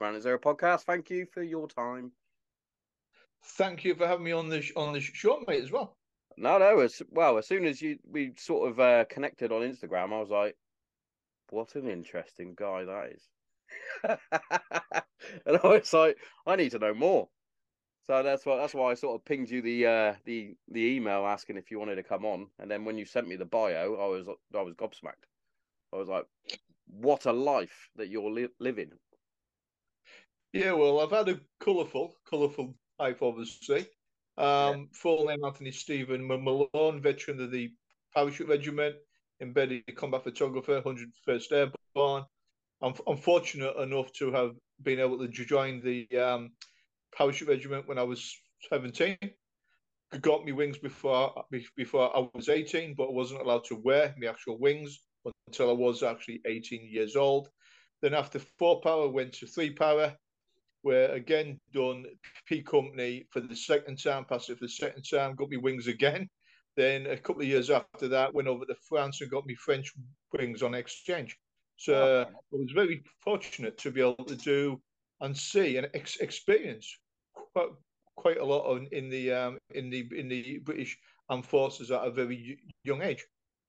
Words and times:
welcome 0.00 0.14
to 0.14 0.22
the 0.22 0.22
Granite 0.22 0.22
Zero 0.22 0.38
podcast. 0.38 0.82
Thank 0.84 1.10
you 1.10 1.26
for 1.32 1.42
your 1.42 1.68
time. 1.68 2.12
Thank 3.42 3.84
you 3.84 3.94
for 3.94 4.06
having 4.06 4.24
me 4.24 4.32
on 4.32 4.48
the 4.48 4.62
on 4.76 4.92
the 4.92 5.00
show, 5.00 5.42
mate, 5.46 5.62
as 5.62 5.70
well. 5.70 5.96
No, 6.36 6.58
no. 6.58 6.80
As 6.80 7.02
well, 7.10 7.38
as 7.38 7.46
soon 7.46 7.64
as 7.64 7.80
you 7.80 7.98
we 8.10 8.32
sort 8.36 8.70
of 8.70 8.80
uh, 8.80 9.04
connected 9.10 9.52
on 9.52 9.62
Instagram, 9.62 10.12
I 10.12 10.20
was 10.20 10.30
like, 10.30 10.56
"What 11.50 11.74
an 11.74 11.88
interesting 11.88 12.54
guy 12.56 12.84
that 12.84 13.12
is." 13.12 13.28
and 15.46 15.58
I 15.62 15.66
was 15.66 15.92
like, 15.92 16.16
"I 16.46 16.56
need 16.56 16.70
to 16.72 16.78
know 16.78 16.94
more." 16.94 17.28
So 18.06 18.22
that's 18.22 18.44
why 18.44 18.56
that's 18.56 18.74
why 18.74 18.90
I 18.90 18.94
sort 18.94 19.20
of 19.20 19.24
pinged 19.24 19.50
you 19.50 19.62
the 19.62 19.86
uh, 19.86 20.14
the 20.24 20.54
the 20.70 20.96
email 20.96 21.26
asking 21.26 21.56
if 21.56 21.70
you 21.70 21.78
wanted 21.78 21.96
to 21.96 22.02
come 22.02 22.24
on, 22.24 22.46
and 22.58 22.70
then 22.70 22.84
when 22.84 22.98
you 22.98 23.04
sent 23.04 23.28
me 23.28 23.36
the 23.36 23.44
bio, 23.44 23.96
I 23.96 24.06
was 24.06 24.26
I 24.54 24.62
was 24.62 24.74
gobsmacked. 24.74 25.26
I 25.92 25.96
was 25.96 26.08
like, 26.08 26.24
"What 26.86 27.26
a 27.26 27.32
life 27.32 27.90
that 27.96 28.08
you're 28.08 28.30
li- 28.30 28.48
living!" 28.58 28.92
Yeah, 30.52 30.72
well, 30.72 31.00
I've 31.00 31.10
had 31.10 31.28
a 31.28 31.40
colourful, 31.60 32.16
colourful 32.28 32.74
life, 32.98 33.22
obviously. 33.22 33.86
Um, 34.36 34.46
yeah. 34.46 34.76
Full 34.92 35.26
name 35.26 35.44
Anthony 35.44 35.70
Stephen 35.70 36.26
Malone, 36.26 37.00
veteran 37.00 37.40
of 37.40 37.50
the 37.50 37.70
Parachute 38.14 38.48
Regiment, 38.48 38.96
embedded 39.40 39.82
combat 39.96 40.24
photographer, 40.24 40.82
101st 40.82 41.52
Airborne. 41.52 42.24
I'm, 42.82 42.94
I'm 43.06 43.16
fortunate 43.16 43.76
enough 43.76 44.12
to 44.14 44.32
have 44.32 44.52
been 44.82 44.98
able 44.98 45.18
to 45.18 45.28
join 45.28 45.80
the 45.82 46.08
um, 46.18 46.50
Parachute 47.16 47.48
Regiment 47.48 47.86
when 47.86 47.98
I 47.98 48.02
was 48.02 48.36
17. 48.68 49.16
Got 50.20 50.44
me 50.44 50.50
wings 50.50 50.78
before 50.78 51.44
before 51.76 52.16
I 52.16 52.26
was 52.34 52.48
18, 52.48 52.94
but 52.96 53.04
I 53.04 53.12
wasn't 53.12 53.42
allowed 53.42 53.64
to 53.66 53.76
wear 53.76 54.12
my 54.18 54.26
actual 54.26 54.58
wings 54.58 54.98
until 55.46 55.70
I 55.70 55.74
was 55.74 56.02
actually 56.02 56.40
18 56.46 56.88
years 56.90 57.14
old. 57.14 57.48
Then 58.02 58.14
after 58.14 58.40
four 58.58 58.80
Para, 58.80 59.08
went 59.08 59.34
to 59.34 59.46
three 59.46 59.70
Para, 59.70 60.16
where 60.82 61.12
again 61.12 61.58
done 61.72 62.06
P 62.46 62.62
company 62.62 63.26
for 63.30 63.40
the 63.40 63.56
second 63.56 64.02
time, 64.02 64.24
passed 64.24 64.50
it 64.50 64.58
for 64.58 64.64
the 64.64 64.68
second 64.68 65.02
time, 65.02 65.34
got 65.34 65.48
me 65.48 65.56
wings 65.56 65.86
again. 65.86 66.28
Then 66.76 67.06
a 67.06 67.16
couple 67.16 67.42
of 67.42 67.48
years 67.48 67.68
after 67.68 68.06
that, 68.08 68.32
went 68.32 68.46
over 68.46 68.64
to 68.64 68.76
France 68.88 69.20
and 69.20 69.30
got 69.30 69.44
me 69.44 69.56
French 69.56 69.92
wings 70.32 70.62
on 70.62 70.72
exchange. 70.72 71.36
So 71.76 71.94
oh. 71.94 72.30
I 72.30 72.56
was 72.56 72.70
very 72.72 73.02
fortunate 73.24 73.76
to 73.78 73.90
be 73.90 74.00
able 74.00 74.24
to 74.24 74.36
do 74.36 74.80
and 75.20 75.36
see 75.36 75.78
and 75.78 75.88
ex- 75.94 76.18
experience 76.18 76.98
quite, 77.32 77.70
quite 78.16 78.38
a 78.38 78.44
lot 78.44 78.66
on, 78.66 78.86
in 78.92 79.10
the 79.10 79.32
um, 79.32 79.58
in 79.74 79.90
the 79.90 80.08
in 80.16 80.28
the 80.28 80.58
British 80.58 80.96
Armed 81.28 81.46
Forces 81.46 81.90
at 81.90 82.06
a 82.06 82.10
very 82.10 82.58
young 82.84 83.02
age. 83.02 83.24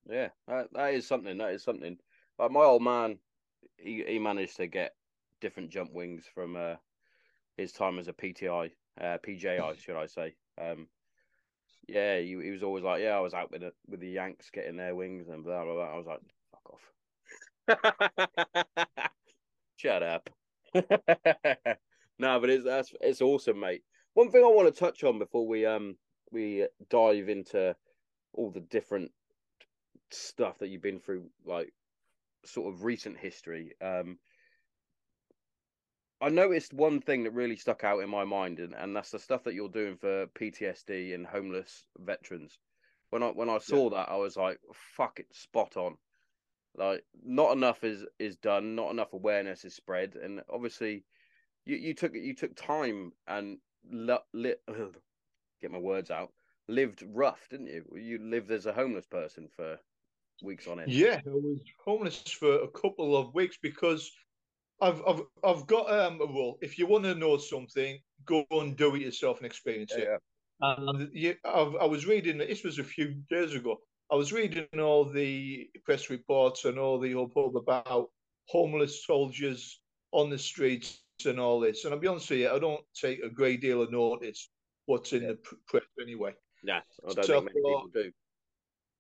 Yeah, 0.10 0.30
that, 0.48 0.68
that 0.74 0.94
is 0.94 1.08
something. 1.08 1.38
That 1.38 1.54
is 1.54 1.64
something. 1.64 1.98
Like 2.38 2.52
my 2.52 2.62
old 2.62 2.84
man, 2.84 3.18
he 3.78 4.04
he 4.08 4.20
managed 4.20 4.58
to 4.58 4.68
get 4.68 4.94
different 5.42 5.72
jump 5.72 5.92
wings 5.94 6.26
from 6.34 6.56
uh, 6.56 6.76
his 7.62 7.72
time 7.72 8.00
as 8.00 8.08
a 8.08 8.14
PTI, 8.14 8.72
uh, 9.00 9.18
PJI, 9.26 9.78
should 9.80 9.96
I 9.96 10.08
say? 10.08 10.36
Um, 10.60 10.88
yeah, 11.88 12.20
he, 12.20 12.38
he 12.42 12.52
was 12.52 12.64
always 12.64 12.84
like, 12.84 13.02
yeah, 13.02 13.16
I 13.16 13.20
was 13.20 13.34
out 13.34 13.52
with 13.52 13.62
the 13.62 13.74
with 13.88 14.00
the 14.00 14.10
Yanks 14.10 14.50
getting 14.52 14.78
their 14.78 14.96
wings 14.96 15.28
and 15.30 15.44
blah 15.44 15.64
blah 15.64 15.74
blah. 15.74 15.94
I 15.94 15.98
was 15.98 16.08
like, 16.08 16.20
fuck 16.52 16.74
off. 18.68 19.08
Shut 19.78 20.04
up. 20.04 20.30
no, 22.20 22.40
but 22.40 22.50
it's 22.50 22.64
that's 22.66 22.94
it's 23.02 23.22
awesome, 23.22 23.60
mate. 23.60 23.84
One 24.14 24.30
thing 24.30 24.44
I 24.44 24.48
want 24.48 24.74
to 24.74 24.80
touch 24.80 25.04
on 25.04 25.20
before 25.20 25.48
we 25.48 25.66
um 25.66 25.96
we 26.32 26.68
dive 26.90 27.30
into 27.30 27.76
all 28.34 28.52
the 28.52 28.62
different 28.62 29.12
stuff 30.12 30.60
that 30.60 30.68
you've 30.68 30.82
been 30.82 31.00
through, 31.00 31.26
like 31.46 31.74
sort 32.46 32.74
of 32.74 32.84
recent 32.84 33.18
history. 33.18 33.74
Um, 33.82 34.18
I 36.22 36.30
noticed 36.30 36.74
one 36.74 37.02
thing 37.02 37.24
that 37.24 37.34
really 37.34 37.56
stuck 37.56 37.84
out 37.84 38.04
in 38.04 38.10
my 38.10 38.24
mind, 38.24 38.60
and, 38.60 38.76
and 38.76 38.96
that's 38.96 39.10
the 39.10 39.20
stuff 39.20 39.44
that 39.44 39.56
you're 39.56 39.70
doing 39.70 39.98
for 39.98 40.28
PTSD 40.28 41.16
and 41.16 41.26
homeless 41.26 41.84
veterans. 41.98 42.60
When 43.10 43.24
I 43.24 43.28
when 43.28 43.50
I 43.50 43.58
saw 43.58 43.90
yeah. 43.90 43.98
that, 43.98 44.12
I 44.12 44.18
was 44.18 44.38
like, 44.38 44.60
"Fuck 44.74 45.20
it, 45.20 45.28
spot 45.34 45.78
on." 45.78 45.98
Like, 46.76 47.04
not 47.26 47.54
enough 47.54 47.84
is 47.84 48.06
is 48.20 48.38
done, 48.38 48.76
not 48.76 48.92
enough 48.92 49.14
awareness 49.14 49.66
is 49.66 49.76
spread, 49.76 50.16
and 50.16 50.42
obviously, 50.50 51.04
you, 51.66 51.76
you 51.78 51.94
took 51.94 52.14
you 52.14 52.36
took 52.36 52.56
time 52.56 53.12
and 53.28 53.58
lit 54.34 54.62
get 55.62 55.72
my 55.72 55.80
words 55.80 56.12
out, 56.12 56.32
lived 56.68 57.04
rough, 57.14 57.48
didn't 57.50 57.68
you? 57.68 57.84
You 57.96 58.20
lived 58.20 58.52
as 58.52 58.68
a 58.68 58.74
homeless 58.74 59.08
person 59.08 59.50
for 59.56 59.78
weeks 60.44 60.68
on 60.68 60.80
end. 60.80 60.92
Yeah, 60.92 61.20
I 61.26 61.30
was 61.30 61.60
homeless 61.84 62.22
for 62.32 62.62
a 62.62 62.68
couple 62.68 63.18
of 63.18 63.34
weeks 63.34 63.58
because 63.62 64.12
I've 64.82 65.02
I've 65.08 65.22
I've 65.44 65.68
got 65.68 65.92
um, 65.92 66.20
a 66.22 66.26
rule. 66.26 66.58
If 66.62 66.78
you 66.78 66.88
want 66.88 67.04
to 67.06 67.16
know 67.16 67.38
something, 67.38 68.00
go 68.26 68.46
and 68.52 68.76
do 68.76 68.96
it 68.96 69.02
yourself 69.02 69.38
and 69.38 69.46
experience 69.46 69.94
it. 69.94 70.08
Yeah. 70.10 70.18
And 70.62 71.10
you, 71.14 71.36
I've, 71.46 71.76
I 71.76 71.86
was 71.86 72.06
reading. 72.06 72.38
This 72.38 72.64
was 72.64 72.80
a 72.80 72.84
few 72.84 73.16
days 73.30 73.56
ago. 73.56 73.80
I 74.12 74.16
was 74.16 74.34
reading 74.34 74.68
all 74.80 75.06
the 75.06 75.70
press 75.86 76.10
reports 76.10 76.66
and 76.66 76.78
all 76.78 77.00
the 77.00 77.14
hubbub 77.14 77.56
about 77.56 78.10
homeless 78.48 79.06
soldiers 79.06 79.80
on 80.12 80.30
the 80.30 80.38
streets 80.38 81.02
and 81.26 81.40
all 81.40 81.60
this. 81.60 81.86
And 81.86 81.94
I'll 81.94 82.00
be 82.00 82.08
honest 82.08 82.30
with 82.30 82.40
you, 82.40 82.50
I 82.50 82.60
don't 82.60 82.82
take 82.94 83.24
a 83.24 83.30
great 83.30 83.62
deal 83.62 83.82
of 83.82 83.92
notice 83.92 84.50
what's 84.86 85.14
in 85.14 85.22
yeah. 85.22 85.30
the 85.30 85.38
press 85.68 85.84
anyway. 86.02 86.34
Yeah, 86.64 86.82
I 87.08 87.14
don't 87.14 87.26
so 87.26 87.34
think 87.42 87.46
many 87.46 87.62
thought, 87.62 87.94
people 87.94 88.04
do. 88.04 88.12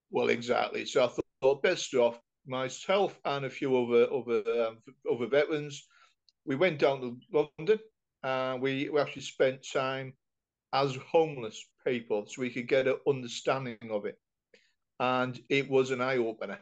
Well, 0.09 0.29
exactly. 0.29 0.85
So 0.85 1.03
I 1.03 1.09
thought 1.41 1.61
best 1.61 1.93
off 1.93 2.19
myself 2.45 3.19
and 3.25 3.45
a 3.45 3.49
few 3.49 3.75
other 3.77 4.11
other 4.11 4.67
um, 4.67 4.77
other 5.11 5.27
veterans. 5.27 5.87
We 6.45 6.55
went 6.55 6.79
down 6.79 7.01
to 7.01 7.17
London 7.31 7.79
and 8.23 8.61
we, 8.61 8.89
we 8.89 8.99
actually 8.99 9.21
spent 9.23 9.65
time 9.71 10.13
as 10.73 10.95
homeless 10.95 11.63
people 11.85 12.25
so 12.27 12.41
we 12.41 12.49
could 12.49 12.67
get 12.67 12.87
an 12.87 12.97
understanding 13.07 13.77
of 13.89 14.05
it. 14.05 14.17
And 14.99 15.39
it 15.49 15.69
was 15.69 15.91
an 15.91 16.01
eye 16.01 16.17
opener. 16.17 16.59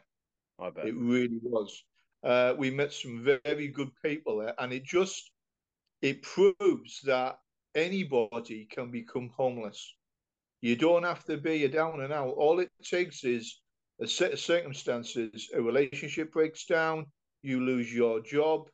I 0.59 0.69
bet. 0.69 0.87
It 0.87 0.95
really 0.95 1.39
was. 1.41 1.83
Uh, 2.23 2.53
we 2.57 2.69
met 2.71 2.91
some 2.91 3.23
very 3.23 3.67
good 3.69 3.91
people 4.03 4.39
there, 4.39 4.53
and 4.59 4.73
it 4.73 4.83
just 4.83 5.31
it 6.01 6.21
proves 6.21 7.01
that 7.05 7.39
anybody 7.75 8.67
can 8.69 8.91
become 8.91 9.31
homeless. 9.35 9.93
You 10.61 10.75
don't 10.75 11.03
have 11.03 11.23
to 11.25 11.37
be 11.37 11.63
a 11.63 11.69
down 11.69 12.01
and 12.01 12.11
out. 12.11 12.29
All 12.29 12.59
it 12.59 12.69
takes 12.83 13.23
is 13.23 13.61
a 14.01 14.07
set 14.07 14.33
of 14.33 14.39
circumstances, 14.39 15.49
a 15.53 15.61
relationship 15.61 16.31
breaks 16.31 16.65
down, 16.65 17.05
you 17.41 17.61
lose 17.61 17.93
your 17.93 18.21
job, 18.21 18.69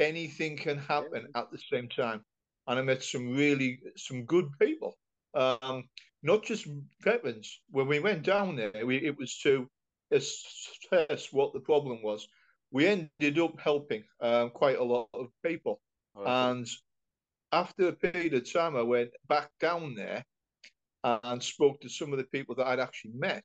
anything 0.00 0.56
can 0.56 0.78
happen 0.78 1.26
at 1.34 1.50
the 1.50 1.58
same 1.72 1.88
time. 1.88 2.24
And 2.66 2.78
I 2.78 2.82
met 2.82 3.02
some 3.02 3.34
really 3.34 3.78
some 3.96 4.24
good 4.24 4.48
people, 4.58 4.96
um, 5.34 5.84
not 6.22 6.42
just 6.42 6.66
veterans. 7.02 7.60
When 7.70 7.86
we 7.86 8.00
went 8.00 8.22
down 8.22 8.56
there, 8.56 8.72
we, 8.84 8.96
it 8.96 9.16
was 9.18 9.38
to 9.40 9.68
assess 10.10 11.28
what 11.32 11.52
the 11.52 11.60
problem 11.60 12.02
was. 12.02 12.26
We 12.70 12.86
ended 12.86 13.38
up 13.38 13.60
helping 13.60 14.02
um, 14.20 14.50
quite 14.50 14.78
a 14.78 14.84
lot 14.84 15.08
of 15.14 15.28
people, 15.44 15.80
oh, 16.16 16.24
and 16.24 16.66
after 17.52 17.88
a 17.88 17.92
period 17.92 18.34
of 18.34 18.52
time, 18.52 18.74
I 18.76 18.82
went 18.82 19.10
back 19.28 19.50
down 19.60 19.94
there 19.94 20.24
and 21.04 21.42
spoke 21.42 21.80
to 21.82 21.88
some 21.88 22.12
of 22.12 22.18
the 22.18 22.24
people 22.24 22.54
that 22.56 22.66
I'd 22.66 22.80
actually 22.80 23.12
met 23.14 23.44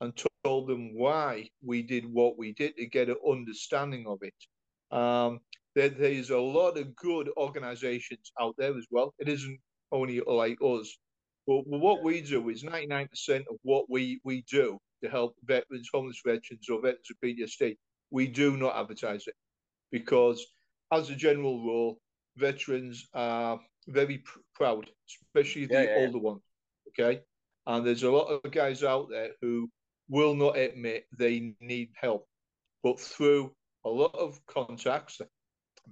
and 0.00 0.12
told 0.44 0.68
them 0.68 0.94
why 0.94 1.48
we 1.64 1.82
did 1.82 2.04
what 2.06 2.38
we 2.38 2.52
did 2.52 2.76
to 2.76 2.86
get 2.86 3.08
an 3.08 3.16
understanding 3.28 4.06
of 4.06 4.18
it. 4.22 4.96
Um, 4.96 5.40
there, 5.74 5.88
there's 5.88 6.30
a 6.30 6.38
lot 6.38 6.78
of 6.78 6.94
good 6.96 7.28
organizations 7.36 8.32
out 8.40 8.54
there 8.58 8.76
as 8.76 8.86
well. 8.90 9.14
It 9.18 9.28
isn't 9.28 9.58
only 9.92 10.20
like 10.26 10.58
us. 10.62 10.96
But 11.46 11.66
what 11.66 12.02
we 12.02 12.20
do 12.20 12.48
is 12.50 12.62
99% 12.62 13.08
of 13.50 13.56
what 13.62 13.86
we, 13.88 14.20
we 14.24 14.44
do 14.50 14.78
to 15.02 15.08
help 15.08 15.34
veterans, 15.44 15.88
homeless 15.92 16.20
veterans, 16.24 16.68
or 16.70 16.80
veterans 16.80 17.10
of 17.10 17.16
PTSD, 17.24 17.76
we 18.10 18.26
do 18.26 18.56
not 18.56 18.76
advertise 18.76 19.26
it 19.26 19.34
because, 19.90 20.44
as 20.92 21.10
a 21.10 21.14
general 21.14 21.62
rule, 21.62 21.98
veterans 22.36 23.06
are 23.14 23.60
very 23.86 24.18
pr- 24.18 24.38
proud, 24.54 24.90
especially 25.08 25.66
the 25.66 25.74
yeah, 25.74 25.82
yeah. 25.82 26.06
older 26.06 26.18
ones. 26.18 26.42
Okay. 26.88 27.20
And 27.66 27.86
there's 27.86 28.02
a 28.02 28.10
lot 28.10 28.26
of 28.26 28.50
guys 28.50 28.82
out 28.82 29.08
there 29.10 29.30
who 29.40 29.70
will 30.08 30.34
not 30.34 30.56
admit 30.56 31.06
they 31.16 31.54
need 31.60 31.90
help. 32.00 32.26
But 32.82 33.00
through 33.00 33.52
a 33.84 33.88
lot 33.90 34.14
of 34.14 34.40
contracts 34.46 35.20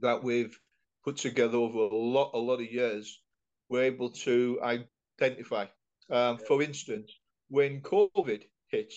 that 0.00 0.22
we've 0.22 0.58
put 1.04 1.16
together 1.16 1.58
over 1.58 1.78
a 1.78 1.96
lot, 1.96 2.30
a 2.34 2.38
lot 2.38 2.60
of 2.60 2.70
years, 2.70 3.22
we're 3.68 3.82
able 3.82 4.10
to 4.10 4.60
identify. 4.62 5.66
Um, 6.10 6.38
for 6.38 6.62
instance, 6.62 7.12
when 7.48 7.80
COVID 7.80 8.42
hit, 8.68 8.92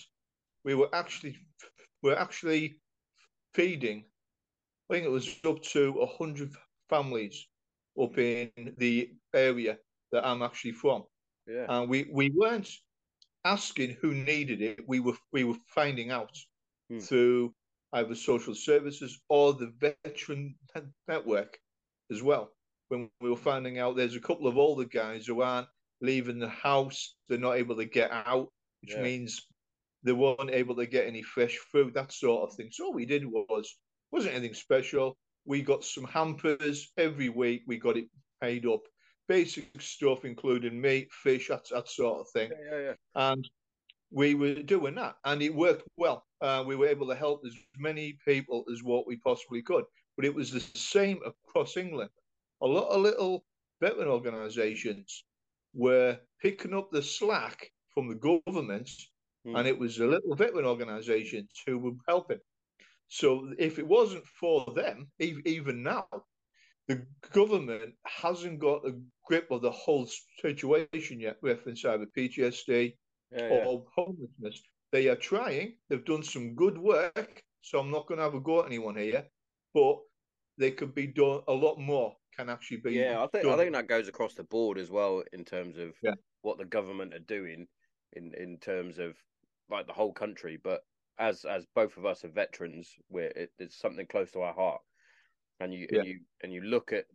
we 0.63 0.75
were 0.75 0.89
actually 0.93 1.37
we're 2.01 2.15
actually 2.15 2.79
feeding. 3.53 4.05
I 4.89 4.93
think 4.93 5.05
it 5.05 5.11
was 5.11 5.35
up 5.45 5.61
to 5.73 6.07
hundred 6.17 6.53
families 6.89 7.47
up 8.01 8.17
in 8.17 8.73
the 8.77 9.11
area 9.33 9.77
that 10.11 10.25
I'm 10.25 10.41
actually 10.41 10.71
from. 10.71 11.03
Yeah. 11.47 11.65
And 11.67 11.89
we, 11.89 12.09
we 12.11 12.31
weren't 12.35 12.69
asking 13.49 13.97
who 13.99 14.13
needed 14.13 14.61
it. 14.61 14.79
We 14.87 14.99
were 14.99 15.17
we 15.33 15.43
were 15.43 15.57
finding 15.67 16.11
out 16.11 16.35
hmm. 16.89 16.99
through 16.99 17.53
either 17.93 18.15
social 18.15 18.53
services 18.53 19.19
or 19.29 19.53
the 19.53 19.73
veteran 20.05 20.55
network 21.07 21.57
as 22.11 22.21
well. 22.21 22.51
When 22.89 23.09
we 23.21 23.29
were 23.29 23.45
finding 23.51 23.79
out 23.79 23.95
there's 23.95 24.15
a 24.15 24.27
couple 24.29 24.47
of 24.47 24.57
older 24.57 24.85
guys 24.85 25.25
who 25.25 25.41
aren't 25.41 25.67
leaving 26.01 26.39
the 26.39 26.49
house, 26.49 27.15
they're 27.27 27.37
not 27.39 27.57
able 27.57 27.75
to 27.77 27.85
get 27.85 28.11
out, 28.11 28.49
which 28.81 28.93
yeah. 28.93 29.01
means 29.01 29.47
they 30.03 30.11
weren't 30.11 30.51
able 30.51 30.75
to 30.75 30.85
get 30.85 31.07
any 31.07 31.23
fresh 31.23 31.57
food, 31.71 31.93
that 31.95 32.11
sort 32.11 32.49
of 32.49 32.55
thing. 32.55 32.69
So 32.71 32.85
all 32.85 32.93
we 32.93 33.05
did 33.05 33.25
was 33.25 33.75
wasn't 34.11 34.35
anything 34.35 34.53
special. 34.53 35.17
We 35.45 35.61
got 35.61 35.83
some 35.83 36.05
hampers 36.05 36.91
every 36.97 37.29
week. 37.29 37.63
We 37.67 37.77
got 37.77 37.97
it 37.97 38.07
paid 38.41 38.65
up, 38.65 38.81
basic 39.29 39.69
stuff 39.79 40.25
including 40.25 40.81
meat, 40.81 41.07
fish, 41.13 41.47
that, 41.47 41.69
that 41.69 41.87
sort 41.87 42.19
of 42.19 42.29
thing. 42.31 42.49
Yeah, 42.51 42.77
yeah, 42.77 42.83
yeah. 42.87 42.93
And 43.31 43.49
we 44.11 44.33
were 44.33 44.55
doing 44.55 44.95
that, 44.95 45.15
and 45.23 45.41
it 45.41 45.53
worked 45.53 45.87
well. 45.95 46.25
Uh, 46.41 46.63
we 46.65 46.75
were 46.75 46.87
able 46.87 47.07
to 47.07 47.15
help 47.15 47.41
as 47.45 47.53
many 47.77 48.17
people 48.27 48.65
as 48.73 48.83
what 48.83 49.07
we 49.07 49.17
possibly 49.17 49.61
could. 49.61 49.85
But 50.17 50.25
it 50.25 50.35
was 50.35 50.51
the 50.51 50.59
same 50.59 51.19
across 51.25 51.77
England. 51.77 52.09
A 52.61 52.67
lot 52.67 52.89
of 52.89 53.01
little 53.01 53.45
veteran 53.79 54.09
organisations 54.09 55.23
were 55.73 56.17
picking 56.41 56.73
up 56.73 56.89
the 56.91 57.03
slack 57.03 57.69
from 57.93 58.09
the 58.09 58.15
governments, 58.15 59.11
mm. 59.47 59.57
and 59.57 59.67
it 59.67 59.77
was 59.77 59.95
the 59.95 60.07
little 60.07 60.35
veteran 60.35 60.65
organisations 60.65 61.51
who 61.65 61.77
were 61.77 61.91
helping. 62.07 62.39
So 63.07 63.53
if 63.57 63.79
it 63.79 63.87
wasn't 63.87 64.25
for 64.25 64.65
them, 64.75 65.07
even 65.19 65.83
now, 65.83 66.07
the 66.89 67.05
government 67.31 67.93
hasn't 68.03 68.59
got 68.59 68.85
a 68.85 68.95
grip 69.25 69.49
of 69.51 69.61
the 69.61 69.71
whole 69.71 70.09
situation 70.41 71.19
yet, 71.19 71.37
reference 71.43 71.85
either 71.85 72.07
PTSD 72.17 72.95
yeah, 73.31 73.43
or 73.43 73.73
yeah. 73.73 73.79
homelessness. 73.95 74.61
They 74.91 75.07
are 75.07 75.15
trying. 75.15 75.75
They've 75.87 76.03
done 76.03 76.23
some 76.23 76.55
good 76.55 76.79
work. 76.79 77.43
So 77.61 77.79
I'm 77.79 77.91
not 77.91 78.07
going 78.07 78.17
to 78.17 78.23
have 78.23 78.33
a 78.33 78.39
go 78.39 78.61
at 78.61 78.65
anyone 78.65 78.95
here, 78.95 79.23
but 79.73 79.99
they 80.57 80.71
could 80.71 80.95
be 80.95 81.05
done 81.05 81.41
a 81.47 81.53
lot 81.53 81.77
more. 81.79 82.15
Can 82.35 82.49
actually 82.49 82.77
be. 82.77 82.93
Yeah, 82.93 83.23
I 83.23 83.27
think 83.27 83.43
done. 83.43 83.53
I 83.53 83.57
think 83.57 83.73
that 83.73 83.87
goes 83.87 84.07
across 84.07 84.33
the 84.33 84.43
board 84.43 84.79
as 84.79 84.89
well 84.89 85.23
in 85.31 85.45
terms 85.45 85.77
of 85.77 85.93
yeah. 86.01 86.13
what 86.41 86.57
the 86.57 86.65
government 86.65 87.13
are 87.13 87.19
doing 87.19 87.67
in 88.13 88.33
in 88.35 88.57
terms 88.57 88.97
of 88.97 89.15
like 89.69 89.85
the 89.85 89.93
whole 89.93 90.13
country. 90.13 90.57
But 90.63 90.81
as 91.19 91.43
as 91.43 91.65
both 91.75 91.97
of 91.97 92.05
us 92.05 92.23
are 92.23 92.29
veterans, 92.29 92.89
we're 93.09 93.33
it, 93.35 93.51
it's 93.59 93.79
something 93.79 94.07
close 94.07 94.31
to 94.31 94.41
our 94.41 94.53
heart, 94.53 94.81
and 95.59 95.73
you 95.73 95.87
yeah. 95.91 95.99
and 95.99 96.07
you 96.07 96.19
and 96.43 96.53
you 96.53 96.61
look 96.61 96.93
at 96.93 97.05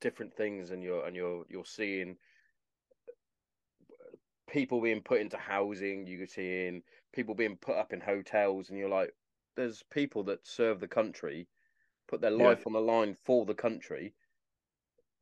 different 0.00 0.34
things, 0.34 0.70
and 0.70 0.82
you're 0.82 1.06
and 1.06 1.14
you're 1.14 1.44
you're 1.48 1.64
seeing 1.64 2.16
people 4.50 4.80
being 4.80 5.00
put 5.00 5.20
into 5.20 5.36
housing, 5.36 6.06
you're 6.06 6.26
seeing 6.26 6.82
people 7.14 7.34
being 7.34 7.56
put 7.56 7.76
up 7.76 7.92
in 7.92 8.00
hotels, 8.00 8.68
and 8.68 8.78
you're 8.78 8.88
like, 8.88 9.14
there's 9.56 9.82
people 9.90 10.24
that 10.24 10.46
serve 10.46 10.80
the 10.80 10.88
country, 10.88 11.48
put 12.08 12.20
their 12.20 12.30
life 12.30 12.58
yeah. 12.60 12.64
on 12.66 12.72
the 12.72 12.80
line 12.80 13.16
for 13.24 13.46
the 13.46 13.54
country, 13.54 14.14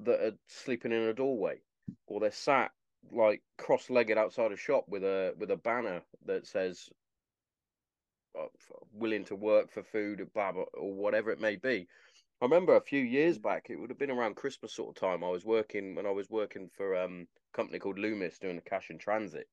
that 0.00 0.20
are 0.20 0.36
sleeping 0.48 0.92
in 0.92 1.02
a 1.02 1.14
doorway, 1.14 1.60
or 2.06 2.20
they're 2.20 2.30
sat 2.30 2.70
like 3.12 3.42
cross-legged 3.56 4.18
outside 4.18 4.52
a 4.52 4.56
shop 4.56 4.84
with 4.88 5.02
a 5.02 5.32
with 5.38 5.50
a 5.50 5.56
banner 5.56 6.02
that 6.26 6.46
says 6.46 6.90
uh, 8.38 8.46
willing 8.92 9.24
to 9.24 9.34
work 9.34 9.70
for 9.70 9.82
food 9.82 10.26
or 10.34 10.94
whatever 10.94 11.30
it 11.30 11.40
may 11.40 11.56
be. 11.56 11.86
I 12.40 12.46
remember 12.46 12.74
a 12.74 12.80
few 12.80 13.02
years 13.02 13.36
back, 13.36 13.66
it 13.68 13.76
would 13.76 13.90
have 13.90 13.98
been 13.98 14.10
around 14.10 14.36
Christmas 14.36 14.72
sort 14.72 14.96
of 14.96 15.00
time. 15.00 15.22
I 15.22 15.28
was 15.28 15.44
working 15.44 15.94
when 15.94 16.06
I 16.06 16.10
was 16.10 16.30
working 16.30 16.70
for 16.74 16.96
um, 16.96 17.28
a 17.52 17.56
company 17.56 17.78
called 17.78 17.98
Loomis 17.98 18.38
doing 18.38 18.56
the 18.56 18.62
cash 18.62 18.88
in 18.88 18.96
transit. 18.96 19.46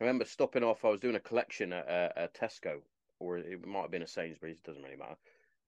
I 0.00 0.04
remember 0.04 0.26
stopping 0.26 0.62
off. 0.62 0.84
I 0.84 0.90
was 0.90 1.00
doing 1.00 1.16
a 1.16 1.20
collection 1.20 1.72
at, 1.72 1.88
uh, 1.88 2.12
at 2.16 2.34
Tesco, 2.34 2.82
or 3.18 3.38
it 3.38 3.66
might 3.66 3.82
have 3.82 3.90
been 3.90 4.02
a 4.02 4.06
Sainsbury's. 4.06 4.58
It 4.58 4.64
doesn't 4.64 4.82
really 4.82 4.96
matter. 4.96 5.16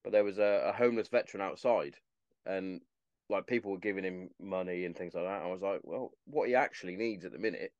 But 0.04 0.12
there 0.12 0.22
was 0.22 0.38
a, 0.38 0.66
a, 0.68 0.72
homeless 0.72 1.08
veteran 1.08 1.40
outside, 1.40 1.96
and 2.44 2.80
like 3.28 3.48
people 3.48 3.72
were 3.72 3.78
giving 3.78 4.04
him 4.04 4.30
money 4.40 4.84
and 4.84 4.96
things 4.96 5.14
like 5.14 5.24
that. 5.24 5.42
I 5.42 5.48
was 5.48 5.62
like, 5.62 5.80
well, 5.82 6.12
what 6.26 6.48
he 6.48 6.54
actually 6.54 6.94
needs 6.94 7.24
at 7.24 7.32
the 7.32 7.38
minute 7.38 7.72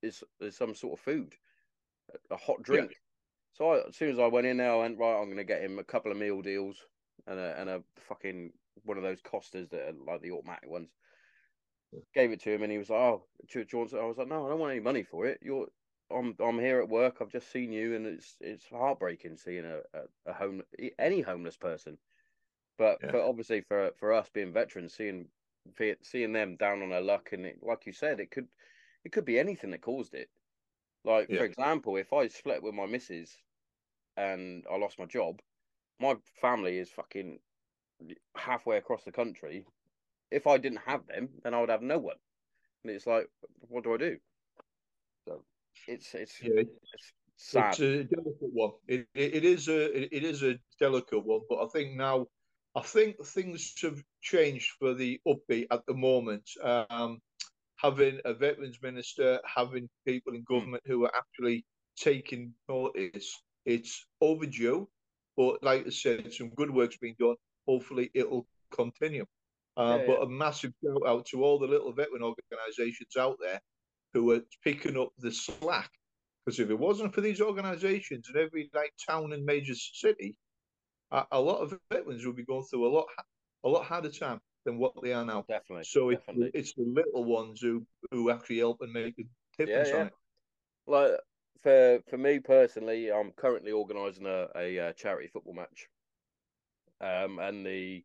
is 0.00 0.22
is 0.40 0.56
some 0.56 0.76
sort 0.76 0.98
of 0.98 1.04
food, 1.04 1.34
a, 2.14 2.34
a 2.34 2.36
hot 2.36 2.62
drink. 2.62 2.90
Yeah. 2.92 2.96
So 3.54 3.70
I, 3.72 3.88
as 3.88 3.96
soon 3.96 4.12
as 4.12 4.20
I 4.20 4.28
went 4.28 4.46
in 4.46 4.58
there, 4.58 4.72
I 4.72 4.76
went 4.76 4.98
right. 4.98 5.18
I'm 5.18 5.24
going 5.24 5.38
to 5.38 5.44
get 5.44 5.62
him 5.62 5.80
a 5.80 5.84
couple 5.84 6.12
of 6.12 6.18
meal 6.18 6.40
deals 6.40 6.76
and 7.26 7.38
a 7.38 7.60
and 7.60 7.70
a 7.70 7.82
fucking 8.08 8.52
one 8.84 8.96
of 8.96 9.02
those 9.02 9.20
Costas 9.22 9.68
that 9.70 9.88
are 9.88 9.94
like 10.06 10.22
the 10.22 10.32
automatic 10.32 10.70
ones. 10.70 10.90
Gave 12.14 12.30
it 12.30 12.40
to 12.42 12.52
him, 12.52 12.62
and 12.62 12.70
he 12.70 12.78
was 12.78 12.88
like, 12.88 13.00
"Oh, 13.00 13.24
do, 13.52 13.64
do 13.64 13.80
I 13.80 14.04
was 14.04 14.16
like, 14.16 14.28
"No, 14.28 14.46
I 14.46 14.50
don't 14.50 14.60
want 14.60 14.70
any 14.70 14.80
money 14.80 15.02
for 15.02 15.26
it. 15.26 15.40
You're, 15.42 15.66
I'm, 16.10 16.34
I'm 16.40 16.58
here 16.58 16.80
at 16.80 16.88
work. 16.88 17.16
I've 17.20 17.32
just 17.32 17.52
seen 17.52 17.72
you, 17.72 17.94
and 17.94 18.06
it's, 18.06 18.36
it's 18.40 18.66
heartbreaking 18.68 19.36
seeing 19.36 19.64
a, 19.64 19.78
a, 19.94 20.30
a 20.30 20.32
home, 20.32 20.62
any 20.98 21.20
homeless 21.20 21.56
person. 21.56 21.98
But, 22.78 22.98
yeah. 23.02 23.10
but 23.12 23.22
obviously 23.22 23.62
for 23.62 23.90
for 23.98 24.12
us 24.12 24.28
being 24.32 24.52
veterans, 24.52 24.94
seeing 24.94 25.26
seeing 26.02 26.32
them 26.32 26.56
down 26.56 26.82
on 26.82 26.90
their 26.90 27.00
luck, 27.00 27.30
and 27.32 27.44
it, 27.44 27.58
like 27.62 27.86
you 27.86 27.92
said, 27.92 28.20
it 28.20 28.30
could, 28.30 28.48
it 29.04 29.12
could 29.12 29.24
be 29.24 29.38
anything 29.38 29.70
that 29.72 29.82
caused 29.82 30.14
it. 30.14 30.28
Like 31.04 31.28
yeah. 31.28 31.38
for 31.38 31.44
example, 31.44 31.96
if 31.96 32.12
I 32.12 32.28
split 32.28 32.62
with 32.62 32.74
my 32.74 32.86
missus 32.86 33.36
and 34.16 34.64
I 34.70 34.76
lost 34.76 34.98
my 34.98 35.06
job, 35.06 35.40
my 36.00 36.16
family 36.40 36.78
is 36.78 36.90
fucking 36.90 37.38
halfway 38.36 38.78
across 38.78 39.04
the 39.04 39.12
country. 39.12 39.66
If 40.30 40.46
I 40.46 40.58
didn't 40.58 40.80
have 40.86 41.06
them, 41.06 41.28
then 41.42 41.54
I 41.54 41.60
would 41.60 41.70
have 41.70 41.82
no 41.82 41.98
one. 41.98 42.16
And 42.82 42.92
it's 42.92 43.06
like, 43.06 43.28
what 43.68 43.84
do 43.84 43.94
I 43.94 43.96
do? 43.98 44.16
So 45.26 45.44
it's 45.86 46.14
it's 46.14 46.42
yeah, 46.42 46.62
it's 46.62 47.12
sad. 47.36 47.70
It's 47.70 47.80
a 47.80 48.04
delicate 48.04 48.52
one. 48.52 48.70
It, 48.88 49.06
it, 49.14 49.34
it 49.34 49.44
is 49.44 49.68
a 49.68 50.16
it 50.16 50.24
is 50.24 50.42
a 50.42 50.58
delicate 50.78 51.24
one, 51.24 51.40
but 51.48 51.62
I 51.62 51.66
think 51.68 51.96
now 51.96 52.26
I 52.74 52.82
think 52.82 53.24
things 53.24 53.74
have 53.82 54.00
changed 54.22 54.72
for 54.78 54.94
the 54.94 55.20
upbeat 55.26 55.66
at 55.70 55.84
the 55.86 55.94
moment. 55.94 56.48
Um, 56.62 57.18
having 57.76 58.20
a 58.24 58.34
veterans 58.34 58.78
minister, 58.82 59.40
having 59.44 59.88
people 60.06 60.34
in 60.34 60.44
hmm. 60.46 60.54
government 60.54 60.82
who 60.86 61.04
are 61.04 61.12
actually 61.14 61.64
taking 61.96 62.54
notice, 62.68 63.42
it's 63.66 64.06
overdue. 64.20 64.88
But 65.40 65.62
like 65.62 65.86
I 65.86 65.90
said, 65.90 66.34
some 66.34 66.50
good 66.50 66.70
work's 66.70 66.98
been 66.98 67.14
done. 67.18 67.36
Hopefully, 67.66 68.10
it'll 68.12 68.46
continue. 68.70 69.24
Uh, 69.74 69.96
yeah, 69.98 70.06
but 70.06 70.18
yeah. 70.18 70.26
a 70.26 70.28
massive 70.28 70.74
shout 70.84 71.00
out 71.06 71.24
to 71.28 71.42
all 71.42 71.58
the 71.58 71.66
little 71.66 71.94
veteran 71.94 72.22
organisations 72.22 73.16
out 73.18 73.38
there 73.40 73.58
who 74.12 74.32
are 74.32 74.42
picking 74.62 74.98
up 74.98 75.08
the 75.16 75.32
slack. 75.32 75.90
Because 76.44 76.60
if 76.60 76.68
it 76.68 76.78
wasn't 76.78 77.14
for 77.14 77.22
these 77.22 77.40
organisations 77.40 78.28
in 78.28 78.38
every 78.38 78.68
like 78.74 78.92
town 79.08 79.32
and 79.32 79.42
major 79.42 79.72
city, 79.74 80.36
a, 81.10 81.24
a, 81.32 81.40
lot 81.40 81.62
of 81.62 81.72
veterans 81.90 82.26
would 82.26 82.36
be 82.36 82.44
going 82.44 82.64
through 82.64 82.86
a 82.86 82.92
lot 82.92 83.06
a 83.64 83.68
lot 83.70 83.86
harder 83.86 84.10
time 84.10 84.40
than 84.66 84.76
what 84.76 84.92
they 85.02 85.14
are 85.14 85.24
now. 85.24 85.46
Definitely. 85.48 85.84
So 85.84 86.10
definitely. 86.10 86.50
It's, 86.52 86.68
it's 86.68 86.74
the 86.74 86.84
little 86.84 87.24
ones 87.24 87.62
who 87.62 87.86
who 88.10 88.30
actually 88.30 88.58
help 88.58 88.82
and 88.82 88.92
make 88.92 89.14
a 89.18 89.24
difference 89.56 89.88
yeah, 89.88 89.94
yeah. 89.94 90.00
on 90.02 90.06
it. 90.08 90.12
Like 90.86 91.12
for 91.62 92.00
for 92.08 92.18
me 92.18 92.38
personally, 92.38 93.10
I'm 93.10 93.32
currently 93.32 93.72
organising 93.72 94.26
a, 94.26 94.48
a, 94.54 94.76
a, 94.76 94.88
uh, 94.88 94.92
charity 94.92 95.28
football 95.28 95.54
match, 95.54 95.88
um, 97.00 97.38
and 97.38 97.64
the 97.64 98.04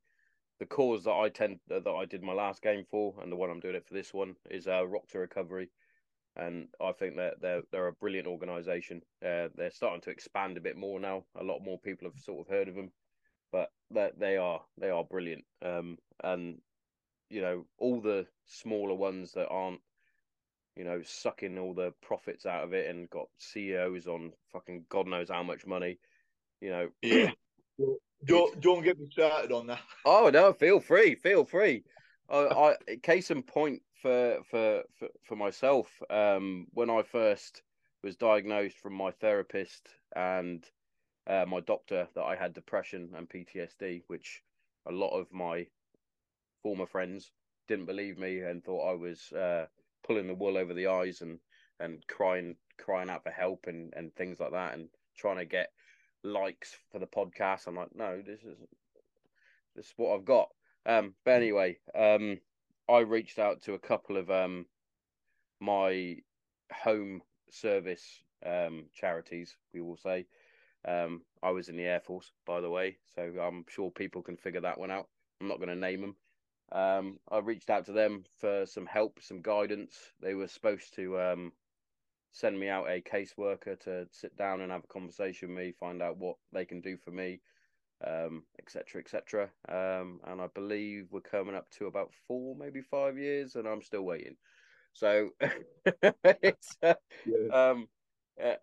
the 0.60 0.66
cause 0.66 1.04
that 1.04 1.14
I 1.14 1.30
tend 1.30 1.60
that 1.68 1.88
I 1.88 2.06
did 2.06 2.24
my 2.24 2.34
last 2.34 2.62
game 2.62 2.86
for, 2.90 3.16
and 3.22 3.32
the 3.32 3.36
one 3.36 3.50
I'm 3.50 3.60
doing 3.60 3.76
it 3.76 3.86
for 3.88 3.94
this 3.94 4.14
one 4.14 4.36
is 4.50 4.68
uh, 4.68 4.86
Rock 4.88 5.08
to 5.10 5.20
Recovery, 5.20 5.70
and 6.36 6.68
I 6.82 6.92
think 6.94 7.18
that 7.18 7.42
they're 7.42 7.64
they're 7.72 7.88
a 7.88 7.94
brilliant 7.94 8.28
organisation. 8.28 9.02
Uh, 9.24 9.50
they're 9.56 9.72
starting 9.72 10.02
to 10.02 10.12
expand 10.12 10.58
a 10.58 10.62
bit 10.62 10.78
more 10.78 11.00
now. 11.00 11.24
A 11.40 11.44
lot 11.44 11.60
more 11.60 11.80
people 11.80 12.08
have 12.10 12.22
sort 12.22 12.46
of 12.46 12.54
heard 12.54 12.68
of 12.68 12.76
them, 12.76 12.92
but 13.52 13.70
that 13.92 14.20
they 14.20 14.38
are 14.38 14.62
they 14.78 14.90
are 14.90 15.04
brilliant. 15.04 15.46
Um, 15.64 15.98
and 16.24 16.58
you 17.30 17.42
know 17.42 17.66
all 17.78 18.02
the 18.02 18.28
smaller 18.46 18.96
ones 18.96 19.32
that 19.34 19.48
aren't 19.48 19.82
you 20.76 20.84
know, 20.84 21.02
sucking 21.04 21.58
all 21.58 21.74
the 21.74 21.94
profits 22.02 22.46
out 22.46 22.64
of 22.64 22.74
it 22.74 22.90
and 22.90 23.10
got 23.10 23.28
CEOs 23.38 24.08
on 24.08 24.34
fucking 24.52 24.86
God 24.90 25.08
knows 25.08 25.30
how 25.30 25.44
much 25.44 25.66
money. 25.66 25.98
You 26.62 26.70
know, 26.70 26.90
yeah. 27.02 27.32
don't 28.26 28.60
don't 28.62 28.84
get 28.84 29.00
me 29.00 29.08
started 29.12 29.52
on 29.52 29.68
that. 29.68 29.80
Oh 30.06 30.30
no, 30.32 30.54
feel 30.54 30.80
free, 30.80 31.16
feel 31.16 31.46
free. 31.46 31.84
I, 32.30 32.76
I 32.90 32.96
case 33.04 33.32
in 33.32 33.44
point 33.44 33.82
for 34.02 34.40
for 34.50 34.84
for, 34.98 35.08
for 35.24 35.36
myself. 35.36 35.88
Um, 36.10 36.68
when 36.74 36.90
I 36.90 37.04
first 37.04 37.62
was 38.04 38.16
diagnosed 38.16 38.78
from 38.78 38.94
my 38.94 39.12
therapist 39.12 39.90
and 40.16 40.64
uh, 41.28 41.46
my 41.48 41.60
doctor 41.62 42.08
that 42.14 42.24
I 42.24 42.36
had 42.36 42.54
depression 42.54 43.10
and 43.16 43.28
PTSD, 43.28 44.04
which 44.08 44.42
a 44.88 44.92
lot 44.92 45.18
of 45.18 45.32
my 45.34 45.66
former 46.62 46.86
friends 46.86 47.32
didn't 47.68 47.86
believe 47.86 48.20
me 48.20 48.42
and 48.42 48.64
thought 48.64 48.92
I 48.92 48.94
was 48.94 49.32
uh, 49.32 49.66
pulling 50.06 50.28
the 50.28 50.34
wool 50.34 50.58
over 50.58 50.74
the 50.74 50.88
eyes 50.88 51.22
and 51.22 51.40
and 51.80 52.06
crying 52.08 52.56
crying 52.78 53.10
out 53.10 53.24
for 53.24 53.32
help 53.32 53.66
and 53.68 53.94
and 53.96 54.16
things 54.16 54.40
like 54.40 54.52
that 54.52 54.74
and 54.74 54.88
trying 55.18 55.38
to 55.38 55.46
get 55.46 55.72
likes 56.24 56.76
for 56.92 57.00
the 57.00 57.08
podcast. 57.08 57.68
I'm 57.68 57.76
like, 57.76 57.96
no, 57.96 58.22
this 58.26 58.42
is 58.42 58.58
this 59.76 59.88
is 59.88 59.94
what 59.98 60.16
I've 60.16 60.26
got. 60.26 60.50
Um, 60.86 61.14
but 61.26 61.32
anyway, 61.32 61.78
um, 61.98 62.40
I 62.88 63.00
reached 63.00 63.40
out 63.40 63.64
to 63.64 63.74
a 63.74 63.80
couple 63.80 64.18
of 64.18 64.30
um 64.30 64.66
my 65.60 66.18
home 66.72 67.22
service 67.50 68.24
um 68.46 68.86
charities, 68.94 69.56
we 69.74 69.82
will 69.82 69.98
say, 69.98 70.28
Um, 70.88 71.22
I 71.42 71.52
was 71.52 71.70
in 71.70 71.78
the 71.78 71.84
Air 71.84 72.02
Force, 72.02 72.32
by 72.46 72.62
the 72.62 72.70
way, 72.70 72.98
so 73.16 73.22
I'm 73.42 73.66
sure 73.70 73.92
people 73.92 74.22
can 74.22 74.38
figure 74.38 74.62
that 74.62 74.80
one 74.80 74.92
out. 74.92 75.08
I'm 75.42 75.48
not 75.48 75.58
going 75.58 75.70
to 75.70 75.76
name 75.76 76.02
them. 76.02 76.16
Um, 76.72 77.20
I 77.30 77.40
reached 77.40 77.70
out 77.70 77.86
to 77.86 77.92
them 77.92 78.26
for 78.40 78.66
some 78.66 78.86
help, 78.86 79.20
some 79.22 79.42
guidance. 79.42 79.98
They 80.22 80.34
were 80.34 80.48
supposed 80.48 80.96
to 80.96 81.20
um, 81.20 81.52
send 82.32 82.60
me 82.60 82.70
out 82.70 82.90
a 82.90 83.02
caseworker 83.02 83.80
to 83.82 84.08
sit 84.12 84.36
down 84.36 84.62
and 84.62 84.72
have 84.72 84.84
a 84.84 84.94
conversation 84.94 85.50
with 85.50 85.58
me, 85.58 85.74
find 85.80 86.02
out 86.02 86.18
what 86.18 86.38
they 86.52 86.66
can 86.66 86.82
do 86.82 86.98
for 86.98 87.12
me, 87.12 87.40
um, 88.06 88.44
etc., 88.60 89.02
etc. 89.02 89.50
Um, 89.70 90.20
and 90.26 90.42
I 90.42 90.48
believe 90.54 91.08
we're 91.12 91.22
coming 91.22 91.56
up 91.56 91.70
to 91.78 91.86
about 91.86 92.12
four, 92.28 92.56
maybe 92.56 92.82
five 92.82 93.18
years, 93.18 93.56
and 93.56 93.68
I'm 93.68 93.82
still 93.82 94.04
waiting. 94.04 94.36
So 94.94 95.30
it's 96.24 96.78
uh, 96.82 96.96
yeah. 97.26 97.70
um, 97.70 97.88
uh, 98.44 98.56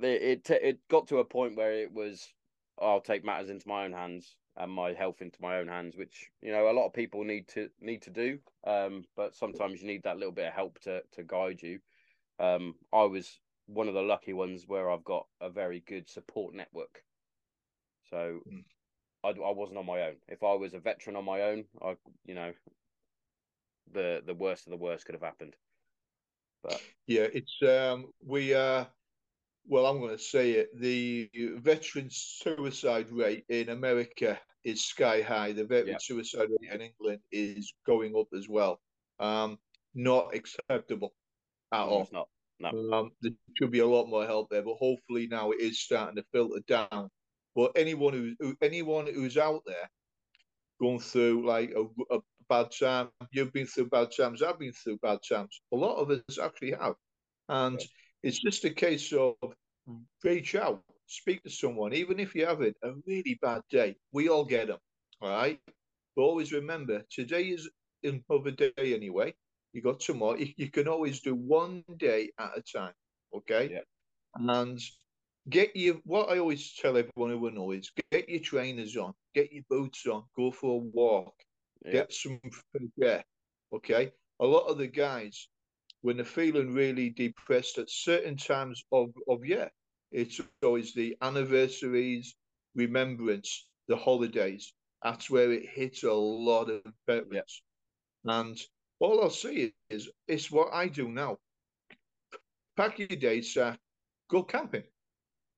it 0.00 0.50
it 0.50 0.78
got 0.90 1.08
to 1.08 1.18
a 1.18 1.24
point 1.24 1.56
where 1.56 1.72
it 1.72 1.92
was 1.92 2.26
I'll 2.80 3.00
take 3.00 3.24
matters 3.24 3.50
into 3.50 3.68
my 3.68 3.84
own 3.84 3.92
hands 3.92 4.36
and 4.56 4.70
my 4.70 4.92
health 4.92 5.20
into 5.20 5.40
my 5.40 5.58
own 5.58 5.68
hands, 5.68 5.96
which 5.96 6.30
you 6.40 6.52
know 6.52 6.70
a 6.70 6.72
lot 6.72 6.86
of 6.86 6.92
people 6.92 7.24
need 7.24 7.48
to 7.48 7.68
need 7.80 8.02
to 8.02 8.10
do. 8.10 8.38
Um, 8.66 9.04
but 9.16 9.34
sometimes 9.34 9.80
you 9.80 9.86
need 9.86 10.04
that 10.04 10.16
little 10.16 10.32
bit 10.32 10.46
of 10.46 10.54
help 10.54 10.78
to 10.80 11.02
to 11.12 11.22
guide 11.24 11.62
you. 11.62 11.80
Um, 12.38 12.74
I 12.92 13.04
was 13.04 13.40
one 13.66 13.88
of 13.88 13.94
the 13.94 14.02
lucky 14.02 14.32
ones 14.32 14.64
where 14.66 14.90
I've 14.90 15.04
got 15.04 15.26
a 15.40 15.50
very 15.50 15.82
good 15.86 16.08
support 16.08 16.54
network. 16.54 17.02
So 18.10 18.40
mm. 18.48 18.64
I, 19.24 19.28
I 19.28 19.52
wasn't 19.52 19.78
on 19.78 19.86
my 19.86 20.02
own. 20.02 20.16
If 20.28 20.42
I 20.42 20.54
was 20.54 20.74
a 20.74 20.78
veteran 20.78 21.16
on 21.16 21.24
my 21.24 21.42
own, 21.42 21.64
I 21.82 21.96
you 22.24 22.34
know 22.34 22.52
the 23.92 24.22
the 24.24 24.34
worst 24.34 24.66
of 24.66 24.70
the 24.70 24.76
worst 24.76 25.06
could 25.06 25.14
have 25.14 25.22
happened. 25.22 25.56
But 26.62 26.80
yeah, 27.06 27.26
it's 27.32 27.56
um 27.62 28.06
we 28.24 28.54
uh 28.54 28.84
well, 29.66 29.86
I'm 29.86 29.98
going 29.98 30.16
to 30.16 30.22
say 30.22 30.52
it. 30.52 30.68
The 30.78 31.30
veteran 31.56 32.08
suicide 32.10 33.10
rate 33.10 33.44
in 33.48 33.70
America 33.70 34.38
is 34.64 34.84
sky 34.84 35.22
high. 35.22 35.52
The 35.52 35.64
veteran 35.64 35.92
yeah. 35.92 35.98
suicide 36.00 36.48
rate 36.50 36.72
in 36.72 36.80
England 36.80 37.20
is 37.32 37.72
going 37.86 38.14
up 38.16 38.28
as 38.36 38.48
well. 38.48 38.80
Um, 39.20 39.58
not 39.94 40.34
acceptable 40.34 41.14
at 41.72 41.78
no, 41.78 41.84
all. 41.86 42.02
It's 42.02 42.12
not. 42.12 42.28
No. 42.60 42.92
Um, 42.92 43.10
there 43.22 43.32
should 43.58 43.70
be 43.70 43.80
a 43.80 43.86
lot 43.86 44.08
more 44.08 44.26
help 44.26 44.50
there, 44.50 44.62
but 44.62 44.76
hopefully 44.76 45.26
now 45.28 45.50
it 45.50 45.60
is 45.60 45.80
starting 45.80 46.16
to 46.16 46.24
filter 46.32 46.60
down. 46.68 47.10
But 47.56 47.72
anyone 47.76 48.36
who, 48.38 48.54
anyone 48.60 49.06
who's 49.06 49.36
out 49.38 49.62
there 49.66 49.90
going 50.80 51.00
through 51.00 51.46
like 51.46 51.72
a, 51.74 52.14
a 52.14 52.20
bad 52.48 52.68
time, 52.78 53.08
you've 53.32 53.52
been 53.52 53.66
through 53.66 53.88
bad 53.88 54.08
times. 54.16 54.42
I've 54.42 54.58
been 54.58 54.72
through 54.72 54.98
bad 54.98 55.20
times. 55.26 55.60
A 55.72 55.76
lot 55.76 55.96
of 55.96 56.10
us 56.10 56.38
actually 56.38 56.72
have, 56.72 56.94
and. 57.48 57.80
It's 58.24 58.38
just 58.38 58.64
a 58.64 58.70
case 58.70 59.12
of 59.12 59.34
hmm. 59.86 59.98
reach 60.24 60.54
out, 60.54 60.82
speak 61.06 61.42
to 61.42 61.50
someone, 61.50 61.92
even 61.92 62.18
if 62.18 62.34
you're 62.34 62.48
having 62.48 62.72
a 62.82 62.92
really 63.06 63.38
bad 63.42 63.60
day. 63.70 63.96
We 64.12 64.28
all 64.28 64.44
get 64.44 64.68
them, 64.68 64.78
all 65.20 65.28
right? 65.28 65.60
But 66.16 66.22
always 66.22 66.52
remember, 66.52 67.02
today 67.10 67.44
is 67.44 67.68
another 68.02 68.50
day 68.50 68.72
anyway. 68.78 69.34
You 69.74 69.82
got 69.82 70.00
tomorrow. 70.00 70.36
You, 70.36 70.48
you 70.56 70.70
can 70.70 70.88
always 70.88 71.20
do 71.20 71.34
one 71.34 71.84
day 71.98 72.30
at 72.40 72.56
a 72.56 72.62
time, 72.62 72.94
okay? 73.36 73.70
Yeah. 73.72 73.80
And 74.36 74.80
get 75.50 75.76
your 75.76 75.96
what 76.04 76.30
I 76.30 76.38
always 76.38 76.74
tell 76.74 76.96
everyone 76.96 77.30
who 77.30 77.46
annoys: 77.46 77.90
get 78.10 78.28
your 78.28 78.40
trainers 78.40 78.96
on, 78.96 79.12
get 79.34 79.52
your 79.52 79.64
boots 79.68 80.06
on, 80.06 80.24
go 80.34 80.50
for 80.50 80.80
a 80.80 80.84
walk, 80.94 81.34
yeah. 81.84 81.92
get 81.92 82.12
some 82.12 82.40
fresh 82.42 82.88
air. 83.02 83.24
Okay. 83.74 84.12
A 84.40 84.46
lot 84.46 84.66
of 84.66 84.78
the 84.78 84.86
guys 84.86 85.48
when 86.04 86.16
they're 86.16 86.26
feeling 86.26 86.74
really 86.74 87.08
depressed 87.08 87.78
at 87.78 87.88
certain 87.88 88.36
times 88.36 88.84
of, 88.92 89.08
of 89.26 89.42
year. 89.42 89.70
It's 90.12 90.38
always 90.62 90.92
the 90.92 91.16
anniversaries, 91.22 92.36
remembrance, 92.74 93.66
the 93.88 93.96
holidays. 93.96 94.74
That's 95.02 95.30
where 95.30 95.50
it 95.50 95.66
hits 95.66 96.02
a 96.02 96.12
lot 96.12 96.68
of 96.68 96.82
veterans. 97.06 97.62
And 98.26 98.60
all 99.00 99.22
I'll 99.22 99.30
say 99.30 99.72
is, 99.88 100.10
it's 100.28 100.50
what 100.50 100.74
I 100.74 100.88
do 100.88 101.08
now. 101.08 101.38
Pack 102.76 102.98
your 102.98 103.08
dates, 103.08 103.56
uh, 103.56 103.74
go 104.28 104.42
camping 104.42 104.84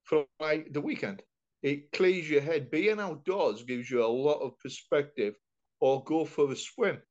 for 0.05 0.27
like 0.39 0.73
the 0.73 0.81
weekend. 0.81 1.23
It 1.65 1.91
clears 1.91 2.31
your 2.31 2.43
head. 2.43 2.71
Being 2.71 3.01
outdoors 3.01 3.65
gives 3.65 3.91
you 3.91 4.05
a 4.05 4.07
lot 4.07 4.43
of 4.43 4.57
perspective, 4.61 5.35
or 5.81 6.05
go 6.05 6.25
for 6.25 6.53
a 6.53 6.57
swim. 6.57 7.03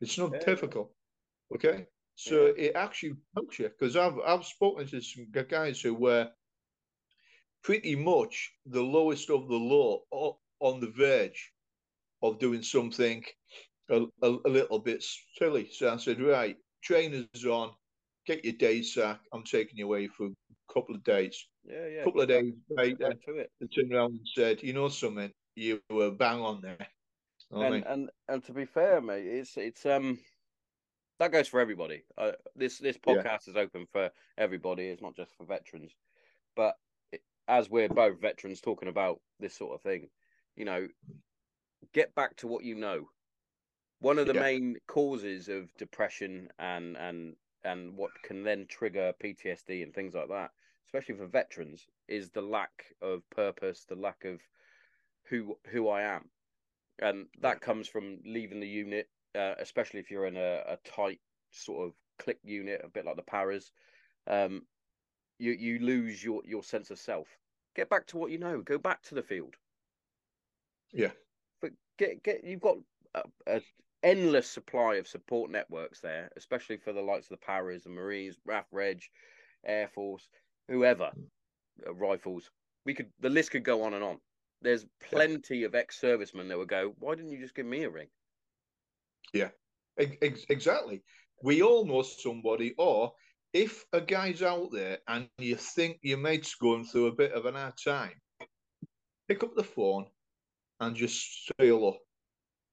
It's 0.00 0.18
not 0.18 0.34
yeah. 0.34 0.44
difficult. 0.44 0.92
Okay. 1.52 1.86
So 2.14 2.46
yeah. 2.46 2.66
it 2.66 2.72
actually 2.74 3.14
helps 3.34 3.58
you 3.58 3.68
because 3.68 3.96
I've 3.96 4.18
I've 4.26 4.44
spoken 4.44 4.86
to 4.86 5.00
some 5.00 5.26
guys 5.48 5.80
who 5.80 5.94
were 5.94 6.28
pretty 7.62 7.94
much 7.96 8.52
the 8.66 8.82
lowest 8.82 9.30
of 9.30 9.48
the 9.48 9.56
low, 9.56 10.02
on 10.60 10.80
the 10.80 10.90
verge 10.90 11.52
of 12.22 12.38
doing 12.38 12.62
something 12.62 13.24
a, 13.90 14.02
a, 14.22 14.38
a 14.46 14.50
little 14.50 14.78
bit 14.78 15.04
silly. 15.38 15.68
So 15.70 15.92
I 15.92 15.96
said, 15.96 16.20
right, 16.20 16.56
trainers 16.82 17.26
on, 17.44 17.72
get 18.26 18.44
your 18.44 18.54
day 18.54 18.82
sack. 18.82 19.20
I'm 19.32 19.44
taking 19.44 19.78
you 19.78 19.86
away 19.86 20.08
for 20.08 20.26
a 20.26 20.72
couple 20.72 20.94
of 20.94 21.04
days. 21.04 21.46
Yeah, 21.64 21.86
yeah. 21.86 22.00
A 22.00 22.04
couple 22.04 22.22
of 22.22 22.28
days 22.28 22.52
later, 22.70 23.14
they 23.26 23.66
turned 23.66 23.92
around 23.92 24.12
and 24.12 24.28
said, 24.34 24.62
you 24.62 24.72
know 24.72 24.88
something, 24.88 25.30
you 25.56 25.80
were 25.90 26.10
bang 26.10 26.40
on 26.40 26.60
there. 26.62 26.78
and, 27.50 27.84
and 27.86 28.10
and 28.28 28.44
to 28.44 28.52
be 28.52 28.64
fair, 28.64 29.00
mate, 29.00 29.26
it's 29.26 29.56
it's 29.56 29.84
um 29.84 30.18
that 31.22 31.30
goes 31.30 31.46
for 31.46 31.60
everybody. 31.60 32.02
Uh, 32.18 32.32
this 32.56 32.78
this 32.78 32.98
podcast 32.98 33.46
yeah. 33.46 33.50
is 33.50 33.56
open 33.56 33.86
for 33.92 34.10
everybody. 34.36 34.88
It's 34.88 35.00
not 35.00 35.14
just 35.14 35.36
for 35.36 35.44
veterans, 35.44 35.92
but 36.56 36.74
it, 37.12 37.22
as 37.46 37.70
we're 37.70 37.88
both 37.88 38.20
veterans 38.20 38.60
talking 38.60 38.88
about 38.88 39.20
this 39.38 39.56
sort 39.56 39.72
of 39.72 39.82
thing, 39.82 40.08
you 40.56 40.64
know, 40.64 40.88
get 41.92 42.12
back 42.16 42.36
to 42.38 42.48
what 42.48 42.64
you 42.64 42.74
know. 42.74 43.08
One 44.00 44.18
of 44.18 44.26
the 44.26 44.34
yeah. 44.34 44.40
main 44.40 44.76
causes 44.88 45.48
of 45.48 45.72
depression 45.78 46.48
and 46.58 46.96
and 46.96 47.36
and 47.62 47.96
what 47.96 48.10
can 48.24 48.42
then 48.42 48.66
trigger 48.68 49.12
PTSD 49.22 49.84
and 49.84 49.94
things 49.94 50.14
like 50.14 50.28
that, 50.28 50.50
especially 50.86 51.14
for 51.14 51.26
veterans, 51.26 51.86
is 52.08 52.30
the 52.30 52.42
lack 52.42 52.96
of 53.00 53.22
purpose, 53.30 53.86
the 53.88 53.94
lack 53.94 54.24
of 54.24 54.40
who 55.28 55.56
who 55.68 55.88
I 55.88 56.02
am, 56.02 56.30
and 56.98 57.26
that 57.42 57.60
comes 57.60 57.86
from 57.86 58.18
leaving 58.24 58.58
the 58.58 58.66
unit 58.66 59.08
uh, 59.34 59.54
especially 59.58 60.00
if 60.00 60.10
you're 60.10 60.26
in 60.26 60.36
a, 60.36 60.62
a, 60.66 60.78
tight 60.84 61.20
sort 61.50 61.86
of 61.86 61.94
click 62.18 62.38
unit, 62.44 62.80
a 62.84 62.88
bit 62.88 63.06
like 63.06 63.16
the 63.16 63.22
Paras, 63.22 63.72
um, 64.26 64.62
you 65.38 65.52
you 65.52 65.78
lose 65.78 66.22
your 66.22 66.42
your 66.44 66.62
sense 66.62 66.90
of 66.90 66.98
self. 66.98 67.28
Get 67.74 67.88
back 67.88 68.06
to 68.08 68.18
what 68.18 68.30
you 68.30 68.38
know. 68.38 68.60
Go 68.60 68.78
back 68.78 69.02
to 69.04 69.14
the 69.14 69.22
field. 69.22 69.54
Yeah, 70.92 71.12
but 71.60 71.72
get 71.98 72.22
get 72.22 72.44
you've 72.44 72.60
got 72.60 72.76
a, 73.14 73.22
a 73.46 73.60
endless 74.02 74.48
supply 74.48 74.96
of 74.96 75.08
support 75.08 75.50
networks 75.50 76.00
there, 76.00 76.30
especially 76.36 76.76
for 76.76 76.92
the 76.92 77.00
likes 77.00 77.26
of 77.26 77.40
the 77.40 77.46
Paras, 77.46 77.84
the 77.84 77.90
Marines, 77.90 78.36
RAF 78.44 78.66
Reg, 78.72 79.02
Air 79.64 79.88
Force, 79.88 80.28
whoever, 80.68 81.10
uh, 81.86 81.94
rifles. 81.94 82.50
We 82.84 82.94
could 82.94 83.10
the 83.20 83.30
list 83.30 83.52
could 83.52 83.64
go 83.64 83.82
on 83.82 83.94
and 83.94 84.04
on. 84.04 84.18
There's 84.60 84.86
plenty 85.10 85.58
yeah. 85.58 85.66
of 85.66 85.74
ex-servicemen 85.74 86.48
that 86.48 86.58
would 86.58 86.68
go, 86.68 86.94
"Why 86.98 87.14
didn't 87.14 87.30
you 87.30 87.38
just 87.38 87.54
give 87.54 87.66
me 87.66 87.84
a 87.84 87.90
ring?" 87.90 88.08
Yeah, 89.32 89.50
Ex- 89.98 90.46
exactly. 90.48 91.02
We 91.42 91.62
all 91.62 91.84
know 91.84 92.02
somebody, 92.02 92.74
or 92.78 93.12
if 93.52 93.84
a 93.92 94.00
guy's 94.00 94.42
out 94.42 94.70
there 94.72 94.98
and 95.08 95.28
you 95.38 95.56
think 95.56 95.98
your 96.02 96.18
mate's 96.18 96.54
going 96.54 96.84
through 96.84 97.06
a 97.06 97.14
bit 97.14 97.32
of 97.32 97.46
an 97.46 97.54
hard 97.54 97.74
time, 97.82 98.14
pick 99.28 99.42
up 99.42 99.54
the 99.54 99.64
phone 99.64 100.06
and 100.80 100.96
just 100.96 101.46
say 101.46 101.68
hello 101.68 101.96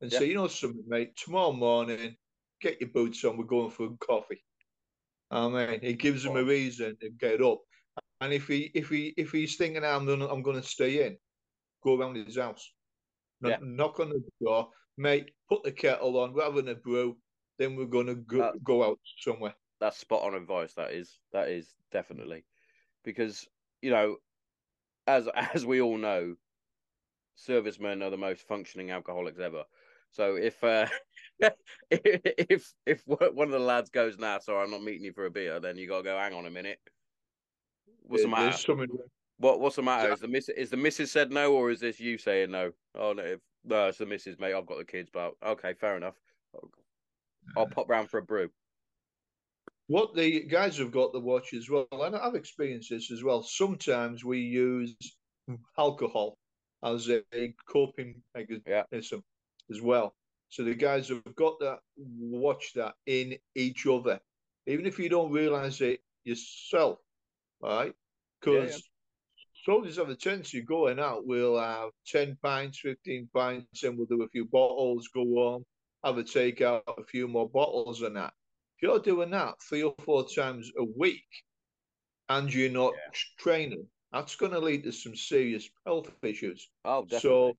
and 0.02 0.12
yeah. 0.12 0.20
say, 0.20 0.26
you 0.26 0.36
know 0.36 0.48
something, 0.48 0.84
mate, 0.88 1.16
tomorrow 1.18 1.52
morning, 1.52 2.16
get 2.62 2.80
your 2.80 2.90
boots 2.90 3.24
on, 3.26 3.38
we're 3.38 3.44
going 3.44 3.70
for 3.70 3.88
a 3.88 3.98
coffee. 3.98 4.44
I 5.32 5.48
mean, 5.48 5.80
it 5.84 6.00
gives 6.00 6.26
him 6.26 6.38
a 6.38 6.44
reason 6.44 6.98
to 7.02 7.10
get 7.10 7.42
up. 7.42 7.60
And 8.22 8.34
if 8.34 8.48
he 8.48 8.72
if 8.74 8.90
he 8.90 9.14
if 9.16 9.32
he's 9.32 9.56
thinking 9.56 9.86
I'm 9.86 10.06
gonna 10.06 10.28
I'm 10.28 10.42
gonna 10.42 10.64
stay 10.64 11.06
in, 11.06 11.18
go 11.84 11.98
around 11.98 12.16
his 12.16 12.38
house. 12.38 12.70
Yeah. 13.42 13.58
Knock 13.62 14.00
on 14.00 14.10
the 14.10 14.22
door, 14.42 14.70
mate, 15.00 15.32
put 15.50 15.64
the 15.64 15.72
kettle 15.72 16.20
on, 16.20 16.34
we're 16.34 16.44
having 16.44 16.70
a 16.70 16.76
brew, 16.76 17.18
then 17.58 17.76
we're 17.76 17.86
going 17.86 18.08
to 18.08 18.16
go, 18.16 18.38
that, 18.38 18.64
go 18.64 18.84
out 18.84 19.00
somewhere. 19.20 19.56
That's 19.80 19.98
spot 19.98 20.24
on 20.24 20.36
advice. 20.36 20.74
That 20.74 20.92
is, 20.92 21.18
that 21.34 21.48
is 21.50 21.74
definitely 21.92 22.44
because 23.04 23.48
you 23.82 23.92
know, 23.92 24.18
as 25.08 25.28
as 25.54 25.66
we 25.66 25.82
all 25.82 25.98
know, 25.98 26.36
servicemen 27.36 28.04
are 28.04 28.10
the 28.10 28.18
most 28.18 28.48
functioning 28.48 28.92
alcoholics 28.92 29.40
ever. 29.40 29.64
So 30.12 30.36
if 30.36 30.64
uh, 30.64 30.88
if 31.92 32.74
if 32.86 33.04
one 33.06 33.48
of 33.48 33.52
the 33.52 33.60
lads 33.60 33.90
goes, 33.90 34.18
"Nah, 34.18 34.40
sorry, 34.40 34.64
I'm 34.64 34.72
not 34.72 34.84
meeting 34.84 35.04
you 35.04 35.14
for 35.14 35.26
a 35.26 35.32
beer," 35.32 35.60
then 35.60 35.78
you 35.78 35.88
gotta 35.88 36.04
go. 36.04 36.18
Hang 36.18 36.34
on 36.34 36.46
a 36.46 36.52
minute. 36.52 36.80
What's 38.04 38.24
the 38.24 38.30
matter? 38.30 38.76
What 39.38 39.60
What's 39.60 39.78
the 39.78 39.84
matter? 39.84 40.12
Is 40.12 40.20
the 40.20 40.28
miss 40.28 40.50
is 40.50 40.70
the 40.70 40.78
missus 40.78 41.12
said 41.12 41.32
no, 41.32 41.54
or 41.54 41.72
is 41.72 41.80
this 41.80 42.00
you 42.00 42.18
saying 42.18 42.52
no? 42.52 42.72
Oh 42.96 43.14
no, 43.14 43.24
if, 43.24 43.40
no, 43.70 43.88
it's 43.88 44.00
the 44.00 44.06
missus, 44.06 44.40
mate. 44.40 44.54
I've 44.54 44.66
got 44.66 44.80
the 44.80 44.86
kids, 44.86 45.10
but 45.14 45.34
okay, 45.46 45.74
fair 45.74 45.96
enough. 45.96 46.16
I'll 47.56 47.68
pop 47.68 47.90
round 47.90 48.10
for 48.10 48.18
a 48.18 48.24
brew. 48.24 48.50
what 49.88 50.16
the 50.16 50.42
guys 50.42 50.78
have 50.78 50.92
got 50.92 51.14
to 51.14 51.20
watch 51.20 51.54
as 51.54 51.70
well, 51.70 51.88
and 51.92 52.16
I've 52.16 52.36
experienced 52.36 52.90
this 52.90 53.12
as 53.12 53.24
well. 53.24 53.44
Sometimes 53.44 54.26
we 54.26 54.40
use 54.40 54.96
alcohol 55.78 56.38
as 56.84 57.10
a, 57.10 57.24
coping 57.68 58.22
mechanism 58.36 58.64
yeah. 58.68 58.84
as 59.70 59.82
well. 59.82 60.16
So 60.50 60.64
the 60.64 60.74
guys 60.74 61.10
have 61.10 61.36
got 61.36 61.60
that 61.60 61.80
watch 61.98 62.74
that 62.74 62.96
in 63.06 63.38
each 63.56 63.86
other, 63.86 64.20
even 64.66 64.88
if 64.88 64.98
you 64.98 65.10
don't 65.10 65.32
realize 65.32 65.82
it 65.82 66.02
yourself, 66.24 67.00
right? 67.62 67.94
Because. 68.42 68.82
Soldiers 69.64 69.98
have 69.98 70.10
a 70.10 70.16
tendency 70.16 70.62
going 70.62 71.00
out. 71.00 71.26
We'll 71.26 71.60
have 71.60 71.90
ten 72.06 72.38
pints, 72.42 72.80
fifteen 72.80 73.30
pints, 73.34 73.84
and 73.84 73.98
we'll 73.98 74.08
do 74.08 74.24
a 74.24 74.30
few 74.30 74.46
bottles, 74.46 75.10
go 75.14 75.22
on, 75.22 75.66
have 76.04 76.18
a 76.18 76.24
take 76.24 76.62
out 76.62 76.84
a 76.88 77.04
few 77.04 77.28
more 77.28 77.50
bottles 77.50 78.02
and 78.02 78.16
that. 78.16 78.34
If 78.78 78.84
you're 78.84 79.00
doing 79.00 79.32
that 79.32 79.56
three 79.68 79.84
or 79.84 79.94
four 80.06 80.26
times 80.28 80.72
a 80.78 80.86
week, 80.98 81.26
and 82.30 82.54
you're 82.54 82.72
not 82.72 82.94
yeah. 82.94 83.12
training, 83.40 83.86
that's 84.12 84.36
going 84.36 84.52
to 84.54 84.60
lead 84.60 84.84
to 84.84 84.92
some 84.92 85.16
serious 85.16 85.70
health 85.86 86.12
issues. 86.24 86.70
Oh, 86.86 87.04
definitely. 87.04 87.20
So, 87.20 87.58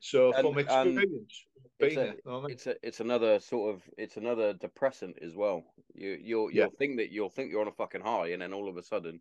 so 0.00 0.32
and, 0.34 0.46
from 0.46 0.58
experience, 0.58 1.46
it's, 1.78 1.96
a, 1.96 2.14
it's, 2.26 2.66
a, 2.66 2.74
it's 2.82 3.00
another 3.00 3.40
sort 3.40 3.74
of 3.74 3.82
it's 3.96 4.16
another 4.16 4.52
depressant 4.52 5.16
as 5.22 5.34
well. 5.34 5.64
You 5.94 6.18
you'll 6.20 6.50
you'll 6.50 6.64
yeah. 6.64 6.66
think 6.78 6.98
that 6.98 7.10
you'll 7.10 7.30
think 7.30 7.50
you're 7.50 7.62
on 7.62 7.68
a 7.68 7.72
fucking 7.72 8.02
high, 8.02 8.28
and 8.28 8.42
then 8.42 8.52
all 8.52 8.68
of 8.68 8.76
a 8.76 8.82
sudden, 8.82 9.20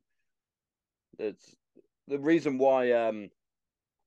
it's 1.20 1.56
the 2.08 2.20
reason 2.20 2.58
why. 2.58 2.92
Um, 2.92 3.30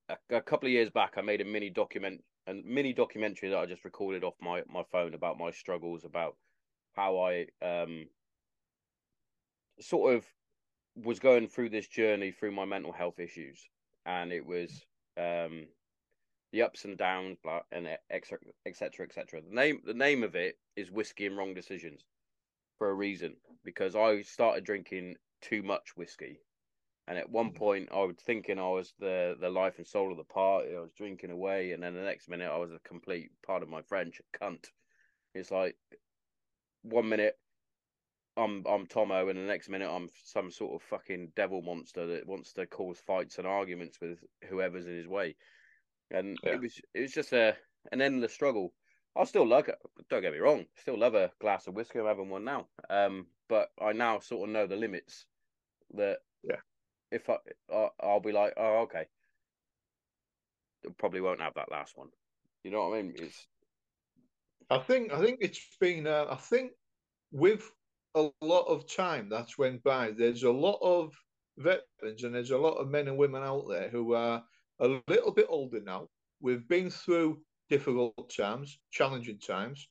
a, 0.09 0.37
a 0.37 0.41
couple 0.41 0.67
of 0.69 0.73
years 0.73 0.91
back, 0.91 1.15
I 1.17 1.21
made 1.21 1.41
a 1.41 1.45
mini 1.45 1.71
document, 1.71 2.23
a 2.47 2.55
mini 2.55 2.93
documentary 2.93 3.50
that 3.50 3.59
I 3.59 3.67
just 3.67 3.85
recorded 3.85 4.25
off 4.25 4.35
my 4.41 4.62
my 4.69 4.83
phone 4.93 5.15
about 5.15 5.38
my 5.38 5.50
struggles, 5.50 6.05
about 6.05 6.37
how 6.95 7.19
I 7.19 7.47
um 7.62 8.07
sort 9.81 10.15
of 10.15 10.25
was 10.97 11.19
going 11.19 11.49
through 11.49 11.69
this 11.71 11.88
journey 11.88 12.31
through 12.33 12.53
my 12.53 12.65
mental 12.65 12.93
health 12.93 13.19
issues, 13.19 13.69
and 14.07 14.33
it 14.33 14.45
was 14.45 14.85
um, 15.19 15.67
the 16.53 16.62
ups 16.62 16.85
and 16.85 16.97
downs, 16.97 17.37
blah, 17.43 17.61
and 17.73 17.88
etc. 18.11 18.38
etc. 18.67 19.07
etc. 19.07 19.43
The 19.43 19.55
name 19.55 19.81
the 19.85 19.95
name 19.95 20.23
of 20.23 20.35
it 20.35 20.59
is 20.76 20.91
whiskey 20.91 21.26
and 21.26 21.37
wrong 21.37 21.55
decisions 21.55 22.05
for 22.79 22.91
a 22.91 22.95
reason 22.95 23.37
because 23.65 23.97
I 23.97 24.23
started 24.23 24.65
drinking 24.65 25.17
too 25.43 25.62
much 25.62 25.97
whiskey, 25.97 26.41
and 27.08 27.18
at 27.18 27.30
one 27.30 27.52
point 27.52 27.88
I 27.92 28.02
was 28.04 28.16
thinking 28.25 28.58
I 28.58 28.68
was 28.68 28.92
the 28.98 29.36
the 29.40 29.50
life 29.50 29.78
and 29.78 29.86
soul 29.86 30.10
of 30.10 30.18
the 30.18 30.25
party. 30.25 30.75
I 30.76 30.80
was 30.80 30.92
drinking 30.96 31.30
away, 31.30 31.72
and 31.72 31.82
then 31.82 31.94
the 31.94 32.02
next 32.02 32.28
minute 32.28 32.50
I 32.52 32.58
was 32.58 32.72
a 32.72 32.88
complete 32.88 33.30
part 33.46 33.62
of 33.62 33.68
my 33.68 33.82
French 33.82 34.20
cunt. 34.40 34.66
It's 35.34 35.50
like 35.50 35.76
one 36.82 37.08
minute 37.08 37.38
I'm 38.36 38.64
I'm 38.68 38.86
Tomo, 38.86 39.28
and 39.28 39.38
the 39.38 39.42
next 39.42 39.68
minute 39.68 39.88
I'm 39.88 40.08
some 40.25 40.50
sort 40.50 40.75
of 40.75 40.88
fucking 40.88 41.32
devil 41.36 41.62
monster 41.62 42.06
that 42.06 42.26
wants 42.26 42.52
to 42.54 42.66
cause 42.66 42.98
fights 43.06 43.38
and 43.38 43.46
arguments 43.46 43.98
with 44.00 44.18
whoever's 44.48 44.86
in 44.86 44.96
his 44.96 45.08
way. 45.08 45.36
And 46.10 46.38
yeah. 46.42 46.54
it 46.54 46.60
was 46.60 46.80
it 46.94 47.00
was 47.00 47.12
just 47.12 47.32
a 47.32 47.56
an 47.92 48.02
endless 48.02 48.32
struggle. 48.32 48.72
I 49.16 49.25
still 49.25 49.46
love 49.46 49.68
it. 49.68 49.76
Don't 50.10 50.20
get 50.20 50.32
me 50.32 50.38
wrong. 50.38 50.66
Still 50.76 50.98
love 50.98 51.14
a 51.14 51.30
glass 51.40 51.66
of 51.66 51.75
whiskey. 51.75 51.99
I'm 51.99 52.06
having 52.06 52.28
one 52.28 52.45
now. 52.45 52.66
Um, 52.90 53.26
but 53.49 53.69
I 53.80 53.92
now 53.92 54.19
sort 54.19 54.47
of 54.47 54.52
know 54.52 54.66
the 54.66 54.76
limits. 54.76 55.25
That 55.95 56.19
yeah, 56.42 56.56
if 57.10 57.28
I, 57.28 57.36
I 57.73 57.88
I'll 58.00 58.21
be 58.21 58.32
like, 58.32 58.54
oh 58.56 58.82
okay, 58.82 59.06
probably 60.99 61.21
won't 61.21 61.40
have 61.40 61.54
that 61.54 61.71
last 61.71 61.97
one. 61.97 62.08
You 62.64 62.71
know 62.71 62.88
what 62.88 62.99
I 62.99 63.02
mean? 63.02 63.14
It's. 63.16 63.47
I 64.71 64.78
think 64.78 65.12
I 65.12 65.21
think 65.21 65.38
it's 65.40 65.60
been. 65.80 66.06
Uh, 66.06 66.26
I 66.30 66.36
think 66.36 66.73
with 67.32 67.71
a 68.14 68.30
lot 68.40 68.62
of 68.62 68.92
time 68.92 69.28
that's 69.28 69.58
went 69.58 69.82
by. 69.82 70.10
There's 70.10 70.42
a 70.42 70.50
lot 70.50 70.78
of 70.82 71.12
veterans 71.58 72.25
and 72.25 72.34
there's 72.34 72.50
a 72.50 72.58
lot 72.58 72.75
of 72.75 72.88
men 72.88 73.08
and 73.08 73.16
women 73.16 73.42
out 73.42 73.66
there 73.69 73.88
who 73.88 74.14
are 74.14 74.42
a 74.80 75.00
little 75.08 75.32
bit 75.32 75.47
older 75.49 75.80
now. 75.80 76.08
We've 76.40 76.66
been 76.66 76.90
through 76.90 77.40
difficult 77.71 78.32
times, 78.36 78.78
challenging 78.90 79.38
times, 79.38 79.88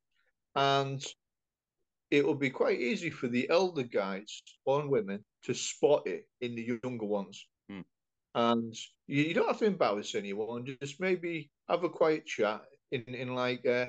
and 0.56 1.04
it 2.16 2.26
will 2.26 2.36
be 2.36 2.50
quite 2.50 2.80
easy 2.80 3.10
for 3.10 3.28
the 3.28 3.50
elder 3.50 3.84
guys 3.84 4.42
or 4.66 4.88
women 4.88 5.24
to 5.44 5.54
spot 5.54 6.08
it 6.08 6.28
in 6.40 6.56
the 6.56 6.80
younger 6.84 7.06
ones. 7.06 7.46
Hmm. 7.70 7.82
And 8.34 8.74
you, 9.08 9.24
you, 9.24 9.34
don't 9.34 9.48
have 9.48 9.60
to 9.60 9.66
embarrass 9.66 10.16
anyone. 10.16 10.66
Just 10.82 11.02
maybe 11.02 11.52
have 11.70 11.84
a 11.84 11.90
quiet 11.90 12.26
chat 12.26 12.62
in, 12.92 13.04
in 13.04 13.36
like 13.36 13.66
uh, 13.66 13.88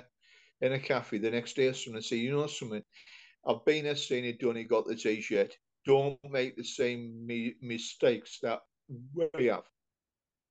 in 0.60 0.72
a 0.72 0.78
cafe 0.78 1.18
the 1.18 1.30
next 1.30 1.54
day 1.54 1.68
or 1.68 1.74
something 1.74 1.96
and 1.96 2.04
say, 2.04 2.16
you 2.16 2.32
know 2.32 2.46
something, 2.48 2.82
I've 3.46 3.64
been 3.64 3.84
there, 3.84 3.94
seen 3.94 4.24
it, 4.24 4.40
done 4.40 4.56
it, 4.56 4.64
got 4.64 4.86
the 4.86 4.96
t-shirt. 4.96 5.54
Don't 5.84 6.18
make 6.28 6.56
the 6.56 6.64
same 6.64 7.24
me- 7.24 7.54
mistakes 7.62 8.38
that 8.42 8.60
we 9.14 9.46
have. 9.46 9.62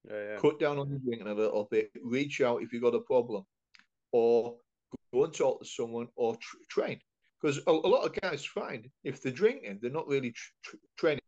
Yeah, 0.09 0.23
yeah. 0.29 0.37
Cut 0.37 0.59
down 0.59 0.77
on 0.77 0.89
the 0.89 0.99
drinking 0.99 1.27
a 1.27 1.33
little 1.33 1.67
bit. 1.69 1.91
Reach 2.01 2.39
out 2.39 2.61
if 2.61 2.71
you've 2.71 2.83
got 2.83 2.95
a 2.95 3.01
problem, 3.01 3.43
or 4.13 4.55
go 5.13 5.25
and 5.25 5.33
talk 5.33 5.59
to 5.59 5.65
someone, 5.65 6.07
or 6.15 6.35
tr- 6.35 6.57
train. 6.69 6.99
Because 7.45 7.61
a, 7.67 7.71
a, 7.71 7.87
lot 7.87 8.05
of 8.05 8.19
guys 8.21 8.43
find 8.43 8.89
if 9.03 9.21
they're 9.21 9.31
drinking, 9.31 9.77
they're 9.79 9.91
not 9.91 10.07
really 10.07 10.31
tr- 10.63 10.77
training. 10.97 11.19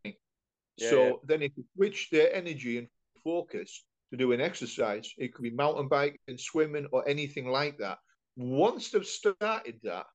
Yeah, 0.77 0.89
so 0.89 1.21
then, 1.23 1.43
if 1.43 1.51
you 1.55 1.63
switch 1.75 2.09
their 2.09 2.33
energy 2.33 2.79
and 2.79 2.87
focus 3.23 3.85
to 4.09 4.17
doing 4.17 4.41
exercise, 4.41 5.13
it 5.19 5.31
could 5.31 5.43
be 5.43 5.51
mountain 5.51 5.87
biking, 5.87 6.37
swimming, 6.37 6.87
or 6.91 7.07
anything 7.07 7.49
like 7.49 7.77
that. 7.77 7.99
Once 8.35 8.89
they've 8.89 9.05
started 9.05 9.75
that, 9.83 10.07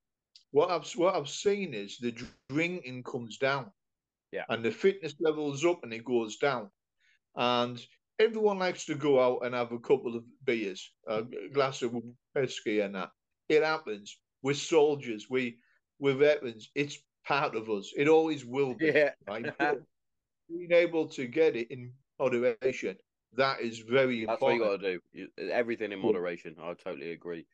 what 0.50 0.72
I've 0.72 0.90
what 0.96 1.14
I've 1.14 1.28
seen 1.28 1.72
is 1.72 1.98
the 1.98 2.12
drinking 2.50 3.04
comes 3.04 3.38
down, 3.38 3.70
yeah, 4.32 4.44
and 4.48 4.64
the 4.64 4.72
fitness 4.72 5.14
levels 5.20 5.64
up 5.64 5.84
and 5.84 5.92
it 5.92 6.04
goes 6.04 6.36
down, 6.36 6.68
and 7.36 7.80
everyone 8.18 8.58
likes 8.58 8.86
to 8.86 8.96
go 8.96 9.20
out 9.20 9.46
and 9.46 9.54
have 9.54 9.70
a 9.70 9.78
couple 9.78 10.16
of 10.16 10.24
beers, 10.44 10.90
a 11.06 11.22
glass 11.52 11.80
of 11.82 11.94
whiskey, 12.34 12.80
and 12.80 12.96
that. 12.96 13.10
It 13.48 13.62
happens. 13.62 14.18
We're 14.42 14.54
soldiers. 14.54 15.26
We 15.30 15.58
we're 16.02 16.14
veterans. 16.14 16.68
It's 16.74 16.98
part 17.24 17.54
of 17.54 17.70
us. 17.70 17.92
It 17.96 18.08
always 18.08 18.44
will 18.44 18.74
be. 18.74 18.86
Yeah. 18.86 19.10
Right? 19.26 19.46
Being 20.50 20.72
able 20.72 21.06
to 21.06 21.26
get 21.26 21.56
it 21.56 21.70
in 21.70 21.92
moderation, 22.18 22.96
that 23.36 23.60
is 23.60 23.78
very 23.78 24.26
That's 24.26 24.34
important. 24.34 24.60
That's 24.82 24.82
what 24.82 25.14
you 25.14 25.28
got 25.28 25.38
to 25.38 25.46
do. 25.46 25.50
Everything 25.50 25.92
in 25.92 26.00
moderation. 26.00 26.56
I 26.60 26.74
totally 26.74 27.12
agree. 27.12 27.46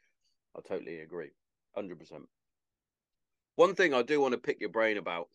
I 0.57 0.61
totally 0.67 1.01
agree. 1.01 1.31
Hundred 1.77 2.01
percent. 2.01 2.23
One 3.57 3.75
thing 3.75 3.93
I 3.93 4.03
do 4.03 4.21
want 4.21 4.33
to 4.33 4.39
pick 4.39 4.61
your 4.61 4.71
brain 4.71 4.97
about. 4.97 5.29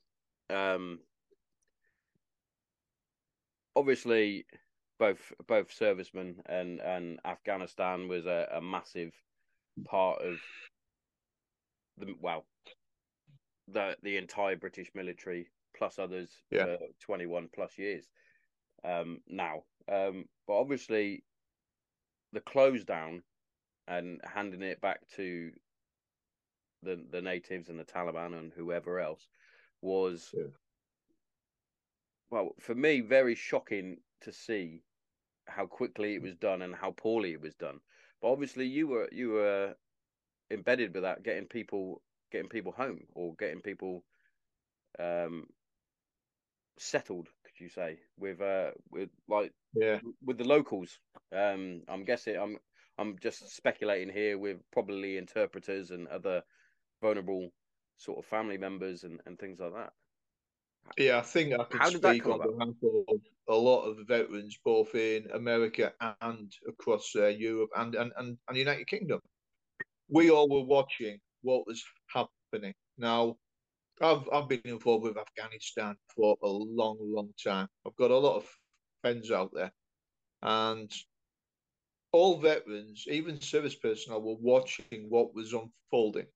Um, 0.49 0.99
obviously, 3.76 4.45
both 4.99 5.32
both 5.47 5.71
servicemen 5.71 6.41
and 6.47 6.80
and 6.82 7.19
Afghanistan 7.23 8.08
was 8.08 8.26
a, 8.26 8.47
a 8.56 8.62
massive 8.62 9.13
part 9.86 10.21
of 10.21 10.38
the 11.97 12.15
well, 12.19 12.45
the 13.67 13.95
the 14.04 14.17
entire 14.17 14.56
British 14.56 14.91
military 14.93 15.47
plus 15.76 15.99
others 15.99 16.30
yeah. 16.52 16.65
for 16.65 16.78
twenty 17.02 17.26
one 17.26 17.49
plus 17.54 17.78
years. 17.78 18.06
Um, 18.84 19.19
now, 19.28 19.63
um, 19.91 20.26
but 20.47 20.60
obviously, 20.60 21.23
the 22.34 22.41
close 22.41 22.84
down 22.84 23.23
and 23.88 24.19
handing 24.23 24.62
it 24.62 24.82
back 24.82 24.99
to 25.15 25.52
the 26.84 27.04
the 27.12 27.21
natives 27.21 27.69
and 27.69 27.80
the 27.80 27.84
Taliban 27.84 28.38
and 28.38 28.52
whoever 28.54 28.99
else 28.99 29.28
was 29.82 30.30
yeah. 30.34 30.43
well 32.30 32.56
for 32.60 32.76
me 32.76 33.02
very 33.02 33.36
shocking 33.36 33.97
to 34.21 34.32
see 34.32 34.82
how 35.47 35.65
quickly 35.65 36.15
it 36.15 36.21
was 36.21 36.36
done 36.36 36.62
and 36.62 36.73
how 36.73 36.91
poorly 36.91 37.34
it 37.34 37.41
was 37.41 37.56
done. 37.56 37.80
But 38.21 38.32
obviously 38.32 38.65
you 38.65 38.88
were 38.88 39.10
you 39.12 39.32
were 39.32 39.76
embedded 40.52 40.93
with 40.93 41.04
that 41.04 41.23
getting 41.23 41.45
people 41.45 42.02
getting 42.34 42.50
people 42.50 42.74
home 42.74 43.00
or 43.15 43.34
getting 43.39 43.62
people 43.62 44.04
um 45.00 45.48
settled 46.78 47.28
could 47.46 47.63
you 47.63 47.69
say 47.69 47.98
with 48.19 48.41
uh 48.41 48.72
with 48.91 49.10
like 49.30 49.54
yeah 49.76 50.00
with 50.26 50.38
the 50.38 50.43
locals 50.43 50.98
um 51.36 51.82
i'm 51.88 52.04
guessing 52.04 52.36
i'm 52.36 52.58
i'm 52.98 53.15
just 53.22 53.56
speculating 53.56 54.12
here 54.12 54.38
with 54.38 54.58
probably 54.72 55.17
interpreters 55.17 55.91
and 55.91 56.08
other 56.08 56.41
vulnerable 57.02 57.52
sort 57.98 58.19
of 58.19 58.26
family 58.26 58.58
members 58.58 59.04
and, 59.04 59.19
and 59.26 59.39
things 59.39 59.60
like 59.60 59.74
that. 59.74 59.93
Yeah, 60.98 61.17
I 61.17 61.22
think 61.22 61.54
I 61.54 61.63
can 61.63 61.98
speak 61.98 62.28
on 62.28 62.39
behalf 62.39 62.76
of 62.84 63.19
a 63.48 63.56
lot 63.56 63.86
of 63.86 63.98
veterans, 64.08 64.58
both 64.63 64.93
in 64.96 65.28
America 65.34 65.93
and 66.22 66.52
across 66.67 67.13
uh, 67.15 67.28
Europe 67.28 67.69
and, 67.78 67.96
and, 67.96 68.12
and, 68.17 68.38
and 68.48 68.58
United 68.58 68.88
Kingdom. 68.88 69.19
We 70.10 70.30
all 70.30 70.50
were 70.50 70.65
watching 70.65 71.19
what 71.43 71.67
was 71.67 71.84
happening. 72.08 72.73
Now, 72.97 73.38
I've 74.01 74.27
I've 74.34 74.49
been 74.49 74.62
involved 74.65 75.03
with 75.06 75.17
Afghanistan 75.17 75.95
for 76.15 76.38
a 76.43 76.47
long, 76.47 76.97
long 76.99 77.32
time. 77.43 77.67
I've 77.86 77.95
got 77.95 78.12
a 78.12 78.17
lot 78.17 78.38
of 78.38 78.49
friends 79.01 79.32
out 79.32 79.51
there, 79.53 79.71
and 80.41 80.91
all 82.12 82.39
veterans, 82.39 83.06
even 83.10 83.41
service 83.41 83.75
personnel, 83.75 84.21
were 84.21 84.36
watching 84.39 85.08
what 85.10 85.36
was 85.36 85.53
unfolding 85.53 86.27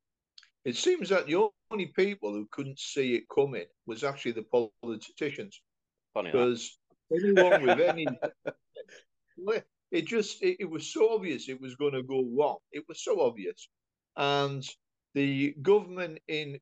It 0.66 0.76
seems 0.76 1.10
that 1.10 1.28
the 1.28 1.50
only 1.72 1.88
people 1.88 2.34
who 2.34 2.48
couldn't 2.52 2.80
see 2.80 3.16
it 3.16 3.26
coming 3.34 3.66
was 3.86 4.04
actually 4.04 4.34
the 4.34 4.44
politicians. 4.44 5.62
Funny 6.14 6.32
because 6.32 6.80
anyone 7.12 7.64
with 7.64 7.80
any, 7.80 8.08
it 9.92 10.06
just 10.08 10.44
it, 10.44 10.58
it 10.62 10.70
was 10.70 10.92
so 10.92 11.14
obvious 11.14 11.50
it 11.50 11.62
was 11.62 11.76
going 11.76 11.94
to 11.94 12.04
go 12.04 12.24
wrong. 12.38 12.58
It 12.72 12.84
was 12.88 13.04
so 13.04 13.22
obvious, 13.22 13.70
and 14.16 14.68
the 15.18 15.56
government 15.64 16.20
in 16.28 16.60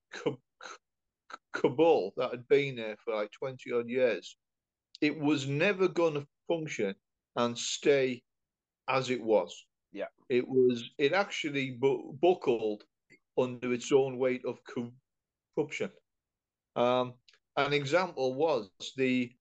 Kabul 1.53 2.13
that 2.15 2.31
had 2.31 2.47
been 2.47 2.77
there 2.77 2.95
for 3.03 3.15
like 3.15 3.31
twenty 3.31 3.73
odd 3.73 3.89
years, 3.89 4.37
it 5.01 5.19
was 5.19 5.45
never 5.45 5.89
going 5.89 6.13
to 6.13 6.27
function 6.47 6.95
and 7.35 7.57
stay 7.57 8.23
as 8.87 9.09
it 9.09 9.21
was. 9.21 9.51
Yeah, 9.91 10.07
it 10.29 10.47
was. 10.47 10.89
It 10.97 11.11
actually 11.11 11.71
bu- 11.71 12.13
buckled 12.13 12.83
under 13.37 13.73
its 13.73 13.91
own 13.91 14.17
weight 14.17 14.45
of 14.45 14.59
corruption. 15.57 15.91
Um, 16.77 17.15
an 17.57 17.73
example 17.73 18.35
was 18.35 18.69
the 18.95 19.31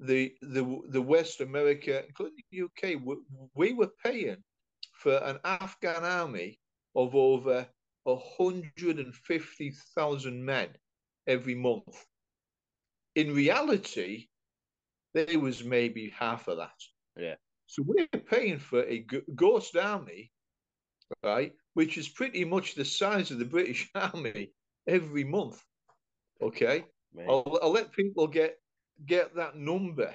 the 0.00 0.34
the 0.42 0.64
the 0.90 1.02
West 1.02 1.40
America, 1.40 2.04
including 2.04 2.42
the 2.50 2.62
UK, 2.62 3.00
we, 3.04 3.16
we 3.54 3.72
were 3.72 3.92
paying 4.04 4.42
for 4.94 5.16
an 5.18 5.38
Afghan 5.44 6.04
army 6.04 6.58
of 6.96 7.14
over 7.14 7.68
hundred 8.16 8.98
and 8.98 9.14
fifty 9.14 9.72
thousand 9.94 10.44
men 10.44 10.68
every 11.26 11.54
month. 11.54 12.06
In 13.14 13.34
reality, 13.34 14.28
there 15.14 15.38
was 15.38 15.64
maybe 15.64 16.12
half 16.16 16.48
of 16.48 16.58
that. 16.58 16.80
Yeah. 17.16 17.34
So 17.66 17.82
we're 17.86 18.06
paying 18.06 18.58
for 18.58 18.82
a 18.84 19.06
ghost 19.34 19.76
army, 19.76 20.32
right, 21.22 21.52
which 21.74 21.98
is 21.98 22.08
pretty 22.08 22.44
much 22.44 22.74
the 22.74 22.84
size 22.84 23.30
of 23.30 23.38
the 23.38 23.44
British 23.44 23.90
Army 23.94 24.52
every 24.86 25.24
month. 25.24 25.62
Okay, 26.40 26.84
I'll, 27.28 27.58
I'll, 27.62 27.72
let 27.72 27.92
people 27.92 28.26
get 28.26 28.56
get 29.06 29.34
that 29.34 29.56
number 29.56 30.14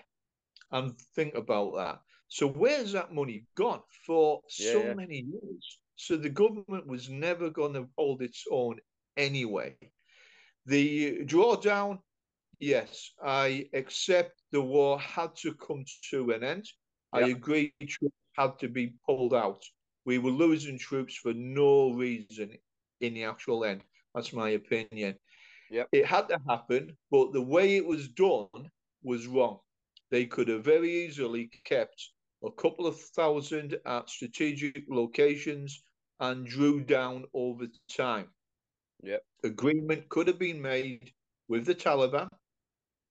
and 0.72 0.98
think 1.16 1.36
about 1.36 1.76
that. 1.76 2.00
So 2.28 2.48
where's 2.48 2.94
that 2.94 3.14
money 3.14 3.46
gone 3.56 3.82
for 4.06 4.42
yeah, 4.58 4.72
so 4.72 4.84
yeah. 4.84 4.94
many 4.94 5.26
years? 5.28 5.80
So 5.96 6.18
the 6.18 6.30
government 6.30 6.88
was 6.88 7.10
never 7.10 7.50
going 7.50 7.74
to 7.74 7.88
hold 7.98 8.22
its 8.22 8.46
own 8.52 8.80
anyway. 9.18 9.76
The 10.66 11.20
drawdown, 11.26 12.00
yes, 12.60 13.12
I 13.24 13.70
accept 13.74 14.42
the 14.52 14.62
war 14.62 15.00
had 15.00 15.36
to 15.38 15.54
come 15.54 15.86
to 16.12 16.32
an 16.32 16.44
end. 16.44 16.66
Yeah. 17.14 17.26
I 17.26 17.30
agree 17.30 17.74
troops 17.88 18.16
had 18.34 18.58
to 18.60 18.68
be 18.68 18.96
pulled 19.06 19.34
out. 19.34 19.64
We 20.06 20.18
were 20.18 20.32
losing 20.32 20.78
troops 20.78 21.16
for 21.16 21.34
no 21.34 21.92
reason 21.94 22.58
in 23.02 23.14
the 23.14 23.26
actual 23.26 23.64
end. 23.64 23.84
That's 24.16 24.34
my 24.34 24.50
opinion. 24.50 25.16
Yep. 25.70 25.88
It 25.92 26.06
had 26.06 26.28
to 26.30 26.40
happen, 26.48 26.98
but 27.10 27.34
the 27.34 27.42
way 27.42 27.76
it 27.78 27.86
was 27.86 28.10
done 28.10 28.70
was 29.04 29.28
wrong. 29.28 29.60
They 30.12 30.26
could 30.26 30.48
have 30.48 30.64
very 30.64 31.06
easily 31.06 31.50
kept 31.66 32.13
a 32.44 32.52
couple 32.52 32.86
of 32.86 33.00
thousand 33.00 33.78
at 33.86 34.10
strategic 34.10 34.84
locations 34.90 35.84
and 36.20 36.46
drew 36.46 36.82
down 36.82 37.26
over 37.34 37.68
time. 37.90 38.28
Yep. 39.02 39.22
Agreement 39.44 40.10
could 40.10 40.28
have 40.28 40.40
been 40.40 40.62
made 40.62 41.12
with 41.48 41.66
the 41.66 41.76
Taliban, 41.76 42.30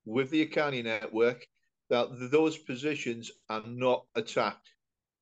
with 0.05 0.31
the 0.31 0.47
Haqqani 0.47 0.85
network, 0.85 1.47
that 1.91 2.09
those 2.31 2.57
positions 2.57 3.31
are 3.51 3.63
not 3.67 4.05
attacked. 4.15 4.71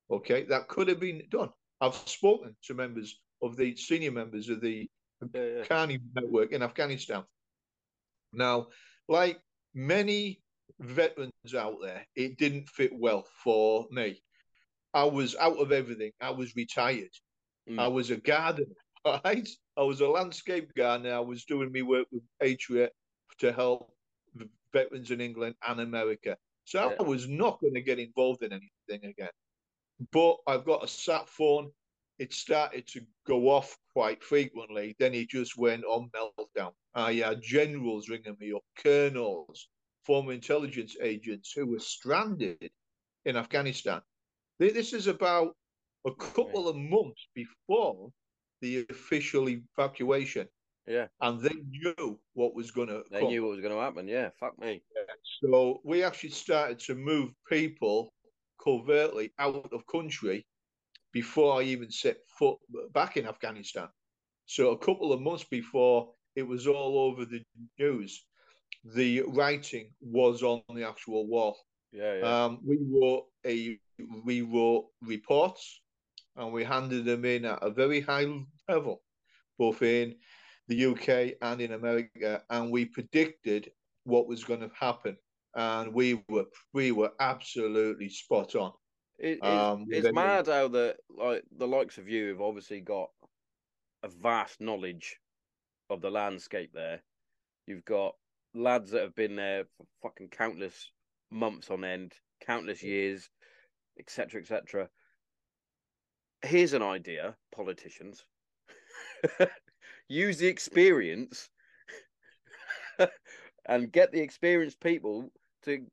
Okay, 0.09 0.43
that 0.43 0.67
could 0.67 0.87
have 0.87 0.99
been 0.99 1.23
done. 1.29 1.49
I've 1.79 1.95
spoken 1.95 2.55
to 2.63 2.73
members 2.73 3.19
of 3.41 3.57
the 3.57 3.75
senior 3.75 4.11
members 4.11 4.49
of 4.49 4.61
the 4.61 4.89
yeah, 5.33 5.63
yeah. 5.69 5.97
Network 6.15 6.51
in 6.51 6.63
Afghanistan. 6.63 7.23
Now, 8.33 8.67
like 9.07 9.39
many 9.73 10.41
veterans 10.79 11.31
out 11.57 11.77
there, 11.81 12.05
it 12.15 12.37
didn't 12.37 12.69
fit 12.69 12.91
well 12.93 13.25
for 13.43 13.87
me. 13.91 14.21
I 14.93 15.05
was 15.05 15.35
out 15.39 15.57
of 15.57 15.71
everything. 15.71 16.11
I 16.21 16.31
was 16.31 16.55
retired. 16.55 17.11
Mm. 17.69 17.79
I 17.79 17.87
was 17.87 18.09
a 18.11 18.17
gardener, 18.17 18.67
right? 19.05 19.47
I 19.77 19.81
was 19.81 20.01
a 20.01 20.07
landscape 20.07 20.71
gardener. 20.75 21.15
I 21.15 21.19
was 21.19 21.45
doing 21.45 21.71
my 21.73 21.81
work 21.81 22.07
with 22.11 22.23
Patriot 22.41 22.91
to 23.39 23.51
help 23.51 23.91
veterans 24.73 25.11
in 25.11 25.21
England 25.21 25.55
and 25.67 25.79
America. 25.79 26.37
So 26.65 26.89
yeah. 26.89 26.95
I 26.99 27.03
was 27.03 27.27
not 27.27 27.59
going 27.61 27.73
to 27.73 27.81
get 27.81 27.99
involved 27.99 28.43
in 28.43 28.51
anything 28.51 29.09
again. 29.09 29.29
But 30.11 30.37
I've 30.47 30.65
got 30.65 30.83
a 30.83 30.87
sat 30.87 31.27
phone. 31.29 31.71
It 32.19 32.33
started 32.33 32.87
to 32.87 33.01
go 33.25 33.49
off 33.49 33.77
quite 33.93 34.23
frequently. 34.23 34.95
Then 34.99 35.13
it 35.13 35.29
just 35.29 35.57
went 35.57 35.83
on 35.85 36.09
meltdown. 36.15 36.71
I 36.93 37.13
had 37.13 37.41
generals 37.41 38.09
ringing 38.09 38.35
me 38.39 38.53
up, 38.53 38.63
colonels, 38.77 39.67
former 40.05 40.33
intelligence 40.33 40.95
agents 41.01 41.51
who 41.55 41.67
were 41.67 41.79
stranded 41.79 42.71
in 43.25 43.35
Afghanistan. 43.37 44.01
This 44.59 44.93
is 44.93 45.07
about 45.07 45.55
a 46.05 46.13
couple 46.15 46.67
of 46.67 46.75
months 46.75 47.27
before 47.35 48.09
the 48.61 48.85
official 48.89 49.49
evacuation. 49.49 50.47
Yeah. 50.87 51.07
And 51.21 51.39
they 51.39 51.55
knew 51.69 52.19
what 52.33 52.55
was 52.55 52.71
going 52.71 52.87
to 52.87 53.03
They 53.11 53.19
come. 53.19 53.29
knew 53.29 53.43
what 53.43 53.51
was 53.51 53.61
going 53.61 53.73
to 53.73 53.79
happen. 53.79 54.07
Yeah. 54.07 54.29
Fuck 54.39 54.59
me. 54.59 54.81
Yeah. 54.95 55.13
So 55.41 55.81
we 55.83 56.03
actually 56.03 56.31
started 56.31 56.79
to 56.79 56.95
move 56.95 57.31
people 57.47 58.11
covertly 58.63 59.31
out 59.39 59.69
of 59.71 59.87
country 59.87 60.45
before 61.13 61.59
I 61.59 61.65
even 61.65 61.91
set 61.91 62.17
foot 62.37 62.57
back 62.93 63.17
in 63.17 63.27
Afghanistan. 63.27 63.89
So 64.45 64.71
a 64.71 64.77
couple 64.77 65.13
of 65.13 65.21
months 65.21 65.43
before 65.43 66.13
it 66.35 66.43
was 66.43 66.67
all 66.67 66.97
over 66.97 67.25
the 67.25 67.43
news, 67.79 68.25
the 68.83 69.23
writing 69.27 69.91
was 70.01 70.43
on 70.43 70.61
the 70.73 70.87
actual 70.87 71.27
wall. 71.27 71.57
Yeah, 71.91 72.15
yeah. 72.15 72.45
Um, 72.45 72.59
we 72.65 72.77
wrote 72.81 73.25
a 73.45 73.79
we 74.23 74.41
wrote 74.41 74.87
reports 75.01 75.81
and 76.35 76.51
we 76.51 76.63
handed 76.63 77.05
them 77.05 77.25
in 77.25 77.45
at 77.45 77.59
a 77.61 77.69
very 77.69 78.01
high 78.01 78.27
level, 78.67 79.01
both 79.57 79.81
in 79.81 80.15
the 80.67 80.85
UK 80.85 81.37
and 81.41 81.61
in 81.61 81.73
America, 81.73 82.41
and 82.49 82.71
we 82.71 82.85
predicted 82.85 83.69
what 84.05 84.27
was 84.27 84.43
going 84.43 84.61
to 84.61 84.71
happen, 84.79 85.17
and 85.55 85.93
we 85.93 86.23
were 86.29 86.45
we 86.73 86.91
were 86.91 87.11
absolutely 87.19 88.09
spot 88.09 88.55
on. 88.55 88.71
It, 89.19 89.37
it's, 89.43 89.45
um, 89.45 89.85
it's 89.89 90.11
mad 90.13 90.47
how 90.47 90.67
the 90.67 90.95
like 91.09 91.43
the 91.57 91.67
likes 91.67 91.97
of 91.97 92.09
you 92.09 92.29
have 92.29 92.41
obviously 92.41 92.81
got 92.81 93.09
a 94.03 94.07
vast 94.07 94.61
knowledge 94.61 95.17
of 95.89 96.01
the 96.01 96.09
landscape 96.09 96.71
there. 96.73 97.01
You've 97.67 97.85
got 97.85 98.15
lads 98.53 98.91
that 98.91 99.01
have 99.01 99.15
been 99.15 99.35
there 99.35 99.65
for 99.77 99.85
fucking 100.01 100.29
countless 100.29 100.91
months 101.29 101.69
on 101.69 101.83
end, 101.83 102.13
countless 102.45 102.83
years, 102.83 103.29
etc., 103.99 104.41
etc. 104.41 104.89
Here's 106.43 106.73
an 106.73 106.81
idea, 106.81 107.35
politicians. 107.55 108.25
Use 110.07 110.39
the 110.39 110.47
experience 110.47 111.49
and 113.65 113.91
get 113.91 114.11
the 114.11 114.19
experienced 114.19 114.79
people 114.81 115.29
to 115.63 115.85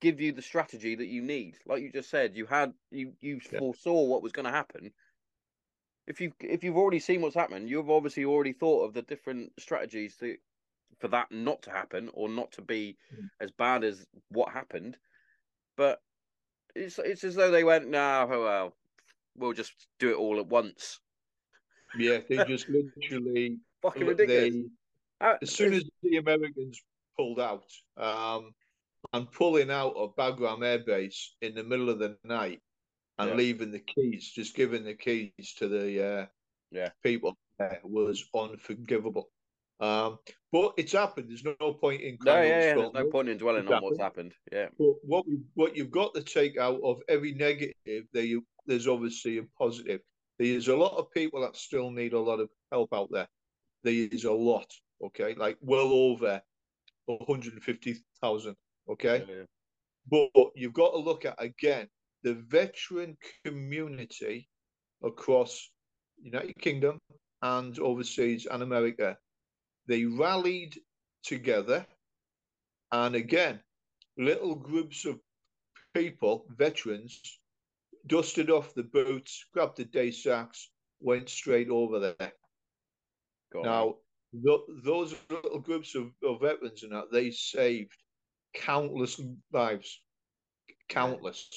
give 0.00 0.20
you 0.20 0.32
the 0.32 0.42
strategy 0.42 0.94
that 0.94 1.08
you 1.08 1.22
need. 1.22 1.56
Like 1.66 1.82
you 1.82 1.90
just 1.92 2.10
said, 2.10 2.36
you 2.36 2.46
had 2.46 2.72
you 2.90 3.12
you 3.20 3.40
yeah. 3.52 3.58
foresaw 3.58 4.04
what 4.04 4.22
was 4.22 4.32
going 4.32 4.46
to 4.46 4.52
happen. 4.52 4.92
If 6.06 6.20
you 6.20 6.32
if 6.40 6.64
you've 6.64 6.76
already 6.76 7.00
seen 7.00 7.20
what's 7.20 7.34
happened, 7.34 7.68
you've 7.68 7.90
obviously 7.90 8.24
already 8.24 8.52
thought 8.52 8.84
of 8.84 8.94
the 8.94 9.02
different 9.02 9.52
strategies 9.58 10.16
to 10.16 10.36
for 10.98 11.08
that 11.08 11.30
not 11.30 11.62
to 11.62 11.70
happen 11.70 12.10
or 12.14 12.28
not 12.28 12.52
to 12.52 12.62
be 12.62 12.96
mm. 13.14 13.28
as 13.40 13.50
bad 13.50 13.84
as 13.84 14.06
what 14.30 14.52
happened. 14.52 14.96
But 15.76 16.00
it's 16.74 16.98
it's 16.98 17.24
as 17.24 17.34
though 17.34 17.50
they 17.50 17.64
went, 17.64 17.88
"No, 17.88 17.98
nah, 17.98 18.34
oh, 18.34 18.42
well, 18.42 18.76
we'll 19.36 19.52
just 19.52 19.72
do 19.98 20.10
it 20.10 20.16
all 20.16 20.38
at 20.38 20.46
once." 20.46 21.00
Yeah, 21.96 22.18
they 22.28 22.44
just 22.44 22.68
literally 22.68 23.58
fucking 23.82 24.06
ridiculous. 24.06 24.54
They, 24.54 24.64
uh, 25.20 25.36
as 25.42 25.52
soon 25.52 25.72
as 25.72 25.84
the 26.02 26.16
Americans 26.16 26.82
pulled 27.16 27.40
out, 27.40 27.64
um, 27.96 28.54
and 29.12 29.30
pulling 29.30 29.70
out 29.70 29.94
of 29.96 30.16
Bagram 30.16 30.64
Air 30.64 30.80
Base 30.80 31.34
in 31.40 31.54
the 31.54 31.64
middle 31.64 31.90
of 31.90 31.98
the 31.98 32.16
night 32.24 32.60
and 33.18 33.30
yeah. 33.30 33.36
leaving 33.36 33.70
the 33.70 33.80
keys, 33.80 34.30
just 34.30 34.54
giving 34.54 34.84
the 34.84 34.94
keys 34.94 35.54
to 35.58 35.68
the 35.68 36.06
uh, 36.06 36.26
yeah 36.70 36.90
people 37.02 37.36
there 37.58 37.80
was 37.82 38.24
unforgivable. 38.34 39.30
Um, 39.80 40.18
but 40.50 40.72
it's 40.76 40.92
happened. 40.92 41.28
There's 41.28 41.44
no 41.44 41.72
point 41.74 42.02
in 42.02 42.18
no, 42.24 42.40
yeah, 42.40 42.48
yeah. 42.48 42.74
There's 42.74 42.92
no 42.92 43.10
point 43.10 43.28
in 43.28 43.38
dwelling 43.38 43.62
it's 43.62 43.68
on 43.68 43.74
happened. 43.74 43.90
what's 43.90 44.00
happened. 44.00 44.34
Yeah. 44.50 44.66
But 44.78 44.94
what 45.02 45.26
we 45.26 45.38
what 45.54 45.76
you've 45.76 45.90
got 45.90 46.14
to 46.14 46.22
take 46.22 46.58
out 46.58 46.80
of 46.82 47.00
every 47.08 47.32
negative, 47.32 48.04
there 48.12 48.24
you, 48.24 48.44
there's 48.66 48.88
obviously 48.88 49.38
a 49.38 49.42
positive. 49.58 50.00
There's 50.38 50.68
a 50.68 50.76
lot 50.76 50.96
of 50.96 51.10
people 51.12 51.40
that 51.42 51.56
still 51.56 51.90
need 51.90 52.12
a 52.12 52.20
lot 52.20 52.40
of 52.40 52.48
help 52.72 52.92
out 52.92 53.08
there. 53.10 53.28
There 53.84 53.92
is 53.92 54.24
a 54.24 54.32
lot. 54.32 54.70
Okay, 55.04 55.34
like 55.34 55.58
well 55.60 55.92
over 55.92 56.40
150,000. 57.06 58.56
Okay, 58.90 59.24
yeah, 59.28 59.34
yeah. 59.34 60.28
but 60.34 60.50
you've 60.56 60.72
got 60.72 60.90
to 60.90 60.98
look 60.98 61.24
at 61.24 61.36
again 61.38 61.86
the 62.24 62.34
veteran 62.34 63.16
community 63.44 64.48
across 65.04 65.70
United 66.20 66.56
Kingdom, 66.60 66.98
and 67.42 67.78
overseas 67.78 68.46
and 68.50 68.62
America, 68.62 69.16
they 69.88 70.04
rallied 70.04 70.78
together. 71.24 71.84
And 72.92 73.14
again, 73.14 73.60
little 74.16 74.54
groups 74.54 75.04
of 75.04 75.18
people, 75.94 76.46
veterans, 76.56 77.20
dusted 78.06 78.50
off 78.50 78.74
the 78.74 78.84
boots, 78.84 79.44
grabbed 79.52 79.78
the 79.78 79.84
day 79.84 80.10
sacks, 80.10 80.70
went 81.00 81.28
straight 81.28 81.68
over 81.68 81.98
there. 81.98 82.32
Now, 83.54 83.96
th- 84.32 84.60
those 84.84 85.14
little 85.30 85.58
groups 85.58 85.94
of, 85.94 86.12
of 86.22 86.40
veterans 86.40 86.82
and 86.82 86.92
that, 86.92 87.10
they 87.10 87.30
saved 87.30 87.96
countless 88.54 89.20
lives. 89.52 90.00
Countless. 90.88 91.48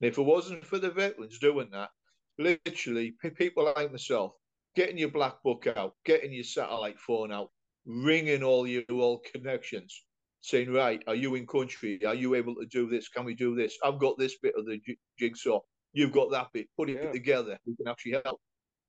And 0.00 0.08
if 0.10 0.18
it 0.18 0.22
wasn't 0.22 0.64
for 0.64 0.78
the 0.78 0.90
veterans 0.90 1.38
doing 1.38 1.70
that, 1.72 1.90
literally, 2.38 3.14
people 3.36 3.72
like 3.76 3.90
myself, 3.90 4.32
getting 4.74 4.98
your 4.98 5.10
black 5.10 5.42
book 5.42 5.66
out, 5.76 5.94
getting 6.04 6.32
your 6.32 6.44
satellite 6.44 6.98
phone 6.98 7.32
out, 7.32 7.50
ringing 7.86 8.42
all 8.42 8.66
your 8.66 8.82
old 8.90 9.24
connections, 9.32 10.04
saying, 10.40 10.72
right, 10.72 11.02
are 11.06 11.14
you 11.14 11.34
in 11.36 11.46
country? 11.46 12.04
Are 12.04 12.14
you 12.14 12.34
able 12.34 12.54
to 12.56 12.66
do 12.66 12.88
this? 12.88 13.08
Can 13.08 13.24
we 13.24 13.34
do 13.34 13.54
this? 13.54 13.78
I've 13.82 13.98
got 13.98 14.18
this 14.18 14.36
bit 14.38 14.54
of 14.56 14.66
the 14.66 14.78
j- 14.78 14.98
jigsaw. 15.18 15.60
You've 15.92 16.12
got 16.12 16.30
that 16.32 16.48
bit. 16.52 16.68
Put 16.76 16.90
it 16.90 17.02
Yeah. 17.02 17.12
together. 17.12 17.58
We 17.66 17.76
can 17.76 17.88
actually 17.88 18.20
help. 18.24 18.40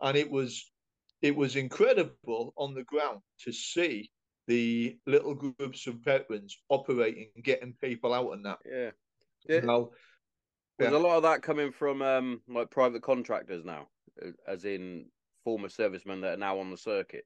And 0.02 0.18
it 0.18 0.30
was, 0.30 0.72
it 1.22 1.36
was 1.36 1.56
incredible 1.56 2.54
on 2.58 2.74
the 2.74 2.84
ground 2.84 3.22
to 3.42 3.52
see 3.52 4.12
the 4.48 4.98
little 5.06 5.34
groups 5.36 5.88
of 5.88 5.96
veterans 5.96 6.58
operating, 6.70 7.32
getting 7.44 7.74
people 7.82 8.14
out 8.14 8.32
and 8.32 8.46
that. 8.46 8.60
yeah. 8.66 8.92
Yeah. 9.48 9.60
Now, 9.62 9.92
There's 10.80 10.92
Yeah. 10.92 10.98
a 10.98 11.00
lot 11.00 11.18
of 11.18 11.24
that 11.24 11.42
coming 11.42 11.72
from 11.72 12.02
um 12.04 12.42
like 12.48 12.70
private 12.70 13.02
contractors 13.02 13.66
now, 13.66 13.90
as 14.48 14.64
in 14.64 15.10
former 15.44 15.70
servicemen 15.70 16.22
that 16.22 16.34
are 16.36 16.38
now 16.38 16.60
on 16.60 16.70
the 16.70 16.78
circuit. 16.78 17.26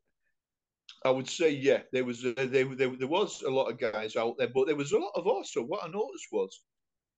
I 1.03 1.09
would 1.09 1.27
say, 1.27 1.49
yeah, 1.51 1.81
there 1.91 2.05
was 2.05 2.23
a, 2.23 2.33
there, 2.33 2.65
there 2.75 2.95
there 2.95 3.07
was 3.07 3.41
a 3.41 3.49
lot 3.49 3.69
of 3.71 3.79
guys 3.79 4.15
out 4.15 4.37
there, 4.37 4.49
but 4.53 4.67
there 4.67 4.75
was 4.75 4.91
a 4.91 4.99
lot 4.99 5.13
of 5.15 5.25
also 5.25 5.63
what 5.63 5.83
I 5.83 5.87
noticed 5.87 6.27
was 6.31 6.61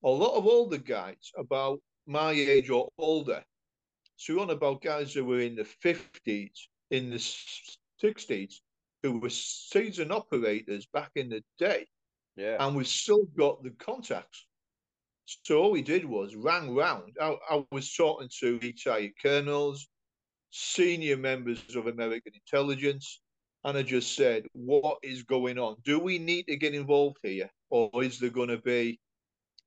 a 0.04 0.10
lot 0.10 0.36
of 0.38 0.48
older 0.48 0.78
guys 0.78 1.32
about 1.38 1.80
my 2.06 2.32
age 2.32 2.70
or 2.70 2.90
older. 2.98 3.44
So 4.16 4.40
on 4.42 4.50
about 4.52 4.82
guys 4.82 5.14
who 5.14 5.26
were 5.26 5.40
in 5.42 5.56
the 5.56 5.66
fifties, 5.66 6.70
in 6.92 7.10
the 7.10 7.20
sixties, 8.00 8.62
who 9.02 9.20
were 9.20 9.30
seasoned 9.30 10.12
operators 10.14 10.86
back 10.94 11.12
in 11.16 11.30
the 11.30 11.44
day, 11.58 11.86
Yeah. 12.38 12.58
and 12.60 12.76
we've 12.76 12.88
still 12.88 13.26
got 13.38 13.64
the 13.64 13.72
contacts. 13.72 14.48
So 15.26 15.62
all 15.62 15.72
we 15.72 15.82
did 15.82 16.06
was 16.06 16.36
rang 16.36 16.74
round. 16.76 17.18
I, 17.22 17.36
I 17.50 17.66
was 17.72 17.94
talking 17.94 18.30
to 18.40 18.60
retired 18.60 19.12
colonels, 19.22 19.88
senior 20.52 21.18
members 21.18 21.76
of 21.76 21.88
American 21.88 22.34
intelligence, 22.34 23.22
and 23.64 23.78
I 23.78 23.84
just 23.84 24.16
said, 24.16 24.46
"What 24.54 24.98
is 25.04 25.24
going 25.24 25.58
on? 25.58 25.78
Do 25.84 26.00
we 26.00 26.20
need 26.20 26.48
to 26.48 26.58
get 26.58 26.74
involved 26.74 27.18
here, 27.24 27.50
or 27.70 27.90
is 28.04 28.20
there 28.20 28.30
going 28.30 28.50
to 28.50 28.58
be 28.58 29.00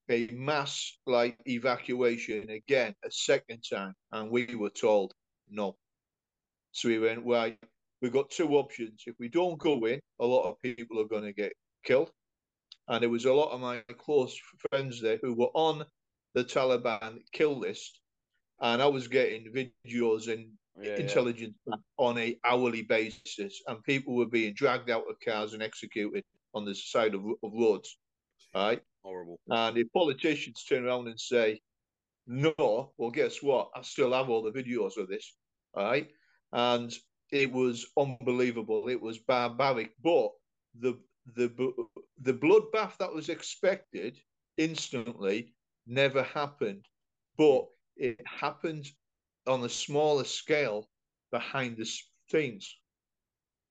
a 0.09 0.29
mass 0.29 0.99
like 1.07 1.39
evacuation 1.47 2.51
again 2.51 2.95
a 3.05 3.11
second 3.11 3.63
time?" 3.69 3.95
And 4.13 4.31
we 4.31 4.55
were 4.55 4.71
told 4.71 5.15
no. 5.49 5.77
So 6.73 6.89
we 6.89 6.99
went, 6.99 7.25
"Right, 7.25 7.59
we've 8.03 8.13
got 8.13 8.31
two 8.31 8.57
options. 8.57 9.05
If 9.07 9.15
we 9.19 9.29
don't 9.29 9.59
go 9.59 9.85
in, 9.87 10.01
a 10.21 10.27
lot 10.27 10.49
of 10.49 10.61
people 10.61 11.01
are 11.01 11.09
going 11.09 11.25
to 11.25 11.33
get 11.33 11.55
killed." 11.85 12.13
And 12.89 13.03
there 13.03 13.11
was 13.11 13.25
a 13.25 13.33
lot 13.33 13.51
of 13.51 13.61
my 13.61 13.81
close 13.99 14.39
friends 14.71 15.01
there 15.01 15.19
who 15.23 15.35
were 15.35 15.51
on 15.55 15.85
the 16.35 16.45
Taliban 16.45 17.21
kill 17.33 17.59
list, 17.59 18.01
and 18.61 18.83
I 18.83 18.87
was 18.87 19.09
getting 19.09 19.53
videos 19.53 20.31
and 20.31 20.53
Yeah. 20.81 20.91
yeah. 20.91 20.97
intelligence 20.97 21.55
back 21.67 21.79
on 21.97 22.19
a 22.19 22.39
hourly 22.45 22.83
basis, 22.83 23.63
and 23.67 23.83
people 23.85 24.15
were 24.15 24.27
being 24.27 24.55
dragged 24.55 24.91
out 24.91 25.09
of 25.09 25.19
cars 25.21 25.55
and 25.55 25.63
executed 25.63 26.25
on 26.55 26.65
the 26.65 26.75
side 26.75 27.15
of, 27.15 27.25
of 27.43 27.53
roads. 27.53 27.99
Right, 28.55 28.83
Horrible. 29.03 29.39
and 29.49 29.77
if 29.77 29.93
politicians 29.93 30.65
turn 30.65 30.87
around 30.87 31.09
and 31.09 31.21
say, 31.21 31.61
"No," 32.27 32.93
well, 32.97 33.11
guess 33.11 33.43
what? 33.43 33.71
I 33.75 33.83
still 33.83 34.13
have 34.13 34.31
all 34.31 34.43
the 34.43 34.51
videos 34.53 34.97
of 34.97 35.09
this. 35.09 35.35
All 35.75 35.85
right, 35.85 36.09
and 36.53 36.93
it 37.31 37.53
was 37.53 37.87
unbelievable. 37.99 38.89
It 38.89 39.01
was 39.01 39.19
barbaric, 39.19 39.93
but 40.03 40.31
the 40.79 40.99
the 41.35 41.51
the 42.23 42.35
bloodbath 42.35 42.97
that 42.99 43.13
was 43.13 43.29
expected 43.29 44.19
instantly 44.57 45.55
never 45.87 46.23
happened, 46.23 46.87
but 47.37 47.67
it 47.97 48.21
happened 48.27 48.87
on 49.47 49.65
a 49.65 49.69
smaller 49.69 50.25
scale 50.25 50.89
behind 51.31 51.77
the 51.77 51.89
scenes 52.31 52.79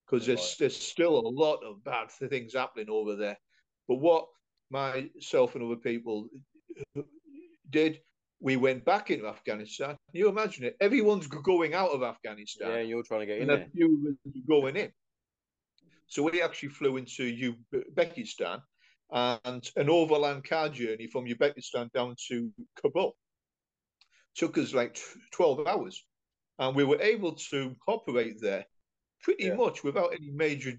because 0.05 0.25
there's, 0.25 0.39
Right. 0.39 0.55
there's 0.59 0.77
still 0.77 1.17
a 1.17 1.27
lot 1.27 1.63
of 1.63 1.83
bad 1.83 2.11
things 2.11 2.53
happening 2.53 2.89
over 2.89 3.15
there. 3.15 3.37
But 3.87 3.95
what 3.95 4.27
myself 4.69 5.55
and 5.55 5.63
other 5.63 5.75
people 5.75 6.29
did, 7.69 8.01
we 8.39 8.55
went 8.57 8.85
back 8.85 9.09
into 9.11 9.27
Afghanistan. 9.27 9.97
You 10.11 10.29
imagine 10.29 10.65
it? 10.65 10.77
Everyone's 10.79 11.27
going 11.27 11.73
out 11.73 11.91
of 11.91 12.03
Afghanistan 12.03 12.71
Yeah, 12.71 12.79
you're 12.81 13.03
trying 13.03 13.21
to 13.21 13.25
get 13.25 13.39
in 13.39 13.49
and 13.49 13.63
a 13.63 13.69
few 13.69 14.17
going 14.47 14.75
in. 14.75 14.91
So 16.07 16.23
we 16.23 16.41
actually 16.41 16.69
flew 16.69 16.97
into 16.97 17.55
Uzbekistan 17.73 18.61
and 19.11 19.71
an 19.75 19.89
overland 19.89 20.43
car 20.47 20.69
journey 20.69 21.07
from 21.07 21.25
Uzbekistan 21.25 21.91
down 21.91 22.15
to 22.27 22.51
Kabul. 22.81 23.15
Took 24.35 24.57
us 24.57 24.73
like 24.73 24.99
12 25.31 25.67
hours. 25.67 26.05
And 26.59 26.75
we 26.75 26.83
were 26.83 27.01
able 27.01 27.33
to 27.51 27.75
operate 27.87 28.39
there 28.41 28.65
pretty 29.21 29.45
Yeah. 29.45 29.55
much 29.55 29.83
without 29.83 30.13
any 30.13 30.29
major 30.31 30.73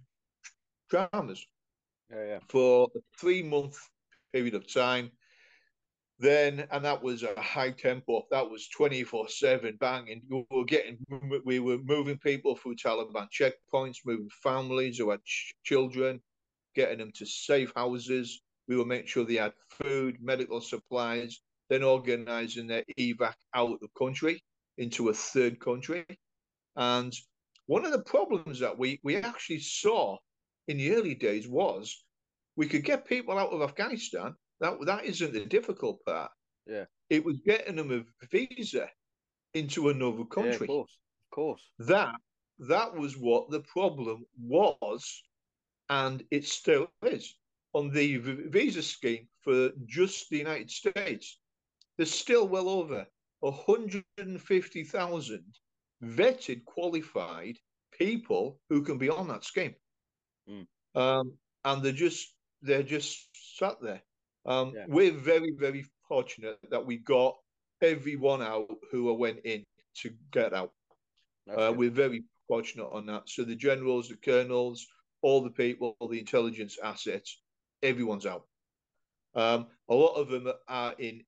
dramas 0.88 1.45
Yeah, 2.11 2.25
yeah. 2.25 2.38
for 2.49 2.88
a 2.95 3.01
three 3.19 3.42
month 3.42 3.79
period 4.33 4.55
of 4.55 4.73
time. 4.73 5.11
Then, 6.19 6.66
and 6.71 6.83
that 6.87 7.03
was 7.03 7.23
a 7.23 7.38
high 7.38 7.73
tempo. 7.73 8.27
That 8.31 8.49
was 8.49 8.69
twenty 8.69 9.05
four 9.05 9.29
seven 9.29 9.77
banging. 9.77 10.23
We 10.31 10.47
were 10.51 10.64
getting, 10.64 10.97
we 11.45 11.59
were 11.59 11.77
moving 11.77 12.16
people 12.19 12.57
through 12.57 12.77
Taliban 12.77 13.29
checkpoints, 13.31 13.99
moving 14.07 14.31
families 14.42 14.97
who 14.97 15.11
had 15.11 15.23
ch- 15.25 15.55
children, 15.62 16.23
getting 16.75 16.99
them 16.99 17.12
to 17.16 17.27
safe 17.27 17.71
houses. 17.77 18.40
We 18.66 18.77
were 18.77 18.87
making 18.87 19.09
sure 19.09 19.25
they 19.27 19.35
had 19.35 19.53
food, 19.69 20.23
medical 20.23 20.62
supplies. 20.62 21.42
Then 21.69 21.83
organising 21.83 22.67
their 22.69 22.85
evac 22.99 23.35
out 23.55 23.79
of 23.83 23.95
country 23.99 24.41
into 24.79 25.09
a 25.09 25.15
third 25.15 25.59
country. 25.59 26.05
And 26.77 27.13
one 27.67 27.85
of 27.85 27.93
the 27.93 28.03
problems 28.03 28.61
that 28.61 28.79
we 28.79 29.01
we 29.03 29.17
actually 29.17 29.61
saw 29.61 30.19
in 30.69 30.77
the 30.79 30.95
early 30.95 31.15
days 31.15 31.49
was 31.49 32.05
we 32.57 32.67
could 32.69 32.85
get 32.85 33.07
people 33.09 33.39
out 33.39 33.51
of 33.51 33.63
Afghanistan. 33.63 34.35
That 34.61 34.79
that 34.87 35.05
isn't 35.05 35.33
the 35.33 35.45
difficult 35.47 36.05
part. 36.05 36.31
Yeah. 36.67 36.85
It 37.11 37.25
was 37.25 37.39
getting 37.45 37.77
them 37.77 37.93
a 37.93 38.27
visa 38.27 38.89
into 39.55 39.89
another 39.89 40.19
Yeah, 40.19 40.23
of 40.23 40.31
country. 40.31 40.67
course. 40.67 40.99
Of 41.33 41.35
course. 41.35 41.63
that 41.79 42.15
that 42.59 42.95
was 42.95 43.17
what 43.19 43.51
the 43.51 43.61
problem 43.61 44.25
was, 44.41 45.23
and 45.91 46.25
it 46.31 46.47
still 46.47 46.89
is 47.03 47.35
on 47.75 47.91
the 47.93 48.17
visa 48.17 48.83
scheme 48.83 49.29
for 49.43 49.71
just 49.87 50.31
the 50.31 50.39
United 50.39 50.71
States. 50.71 51.39
There's 51.97 52.13
still 52.13 52.49
well 52.49 52.69
over 52.69 53.07
150,000 53.41 55.45
vetted, 56.03 56.65
qualified 56.65 57.59
people 57.93 58.61
who 58.69 58.83
can 58.83 58.99
be 58.99 59.09
on 59.09 59.29
that 59.29 59.45
scheme, 59.45 59.75
Mm. 60.49 60.67
um, 60.95 61.39
and 61.65 61.83
they're 61.83 61.93
just 61.93 62.35
they're 62.63 62.83
just 62.83 63.29
sat 63.59 63.81
there. 63.81 64.03
Um, 64.45 64.75
Yeah. 64.75 64.87
We're 64.89 65.13
very 65.13 65.53
very 65.53 65.85
fortunate 66.09 66.59
that 66.71 66.85
we 66.85 66.99
got 66.99 67.39
everyone 67.83 68.43
out 68.43 68.69
who 68.91 69.13
went 69.15 69.45
in 69.45 69.65
to 69.97 70.11
get 70.31 70.53
out. 70.53 70.73
Uh, 71.49 71.73
we're 71.77 71.91
very 71.91 72.25
fortunate 72.49 72.89
on 72.89 73.07
that. 73.07 73.29
So 73.29 73.45
the 73.45 73.57
generals, 73.57 74.09
the 74.09 74.17
colonels, 74.17 74.87
all 75.23 75.43
the 75.43 75.51
people, 75.51 75.97
all 76.01 76.09
the 76.09 76.19
intelligence 76.19 76.79
assets, 76.83 77.41
everyone's 77.83 78.27
out. 78.27 78.47
Um, 79.37 79.66
a 79.88 79.94
lot 79.94 80.14
of 80.14 80.29
them 80.29 80.51
are 80.66 80.94
in 80.99 81.22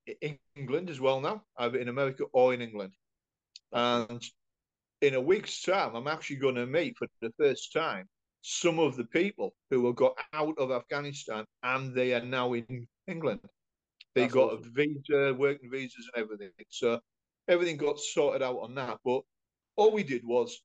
England 0.57 0.91
as 0.91 1.01
well 1.01 1.21
now, 1.21 1.45
either 1.59 1.79
in 1.79 1.89
America 1.89 2.25
or 2.33 2.55
in 2.55 2.63
England. 2.63 2.95
And 3.73 4.23
in 5.03 5.15
a 5.15 5.21
week's 5.21 5.63
time, 5.63 5.95
I'm 5.95 6.09
actually 6.09 6.37
going 6.37 6.55
to 6.57 6.67
meet 6.67 6.97
for 6.97 7.07
the 7.21 7.33
first 7.39 7.73
time 7.73 8.09
some 8.41 8.79
of 8.79 8.97
the 8.97 9.05
people 9.05 9.55
who 9.71 9.85
have 9.87 9.97
got 9.97 10.15
out 10.33 10.57
of 10.59 10.71
Afghanistan 10.71 11.45
and 11.63 11.95
they 11.95 12.15
are 12.15 12.25
now 12.25 12.55
in 12.55 12.89
England. 13.07 13.41
They 14.15 14.23
That's 14.23 14.35
got 14.35 14.55
awesome. 14.55 14.73
a 14.75 14.85
visa, 14.85 15.35
working 15.35 15.71
visas, 15.71 16.09
and 16.15 16.25
everything. 16.25 16.51
So 16.71 17.01
everything 17.47 17.77
got 17.77 18.01
sorted 18.01 18.43
out 18.43 18.59
on 18.59 18.75
that. 18.77 18.99
But 19.05 19.21
all 19.77 19.93
we 19.93 20.03
did 20.03 20.25
was 20.25 20.59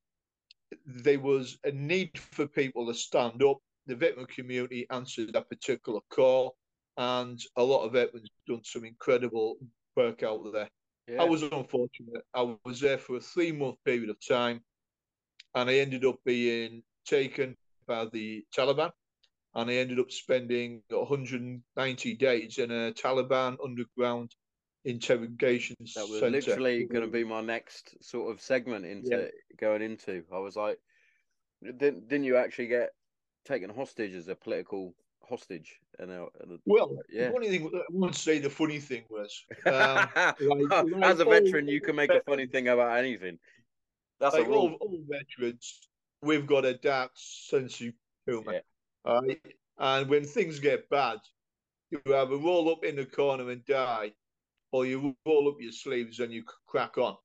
there 0.86 1.20
was 1.20 1.58
a 1.66 1.72
need 1.72 2.18
for 2.18 2.48
people 2.48 2.88
to 2.88 2.94
stand 2.94 3.44
up. 3.44 3.58
The 3.86 3.96
veteran 3.96 4.28
community 4.28 4.88
answered 4.90 5.34
that 5.34 5.50
particular 5.50 6.00
call, 6.10 6.56
and 6.98 7.40
a 7.56 7.64
lot 7.64 7.86
of 7.86 7.94
veterans 7.94 8.30
done 8.48 8.64
some 8.64 8.86
incredible 8.86 9.58
work 9.96 10.24
out 10.24 10.42
there. 10.54 10.70
Yeah. 11.08 11.22
I 11.22 11.26
was 11.26 11.44
unfortunate. 11.44 12.24
I 12.34 12.56
was 12.64 12.80
there 12.80 12.98
for 12.98 13.18
a 13.18 13.20
three 13.22 13.52
month 13.52 13.78
period 13.84 14.10
of 14.10 14.18
time. 14.26 14.62
and 15.56 15.70
I 15.70 15.76
ended 15.76 16.06
up 16.06 16.20
being 16.26 16.82
taken 17.06 17.56
by 17.86 18.06
the 18.06 18.44
Taliban, 18.56 18.92
and 19.54 19.70
I 19.70 19.74
ended 19.76 20.00
up 20.00 20.10
spending 20.10 20.82
190 20.90 22.16
days 22.16 22.58
in 22.58 22.72
a 22.72 22.92
Taliban 22.94 23.58
underground 23.64 24.32
interrogation 24.86 25.76
That 25.96 26.08
was 26.10 26.20
center. 26.20 26.30
literally 26.32 26.86
going 26.86 27.06
to 27.06 27.12
be 27.12 27.24
my 27.24 27.42
next 27.42 27.96
sort 28.04 28.32
of 28.34 28.42
segment 28.42 28.86
into 28.86 29.10
Yeah. 29.12 29.28
going 29.58 29.82
into. 29.82 30.24
I 30.32 30.40
was 30.40 30.56
like, 30.56 30.80
didn't 31.62 32.08
didn't 32.08 32.24
you 32.26 32.38
actually 32.38 32.68
get 32.68 32.90
taken 33.46 33.70
hostage 33.70 34.14
as 34.14 34.28
a 34.28 34.36
political 34.36 34.96
hostage? 35.28 35.80
And, 36.00 36.12
uh, 36.12 36.28
and 36.42 36.60
Well, 36.66 36.98
Yeah. 37.10 37.32
funny 37.32 37.50
thing, 37.50 37.70
I 37.74 37.82
won't 37.90 38.16
say 38.16 38.40
the 38.40 38.50
funny 38.50 38.80
thing 38.80 39.04
was, 39.10 39.46
um, 39.66 40.10
like- 40.40 40.70
like 40.72 41.04
as 41.04 41.20
a 41.20 41.26
veteran, 41.26 41.68
you 41.68 41.82
can 41.82 41.96
make 41.96 42.10
a 42.12 42.22
funny 42.26 42.48
thing 42.48 42.68
about 42.68 42.98
anything. 42.98 43.40
That's 44.20 44.36
like 44.36 44.48
all, 44.48 44.74
all 44.74 45.00
veterans, 45.08 45.82
we've 46.22 46.48
got 46.48 46.66
a 46.66 46.74
dark 46.76 47.12
sense 47.16 47.82
of 47.82 47.94
humor. 48.26 48.54
Yeah. 48.54 48.60
all 49.06 49.22
right? 49.22 49.42
And 49.78 50.10
when 50.10 50.24
things 50.24 50.60
get 50.60 50.90
bad, 50.90 51.20
you 51.92 52.02
either 52.06 52.38
roll 52.38 52.70
up 52.72 52.84
in 52.86 52.96
the 52.96 53.06
corner 53.06 53.50
and 53.50 53.66
die, 53.66 54.14
or 54.72 54.86
you 54.86 55.16
roll 55.26 55.50
up 55.50 55.56
your 55.60 55.72
sleeves 55.72 56.20
and 56.20 56.32
you 56.32 56.44
crack 56.68 56.98
on. 56.98 57.18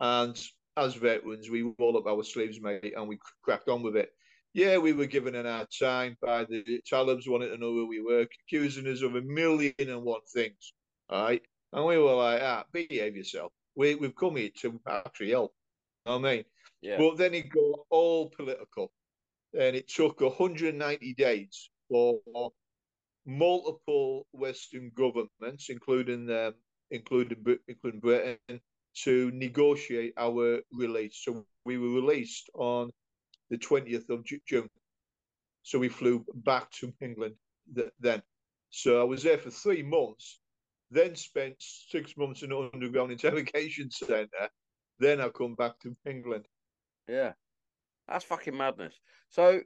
And 0.00 0.38
as 0.76 0.94
veterans, 0.94 1.48
we 1.48 1.62
roll 1.78 1.96
up 1.96 2.06
our 2.06 2.22
sleeves, 2.24 2.60
mate, 2.60 2.94
and 2.96 3.08
we 3.08 3.18
crack 3.42 3.68
on 3.68 3.82
with 3.82 3.96
it. 3.96 4.12
Yeah, 4.54 4.78
we 4.78 4.92
were 4.92 5.06
given 5.06 5.34
an 5.34 5.46
hard 5.46 5.66
time 5.76 6.16
by 6.22 6.44
the 6.44 6.80
Talibs, 6.90 7.28
wanted 7.28 7.48
to 7.48 7.58
know 7.58 7.72
who 7.72 7.88
we 7.88 8.00
were, 8.00 8.20
accusing 8.48 8.86
us 8.86 9.02
of 9.02 9.16
a 9.16 9.20
million 9.20 9.74
and 9.80 10.02
one 10.04 10.20
things. 10.32 10.72
All 11.08 11.24
right. 11.24 11.42
And 11.72 11.84
we 11.84 11.98
were 11.98 12.14
like, 12.14 12.40
ah, 12.40 12.64
behave 12.72 13.16
yourself. 13.16 13.52
We, 13.74 13.96
we've 13.96 14.14
come 14.14 14.36
here 14.36 14.50
to 14.60 14.80
actually 14.88 15.30
help. 15.30 15.52
You 16.06 16.12
know 16.12 16.18
what 16.18 16.28
I 16.28 16.34
mean? 16.36 16.44
Yeah. 16.82 16.98
But 16.98 17.16
then 17.18 17.34
it 17.34 17.50
got 17.50 17.80
all 17.90 18.30
political. 18.30 18.92
And 19.58 19.74
it 19.74 19.88
took 19.88 20.20
190 20.20 21.14
days 21.14 21.70
for 21.88 22.20
multiple 23.26 24.26
Western 24.30 24.92
governments, 24.94 25.68
including 25.68 26.30
um, 26.30 26.54
including 26.92 27.44
including 27.66 28.00
Britain, 28.00 28.60
to 29.02 29.30
negotiate 29.32 30.14
our 30.16 30.60
release. 30.72 31.20
So 31.24 31.44
we 31.64 31.76
were 31.78 32.00
released 32.00 32.50
on 32.54 32.90
the 33.50 33.58
20th 33.58 34.10
of 34.10 34.24
June. 34.24 34.68
So 35.62 35.78
we 35.78 35.88
flew 35.88 36.24
back 36.34 36.70
to 36.72 36.92
England 37.00 37.34
th- 37.74 37.90
then. 38.00 38.22
So 38.70 39.00
I 39.00 39.04
was 39.04 39.22
there 39.22 39.38
for 39.38 39.50
three 39.50 39.82
months, 39.82 40.40
then 40.90 41.14
spent 41.16 41.56
six 41.58 42.16
months 42.16 42.42
in 42.42 42.52
an 42.52 42.70
underground 42.72 43.12
interrogation 43.12 43.90
centre. 43.90 44.48
Then 44.98 45.20
I 45.20 45.28
come 45.28 45.54
back 45.54 45.80
to 45.80 45.96
England. 46.06 46.46
Yeah, 47.08 47.32
that's 48.08 48.24
fucking 48.24 48.56
madness. 48.56 48.94
So, 49.30 49.60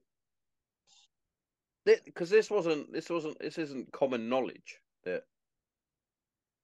because 1.85 2.31
this 2.31 2.51
wasn't, 2.51 2.93
this 2.93 3.11
wasn't, 3.11 3.39
this 3.39 3.59
isn't 3.59 3.93
common 3.93 4.29
knowledge 4.29 4.79
that 5.05 5.23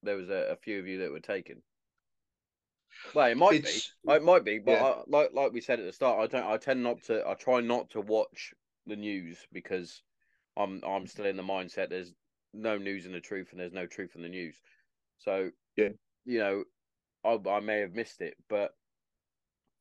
there 0.02 0.16
was 0.16 0.28
a, 0.28 0.52
a 0.52 0.56
few 0.56 0.78
of 0.78 0.86
you 0.86 0.98
that 0.98 1.12
were 1.12 1.20
taken. 1.20 1.62
Well, 3.14 3.26
it 3.30 3.36
might 3.36 3.54
It's- 3.54 3.92
be, 4.04 4.12
it 4.12 4.22
might 4.22 4.44
be, 4.44 4.58
but 4.58 4.72
yeah. 4.72 4.84
I, 4.84 5.02
like 5.06 5.32
like 5.32 5.52
we 5.52 5.60
said 5.60 5.78
at 5.80 5.86
the 5.86 5.92
start, 5.92 6.18
I 6.20 6.26
don't, 6.26 6.48
I 6.50 6.56
tend 6.56 6.82
not 6.82 7.02
to, 7.04 7.26
I 7.28 7.34
try 7.34 7.60
not 7.60 7.90
to 7.90 8.00
watch 8.00 8.54
the 8.86 8.96
news 8.96 9.38
because 9.52 10.02
I'm 10.56 10.82
I'm 10.84 11.06
still 11.06 11.26
in 11.26 11.36
the 11.36 11.42
mindset 11.42 11.88
there's 11.90 12.12
no 12.52 12.78
news 12.78 13.06
in 13.06 13.12
the 13.12 13.20
truth 13.20 13.48
and 13.50 13.60
there's 13.60 13.72
no 13.72 13.86
truth 13.86 14.14
in 14.16 14.22
the 14.22 14.28
news. 14.28 14.60
So 15.18 15.50
Yeah. 15.76 15.90
you 16.24 16.38
know, 16.38 16.64
I 17.24 17.38
I 17.48 17.60
may 17.60 17.80
have 17.80 17.94
missed 17.94 18.20
it, 18.20 18.36
but 18.48 18.74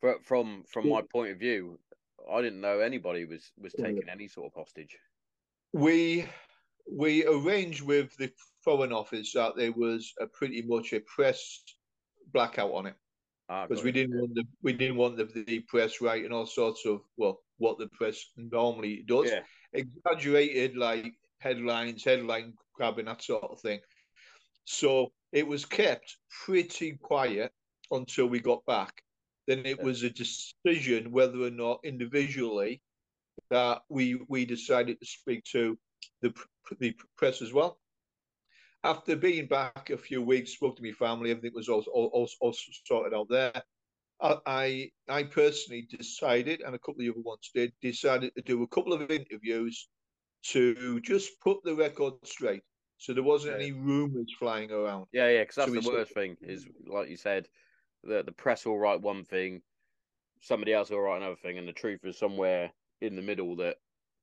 fr- 0.01 0.21
from 0.23 0.63
from 0.67 0.89
my 0.89 1.01
point 1.01 1.31
of 1.31 1.39
view, 1.39 1.79
I 2.31 2.41
didn't 2.41 2.61
know 2.61 2.79
anybody 2.79 3.25
was 3.25 3.51
was 3.57 3.73
taking 3.73 4.09
any 4.09 4.27
sort 4.27 4.47
of 4.47 4.53
hostage. 4.53 4.97
we 5.73 6.25
we 6.91 7.25
arranged 7.25 7.81
with 7.81 8.15
the 8.17 8.31
foreign 8.61 8.91
office 8.91 9.31
that 9.33 9.55
there 9.55 9.71
was 9.71 10.13
a 10.19 10.27
pretty 10.27 10.61
much 10.61 10.93
a 10.93 10.99
press 11.01 11.63
blackout 12.33 12.71
on 12.71 12.85
it 12.87 12.95
Ah, 13.49 13.67
because 13.67 13.79
got 13.79 13.85
we 13.85 13.91
didn't 13.91 14.19
want 14.19 14.35
the 14.35 14.45
we 14.61 14.73
didn't 14.73 14.97
want 14.97 15.17
the, 15.17 15.25
the 15.25 15.59
press 15.61 16.01
writing 16.01 16.31
all 16.31 16.45
sorts 16.45 16.85
of 16.85 17.01
well 17.17 17.39
what 17.57 17.77
the 17.77 17.87
press 17.89 18.23
normally 18.37 19.03
does. 19.03 19.29
Yeah, 19.31 19.43
exaggerated 19.73 20.75
like 20.75 21.13
headlines 21.39 22.03
headline 22.03 22.53
grabbing 22.73 23.05
that 23.05 23.21
sort 23.21 23.43
of 23.43 23.59
thing. 23.59 23.81
So 24.65 25.11
it 25.31 25.45
was 25.45 25.65
kept 25.65 26.17
pretty 26.45 26.97
quiet 26.97 27.51
until 27.91 28.27
we 28.27 28.39
got 28.39 28.65
back. 28.65 29.03
Then 29.45 29.65
it 29.65 29.77
Yeah. 29.77 29.83
was 29.83 30.03
a 30.03 30.09
decision 30.09 31.11
whether 31.11 31.41
or 31.41 31.51
not 31.51 31.81
individually 31.83 32.81
that 33.49 33.81
we 33.89 34.15
we 34.29 34.45
decided 34.45 34.99
to 34.99 35.05
speak 35.05 35.43
to 35.51 35.77
the 36.21 36.33
the 36.79 36.95
press 37.17 37.41
as 37.41 37.51
well. 37.51 37.77
After 38.83 39.15
being 39.15 39.47
back 39.47 39.89
a 39.91 39.97
few 39.97 40.21
weeks, 40.21 40.51
spoke 40.51 40.75
to 40.77 40.83
my 40.83 40.91
family, 40.91 41.31
everything 41.31 41.53
was 41.55 41.69
also 41.69 41.89
also, 41.91 42.35
also 42.41 42.71
sorted 42.85 43.13
out 43.13 43.29
there. 43.29 43.53
I, 44.21 44.89
I 45.09 45.23
personally 45.23 45.85
decided, 45.89 46.61
and 46.61 46.75
a 46.75 46.79
couple 46.79 46.93
of 46.93 46.99
the 46.99 47.09
other 47.09 47.21
ones 47.21 47.49
did, 47.53 47.73
decided 47.81 48.33
to 48.35 48.41
do 48.41 48.63
a 48.63 48.67
couple 48.67 48.93
of 48.93 49.09
interviews 49.11 49.89
to 50.43 51.01
just 51.01 51.39
put 51.41 51.57
the 51.63 51.75
record 51.75 52.13
straight, 52.23 52.61
so 52.97 53.13
there 53.13 53.23
wasn't 53.23 53.57
Yeah. 53.59 53.65
any 53.65 53.71
rumours 53.73 54.33
flying 54.39 54.71
around. 54.71 55.07
yeah, 55.11 55.29
yeah. 55.29 55.41
Because 55.41 55.55
that's 55.55 55.67
So 55.69 55.75
the 55.75 55.81
said- 55.81 55.93
worst 55.93 56.13
thing 56.13 56.37
is, 56.41 56.65
like 56.85 57.09
you 57.09 57.17
said, 57.17 57.47
the 58.03 58.23
the 58.23 58.31
press 58.31 58.65
will 58.65 58.77
write 58.79 59.01
one 59.01 59.23
thing, 59.25 59.61
somebody 60.41 60.73
else 60.73 60.89
will 60.89 61.01
write 61.01 61.17
another 61.17 61.35
thing, 61.37 61.57
and 61.57 61.67
the 61.67 61.73
truth 61.73 61.99
is 62.03 62.17
somewhere 62.17 62.71
in 63.01 63.15
the 63.15 63.21
middle 63.21 63.55
that 63.57 63.77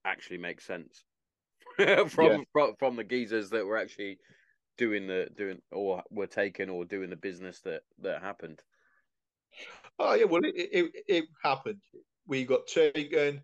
actually 0.06 0.38
makes 0.38 0.64
sense 0.64 1.04
from, 1.76 2.26
Yeah. 2.26 2.38
from 2.52 2.74
from 2.78 2.96
the 2.96 3.04
geezers 3.04 3.50
that 3.50 3.66
were 3.66 3.76
actually 3.76 4.18
doing 4.80 5.06
the 5.06 5.28
doing 5.36 5.60
or 5.70 6.02
were 6.10 6.26
taken 6.26 6.70
or 6.70 6.86
doing 6.86 7.10
the 7.10 7.16
business 7.16 7.60
that 7.60 7.82
that 8.00 8.22
happened. 8.22 8.62
Oh 9.98 10.14
yeah, 10.14 10.24
well 10.24 10.40
it, 10.42 10.54
it 10.56 10.92
it 11.06 11.24
happened. 11.44 11.82
We 12.26 12.46
got 12.46 12.66
taken. 12.66 13.42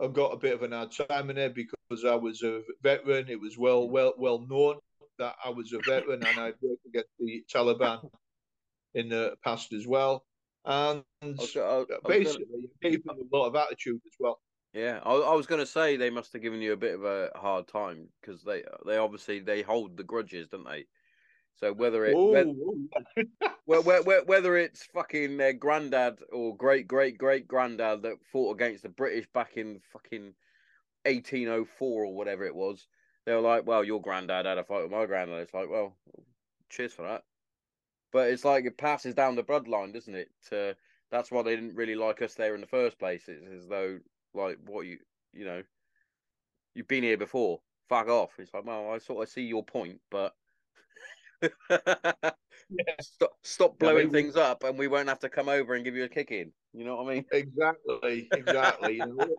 I 0.00 0.08
got 0.08 0.34
a 0.34 0.36
bit 0.36 0.54
of 0.54 0.64
an 0.64 0.72
hard 0.72 0.90
time 0.90 1.30
in 1.30 1.36
there 1.36 1.50
because 1.50 2.04
I 2.04 2.16
was 2.16 2.42
a 2.42 2.62
veteran. 2.82 3.28
It 3.28 3.40
was 3.40 3.56
well 3.56 3.88
well 3.88 4.14
well 4.18 4.44
known 4.50 4.78
that 5.20 5.36
I 5.44 5.50
was 5.50 5.72
a 5.72 5.78
veteran 5.78 6.24
and 6.26 6.40
I'd 6.40 6.54
worked 6.60 6.86
against 6.86 7.10
the 7.20 7.44
Taliban 7.52 8.10
in 8.94 9.08
the 9.08 9.34
past 9.44 9.72
as 9.72 9.86
well. 9.86 10.24
And 10.64 11.04
I 11.22 11.26
was, 11.26 11.56
I, 11.56 11.60
I 11.60 11.76
was 11.76 11.86
gonna, 11.88 12.00
basically, 12.08 12.46
it 12.50 12.80
gave 12.82 13.04
them 13.04 13.16
a 13.16 13.36
lot 13.36 13.46
of 13.46 13.54
attitude 13.54 14.00
as 14.04 14.16
well. 14.18 14.40
Yeah, 14.72 15.00
I, 15.04 15.12
I 15.14 15.34
was 15.34 15.46
going 15.46 15.60
to 15.60 15.66
say 15.66 15.96
they 15.96 16.10
must 16.10 16.32
have 16.32 16.42
given 16.42 16.60
you 16.62 16.72
a 16.72 16.76
bit 16.76 16.94
of 16.94 17.04
a 17.04 17.30
hard 17.36 17.68
time 17.68 18.12
because 18.20 18.42
they 18.42 18.64
they 18.86 18.96
obviously 18.96 19.40
they 19.40 19.62
hold 19.62 19.96
the 19.96 20.04
grudges, 20.04 20.48
don't 20.48 20.64
they? 20.64 20.86
So 21.56 21.72
whether 21.72 22.04
it 22.06 22.20
whether, 22.24 22.50
oh, 22.50 22.88
Well, 23.66 23.82
whe- 23.82 24.02
whe- 24.04 24.26
whether 24.26 24.56
it's 24.56 24.86
fucking 24.86 25.36
their 25.36 25.52
granddad 25.52 26.22
or 26.32 26.56
great 26.56 26.88
great 26.88 27.18
great 27.18 27.46
granddad 27.46 28.02
that 28.02 28.24
fought 28.24 28.54
against 28.54 28.82
the 28.82 28.88
British 28.88 29.26
back 29.30 29.56
in 29.56 29.80
fucking 29.80 30.34
1804 31.04 32.04
or 32.06 32.14
whatever 32.14 32.44
it 32.44 32.54
was, 32.54 32.88
they 33.24 33.34
were 33.34 33.40
like, 33.40 33.66
"Well, 33.66 33.84
your 33.84 34.00
granddad 34.00 34.46
had 34.46 34.58
a 34.58 34.64
fight 34.64 34.82
with 34.82 34.90
my 34.90 35.06
granddad." 35.06 35.40
It's 35.42 35.54
like, 35.54 35.68
well, 35.68 35.98
cheers 36.70 36.94
for 36.94 37.02
that. 37.02 37.24
But 38.12 38.30
it's 38.30 38.44
like 38.44 38.64
it 38.64 38.78
passes 38.78 39.14
down 39.14 39.36
the 39.36 39.44
bloodline, 39.44 39.92
doesn't 39.92 40.14
it? 40.14 40.32
That's 41.10 41.30
why 41.30 41.42
they 41.42 41.56
didn't 41.56 41.76
really 41.76 41.94
like 41.94 42.22
us 42.22 42.34
there 42.34 42.54
in 42.54 42.60
the 42.60 42.66
first 42.66 42.98
place. 42.98 43.28
It's 43.28 43.46
as 43.46 43.68
though, 43.68 44.00
like, 44.34 44.58
what 44.66 44.86
you 44.86 44.98
you 45.32 45.44
know, 45.44 45.62
you've 46.74 46.88
been 46.88 47.02
here 47.02 47.18
before. 47.18 47.60
Fuck 47.88 48.08
off. 48.08 48.30
It's 48.38 48.52
like, 48.52 48.66
well, 48.66 48.90
I 48.92 48.98
sort 48.98 49.22
of 49.22 49.28
see 49.32 49.42
your 49.42 49.64
point, 49.64 50.00
but. 50.10 50.34
Stop, 53.00 53.30
stop 53.44 53.70
Yeah, 53.74 53.76
blowing 53.78 54.08
maybe- 54.12 54.22
things 54.22 54.36
up, 54.36 54.64
and 54.64 54.78
we 54.78 54.88
won't 54.88 55.08
have 55.08 55.20
to 55.20 55.28
come 55.30 55.48
over 55.48 55.74
and 55.74 55.84
give 55.84 55.94
you 55.96 56.04
a 56.04 56.08
kick 56.08 56.30
in. 56.32 56.52
You 56.74 56.84
know 56.84 56.96
what 56.96 57.10
I 57.10 57.14
mean? 57.14 57.24
exactly, 57.32 58.28
exactly. 58.32 58.96
You 58.96 59.06
know, 59.06 59.36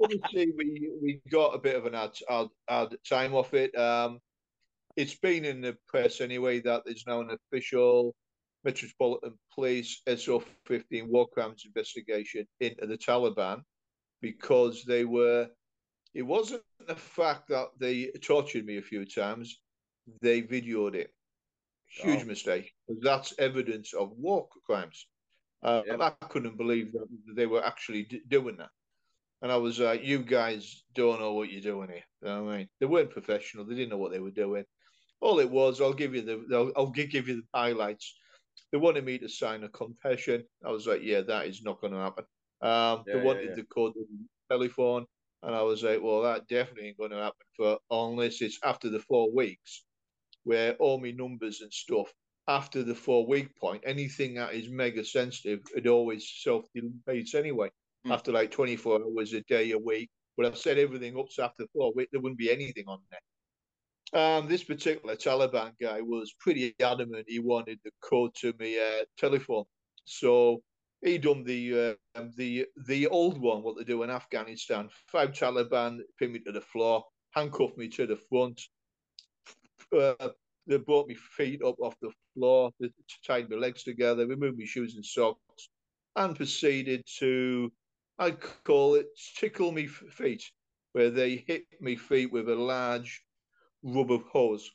obviously, 0.00 0.52
we 0.56 0.90
we 1.02 1.20
got 1.30 1.54
a 1.54 1.58
bit 1.58 1.74
of 1.74 1.86
an 1.86 1.94
hard, 1.94 2.16
hard, 2.28 2.48
hard 2.68 2.96
time 3.08 3.34
off 3.34 3.52
it. 3.54 3.76
Um, 3.76 4.20
it's 4.96 5.14
been 5.16 5.44
in 5.44 5.60
the 5.60 5.76
press 5.88 6.20
anyway 6.20 6.60
that 6.60 6.82
there's 6.84 7.04
now 7.06 7.20
an 7.20 7.30
official 7.30 8.14
Metropolitan 8.64 9.34
Police 9.54 10.02
SO15 10.06 11.08
war 11.08 11.26
crimes 11.28 11.64
investigation 11.66 12.46
into 12.60 12.86
the 12.86 12.98
Taliban 12.98 13.62
because 14.20 14.84
they 14.84 15.04
were. 15.04 15.48
It 16.14 16.22
wasn't 16.22 16.62
the 16.86 16.96
fact 16.96 17.48
that 17.48 17.68
they 17.78 18.10
tortured 18.22 18.64
me 18.64 18.78
a 18.78 18.82
few 18.82 19.04
times; 19.04 19.60
they 20.20 20.42
videoed 20.42 20.94
it. 20.94 21.12
Huge 21.86 22.22
Oh. 22.22 22.26
mistake 22.26 22.74
because 22.86 23.02
that's 23.02 23.34
evidence 23.38 23.94
of 23.94 24.12
war 24.12 24.48
crimes. 24.66 25.06
Uh. 25.62 25.82
I 26.00 26.10
couldn't 26.28 26.56
believe 26.56 26.92
that 26.92 27.08
they 27.34 27.46
were 27.46 27.64
actually 27.64 28.04
d- 28.04 28.22
doing 28.28 28.56
that. 28.58 28.70
And 29.40 29.50
I 29.52 29.56
was 29.56 29.78
like, 29.78 30.04
you 30.04 30.18
guys 30.18 30.84
don't 30.94 31.20
know 31.20 31.32
what 31.34 31.50
you're 31.50 31.60
doing 31.62 31.88
here. 31.88 32.04
You 32.22 32.28
know 32.28 32.50
I 32.50 32.56
mean? 32.58 32.68
They 32.80 32.86
weren't 32.86 33.10
professional. 33.10 33.64
They 33.64 33.74
didn't 33.74 33.90
know 33.90 33.96
what 33.98 34.12
they 34.12 34.18
were 34.20 34.30
doing. 34.30 34.64
All 35.20 35.38
it 35.40 35.50
was, 35.50 35.80
I'll 35.80 35.92
give 35.92 36.14
you 36.14 36.22
the, 36.22 36.56
I'll, 36.56 36.72
I'll 36.76 36.90
give 36.90 37.14
you 37.14 37.22
the 37.22 37.42
highlights. 37.54 38.16
They 38.70 38.78
wanted 38.78 39.04
me 39.04 39.18
to 39.18 39.28
sign 39.28 39.64
a 39.64 39.68
confession. 39.68 40.44
I 40.64 40.70
was 40.70 40.86
like, 40.86 41.02
yeah, 41.02 41.22
that 41.22 41.46
is 41.46 41.62
not 41.62 41.80
going 41.80 41.92
to 41.92 42.00
happen. 42.00 42.24
Um, 42.60 43.04
Yeah, 43.06 43.14
they 43.14 43.20
wanted 43.22 43.50
yeah. 43.50 43.54
the 43.56 43.64
code 43.64 43.94
the 43.94 44.06
telephone, 44.50 45.06
and 45.42 45.54
I 45.54 45.62
was 45.62 45.82
like, 45.82 46.02
well, 46.02 46.22
that 46.22 46.48
definitely 46.48 46.88
ain't 46.88 46.98
going 46.98 47.10
to 47.10 47.16
happen 47.16 47.46
for 47.56 47.78
unless 47.90 48.40
it's 48.42 48.58
after 48.64 48.88
the 48.90 49.00
four 49.00 49.30
weeks, 49.32 49.84
where 50.44 50.74
all 50.74 51.00
my 51.00 51.12
numbers 51.12 51.60
and 51.60 51.72
stuff 51.72 52.12
after 52.48 52.82
the 52.82 52.94
four 52.94 53.26
week 53.26 53.54
point, 53.56 53.82
anything 53.86 54.34
that 54.34 54.54
is 54.54 54.70
mega 54.70 55.04
sensitive, 55.04 55.60
it 55.76 55.86
always 55.86 56.28
self 56.42 56.64
deletes 56.74 57.34
anyway. 57.34 57.70
Hmm. 58.04 58.12
After 58.12 58.32
like 58.32 58.50
24 58.50 59.02
hours 59.02 59.34
a 59.34 59.42
day, 59.42 59.70
a 59.72 59.78
week. 59.78 60.10
But 60.36 60.46
I 60.46 60.54
set 60.54 60.78
everything 60.78 61.18
up 61.18 61.26
so 61.30 61.44
after 61.44 61.66
four 61.72 61.92
weeks, 61.94 62.10
there 62.12 62.20
wouldn't 62.20 62.38
be 62.38 62.50
anything 62.50 62.84
on 62.86 63.00
there. 63.10 63.20
Um, 64.20 64.48
this 64.48 64.64
particular 64.64 65.16
Taliban 65.16 65.72
guy 65.80 66.00
was 66.00 66.32
pretty 66.40 66.74
adamant 66.80 67.26
he 67.28 67.40
wanted 67.40 67.78
the 67.84 67.90
code 68.00 68.34
to 68.36 68.54
my 68.58 69.00
uh, 69.00 69.04
telephone. 69.18 69.64
So 70.04 70.62
he 71.02 71.18
done 71.18 71.44
the 71.44 71.96
uh, 72.14 72.24
the 72.36 72.66
the 72.86 73.06
old 73.06 73.40
one, 73.40 73.62
what 73.62 73.76
they 73.76 73.84
do 73.84 74.02
in 74.02 74.10
Afghanistan. 74.10 74.88
Five 75.06 75.30
Taliban 75.30 76.00
pinned 76.18 76.32
me 76.32 76.40
to 76.40 76.52
the 76.52 76.60
floor, 76.60 77.04
handcuffed 77.32 77.76
me 77.76 77.88
to 77.88 78.06
the 78.06 78.16
front. 78.16 78.60
Uh, 79.92 80.30
they 80.66 80.76
brought 80.76 81.08
my 81.08 81.14
feet 81.14 81.62
up 81.62 81.76
off 81.80 81.98
the 82.00 82.12
floor, 82.34 82.70
they 82.78 82.90
tied 83.24 83.48
my 83.48 83.56
legs 83.56 83.84
together, 83.84 84.26
removed 84.26 84.58
my 84.58 84.64
shoes 84.66 84.94
and 84.96 85.04
socks, 85.04 85.70
and 86.16 86.36
proceeded 86.36 87.02
to, 87.18 87.72
I 88.18 88.32
call 88.32 88.94
it 88.96 89.06
tickle 89.36 89.72
me 89.72 89.86
feet, 89.86 90.44
where 90.92 91.10
they 91.10 91.36
hit 91.36 91.64
me 91.80 91.96
feet 91.96 92.32
with 92.32 92.48
a 92.50 92.54
large 92.54 93.24
rubber 93.82 94.18
hose, 94.18 94.70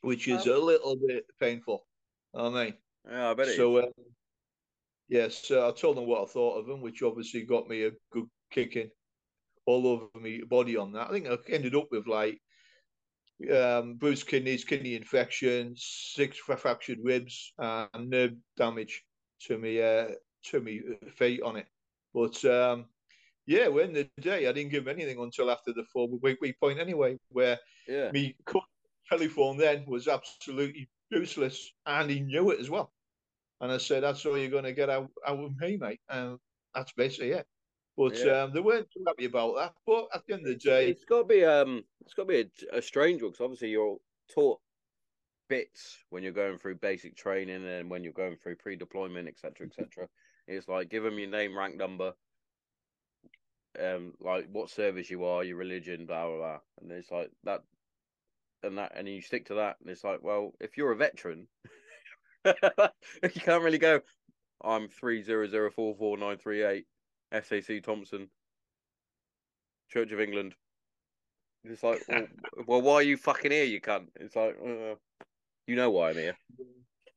which 0.00 0.26
is 0.28 0.46
a 0.46 0.56
little 0.58 0.96
bit 0.96 1.26
painful. 1.38 1.86
I 2.34 2.48
mean, 2.48 2.78
Yeah, 3.06 3.30
I 3.30 3.34
bet 3.34 3.48
it 3.48 3.56
so 3.56 3.76
is. 3.76 3.84
uh, 3.84 3.88
yes, 5.08 5.50
uh, 5.50 5.68
I 5.68 5.72
told 5.72 5.96
them 5.96 6.06
what 6.06 6.22
I 6.22 6.26
thought 6.26 6.58
of 6.58 6.66
them, 6.66 6.80
which 6.80 7.02
obviously 7.02 7.42
got 7.42 7.68
me 7.68 7.84
a 7.84 7.92
good 8.10 8.26
kicking 8.50 8.90
all 9.66 9.86
over 9.86 10.06
my 10.14 10.40
body 10.48 10.76
on 10.76 10.92
that. 10.92 11.08
I 11.08 11.12
think 11.12 11.26
I 11.26 11.36
ended 11.48 11.74
up 11.74 11.88
with 11.90 12.06
like 12.06 12.40
um, 13.52 13.94
bruised 13.94 14.26
kidneys, 14.26 14.64
kidney 14.64 14.94
infection, 14.94 15.74
six 15.76 16.38
fractured 16.38 16.98
ribs, 17.02 17.52
and 17.58 18.10
nerve 18.10 18.32
damage 18.56 19.04
to 19.42 19.58
me 19.58 19.80
uh, 19.80 20.08
to 20.46 20.60
me 20.60 20.80
feet 21.10 21.42
on 21.42 21.56
it. 21.56 21.66
But 22.12 22.44
um, 22.44 22.86
yeah, 23.46 23.68
when 23.68 23.92
the 23.92 24.08
day 24.20 24.46
I 24.46 24.52
didn't 24.52 24.72
give 24.72 24.88
anything 24.88 25.18
until 25.18 25.50
after 25.50 25.72
the 25.72 25.84
four 25.92 26.08
week 26.08 26.40
week 26.40 26.58
point 26.60 26.78
anyway, 26.78 27.18
where 27.30 27.58
Yeah. 27.88 28.10
me 28.12 28.36
telephone 29.08 29.58
then 29.58 29.84
was 29.86 30.08
absolutely 30.08 30.88
useless, 31.10 31.72
and 31.86 32.10
he 32.10 32.20
knew 32.20 32.50
it 32.50 32.60
as 32.60 32.70
well. 32.70 32.92
And 33.60 33.72
I 33.72 33.78
said, 33.78 34.02
"That's 34.02 34.24
all 34.26 34.36
you're 34.38 34.50
going 34.50 34.64
to 34.64 34.72
get 34.72 34.90
out, 34.90 35.10
out 35.26 35.38
of 35.38 35.56
me, 35.58 35.76
mate." 35.76 36.00
And 36.08 36.38
that's 36.74 36.92
basically 36.92 37.32
it. 37.32 37.46
But 37.96 38.22
Yeah. 38.24 38.42
um, 38.42 38.52
they 38.52 38.60
weren't 38.60 38.90
too 38.90 39.04
happy 39.06 39.26
about 39.26 39.54
that. 39.56 39.74
But 39.86 40.08
at 40.14 40.26
the 40.26 40.34
end 40.34 40.46
of 40.46 40.52
the 40.52 40.58
day, 40.58 40.90
it's 40.90 41.04
got 41.04 41.18
to 41.18 41.24
be 41.24 41.44
um, 41.44 41.84
it's 42.00 42.14
got 42.14 42.24
to 42.24 42.28
be 42.28 42.40
a, 42.72 42.78
a 42.78 42.82
strange 42.82 43.22
one 43.22 43.30
because 43.30 43.44
obviously 43.44 43.70
you're 43.70 43.98
taught 44.28 44.60
bits 45.48 46.04
when 46.10 46.22
you're 46.22 46.32
going 46.32 46.58
through 46.58 46.76
basic 46.76 47.16
training 47.16 47.64
and 47.66 47.90
when 47.90 48.02
you're 48.02 48.12
going 48.12 48.36
through 48.36 48.56
pre-deployment, 48.56 49.28
etc., 49.28 49.66
etc. 49.66 50.08
It's 50.46 50.68
like 50.68 50.88
give 50.88 51.02
them 51.04 51.18
your 51.18 51.30
name, 51.30 51.56
rank 51.56 51.76
number, 51.76 52.14
um, 53.78 54.14
like 54.20 54.48
what 54.50 54.70
service 54.70 55.10
you 55.10 55.24
are, 55.24 55.44
your 55.44 55.56
religion, 55.56 56.06
blah 56.06 56.26
blah 56.26 56.36
blah, 56.36 56.60
and 56.80 56.92
it's 56.92 57.10
like 57.10 57.30
that, 57.44 57.64
and 58.62 58.78
that, 58.78 58.92
and 58.94 59.08
you 59.08 59.20
stick 59.20 59.46
to 59.46 59.54
that, 59.54 59.80
and 59.80 59.90
it's 59.90 60.04
like, 60.04 60.22
well, 60.22 60.52
if 60.60 60.76
you're 60.76 60.92
a 60.92 60.96
veteran, 60.96 61.48
you 63.22 63.40
can't 63.40 63.62
really 63.62 63.78
go. 63.78 64.00
I'm 64.62 64.88
three 64.88 65.22
zero 65.22 65.46
zero 65.46 65.70
four 65.70 65.94
four 65.94 66.16
nine 66.16 66.38
three 66.38 66.64
eight, 66.64 66.86
SAC 67.32 67.82
Thompson, 67.82 68.28
Church 69.90 70.12
of 70.12 70.20
England. 70.20 70.54
It's 71.64 71.82
like, 71.82 72.02
well, 72.08 72.26
well, 72.66 72.82
why 72.82 72.94
are 72.94 73.02
you 73.02 73.16
fucking 73.16 73.50
here, 73.50 73.64
you 73.64 73.80
cunt? 73.80 74.08
It's 74.16 74.36
like, 74.36 74.56
uh, 74.64 74.94
you 75.66 75.76
know 75.76 75.90
why 75.90 76.10
I'm 76.10 76.16
here. 76.16 76.36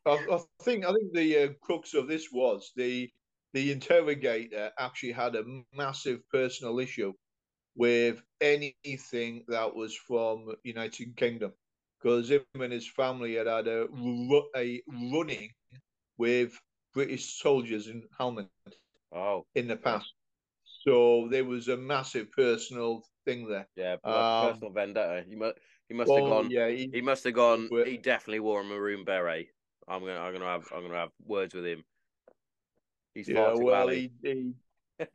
I, 0.06 0.12
I 0.32 0.40
think 0.64 0.86
I 0.86 0.94
think 0.94 1.14
the 1.14 1.38
uh, 1.38 1.48
crux 1.62 1.94
of 1.94 2.08
this 2.08 2.30
was 2.32 2.72
the 2.76 3.10
the 3.54 3.72
interrogator 3.72 4.72
actually 4.78 5.14
had 5.14 5.36
a 5.36 5.44
massive 5.74 6.20
personal 6.32 6.80
issue 6.80 7.14
with 7.76 8.22
anything 8.42 9.44
that 9.48 9.76
was 9.76 9.96
from 9.96 10.48
United 10.64 11.16
Kingdom 11.16 11.54
because 12.02 12.32
him 12.32 12.46
and 12.46 12.74
his 12.74 12.88
family 12.88 13.36
had 13.36 13.48
had 13.48 13.68
a, 13.68 13.88
a 14.56 14.82
running 14.88 15.50
with 16.18 16.60
British 16.94 17.40
soldiers 17.40 17.88
in 17.88 18.04
Helmand 18.20 18.50
Oh, 19.12 19.46
in 19.56 19.68
the 19.68 19.76
past. 19.78 20.14
So 20.86 21.28
there 21.30 21.46
was 21.46 21.68
a 21.68 21.78
massive 21.78 22.32
personal 22.32 23.04
thing 23.26 23.48
there. 23.48 23.68
yeah, 23.76 23.98
Um, 24.04 24.40
personal 24.40 24.72
vendetta. 24.74 25.24
He 25.28 25.36
must, 25.36 25.58
he 25.88 25.94
must 25.96 26.16
have 26.16 26.26
Oh 26.26 26.26
gone. 26.26 26.50
yeah, 26.50 26.70
he, 26.70 26.92
He 26.92 27.02
must 27.02 27.24
have 27.26 27.34
gone. 27.34 27.72
He 27.86 27.98
definitely 27.98 28.40
wore 28.40 28.62
a 28.62 28.64
maroon 28.64 29.04
beret. 29.04 29.50
I'm 29.88 30.02
gonna, 30.02 30.20
I'm 30.20 30.34
gonna 30.34 30.46
have, 30.46 30.68
I'm 30.74 30.84
gonna 30.84 30.96
have 30.96 31.12
words 31.26 31.54
with 31.54 31.66
him. 31.66 31.84
He's 33.14 33.30
yeah. 33.30 33.54
Well, 33.56 33.90
he, 33.90 34.12
he 34.24 34.54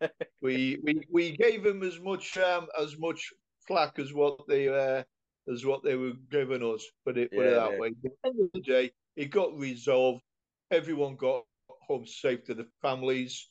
we 0.43 0.79
we 0.83 1.03
we 1.11 1.33
gave 1.33 1.65
him 1.65 1.83
as 1.83 1.99
much 2.01 2.37
um 2.39 2.69
as 2.81 2.99
much 2.99 3.33
flack 3.67 3.99
as 3.99 4.13
what 4.13 4.47
they 4.49 4.69
uh 4.69 5.03
as 5.51 5.65
what 5.65 5.83
they 5.83 5.97
were 5.97 6.13
giving 6.31 6.63
us. 6.63 6.85
Put 7.05 7.19
it 7.19 7.31
put 7.31 7.47
it 7.47 7.55
that 7.55 7.73
yeah. 7.73 7.79
way. 7.79 7.93
But 8.03 8.13
at 8.13 8.19
the 8.23 8.29
end 8.29 8.41
of 8.41 8.51
the 8.55 8.61
day, 8.61 8.91
it 9.17 9.31
got 9.31 9.57
resolved. 9.57 10.23
Everyone 10.71 11.17
got 11.17 11.45
home 11.69 12.07
safe 12.07 12.45
to 12.45 12.55
the 12.55 12.67
families. 12.81 13.49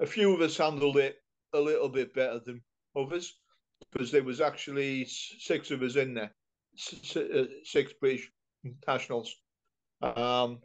A 0.00 0.06
few 0.06 0.32
of 0.34 0.40
us 0.40 0.56
handled 0.56 0.96
it 0.96 1.16
a 1.52 1.60
little 1.60 1.88
bit 1.88 2.14
better 2.14 2.40
than 2.44 2.62
others 2.96 3.34
because 3.92 4.10
there 4.10 4.22
was 4.22 4.40
actually 4.40 5.04
six 5.06 5.70
of 5.70 5.82
us 5.82 5.96
in 5.96 6.14
there, 6.14 6.32
uh, 7.16 7.44
six 7.64 7.92
British 8.00 8.30
nationals. 8.86 9.34
Um, 10.02 10.58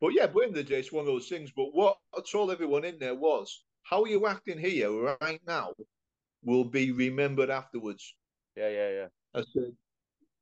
but 0.00 0.12
yeah, 0.12 0.26
but 0.26 0.44
in 0.44 0.52
the 0.52 0.62
day, 0.62 0.80
it's 0.80 0.92
one 0.92 1.02
of 1.02 1.06
those 1.06 1.28
things. 1.28 1.50
But 1.54 1.74
what 1.74 1.96
I 2.16 2.20
told 2.30 2.50
everyone 2.50 2.84
in 2.84 2.98
there 2.98 3.14
was, 3.14 3.64
how 3.82 4.04
you 4.04 4.26
acting 4.26 4.58
here 4.58 4.90
right 5.20 5.40
now 5.46 5.72
will 6.42 6.64
be 6.64 6.92
remembered 6.92 7.50
afterwards. 7.50 8.14
Yeah, 8.56 8.68
yeah, 8.68 8.90
yeah. 8.90 9.06
I 9.34 9.42
said, 9.52 9.72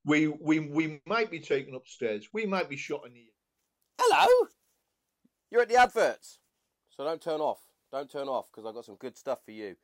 we 0.05 0.29
we 0.29 0.61
we 0.61 1.01
might 1.07 1.31
be 1.31 1.41
taken 1.41 1.75
upstairs. 1.75 2.29
We 2.33 2.47
might 2.47 2.69
be 2.69 2.77
shot 2.77 3.07
in 3.07 3.15
the 3.15 3.27
Hello. 3.99 4.49
You're 5.51 5.63
at 5.63 5.69
the 5.69 5.77
adverts, 5.77 6.39
so 6.91 7.05
don't 7.05 7.21
turn 7.21 7.41
off. 7.41 7.61
Don't 7.91 8.11
turn 8.11 8.27
off 8.27 8.47
because 8.51 8.67
I've 8.67 8.75
got 8.75 8.87
some 8.87 8.97
good 8.97 9.17
stuff 9.17 9.41
for 9.45 9.53
you. 9.53 9.77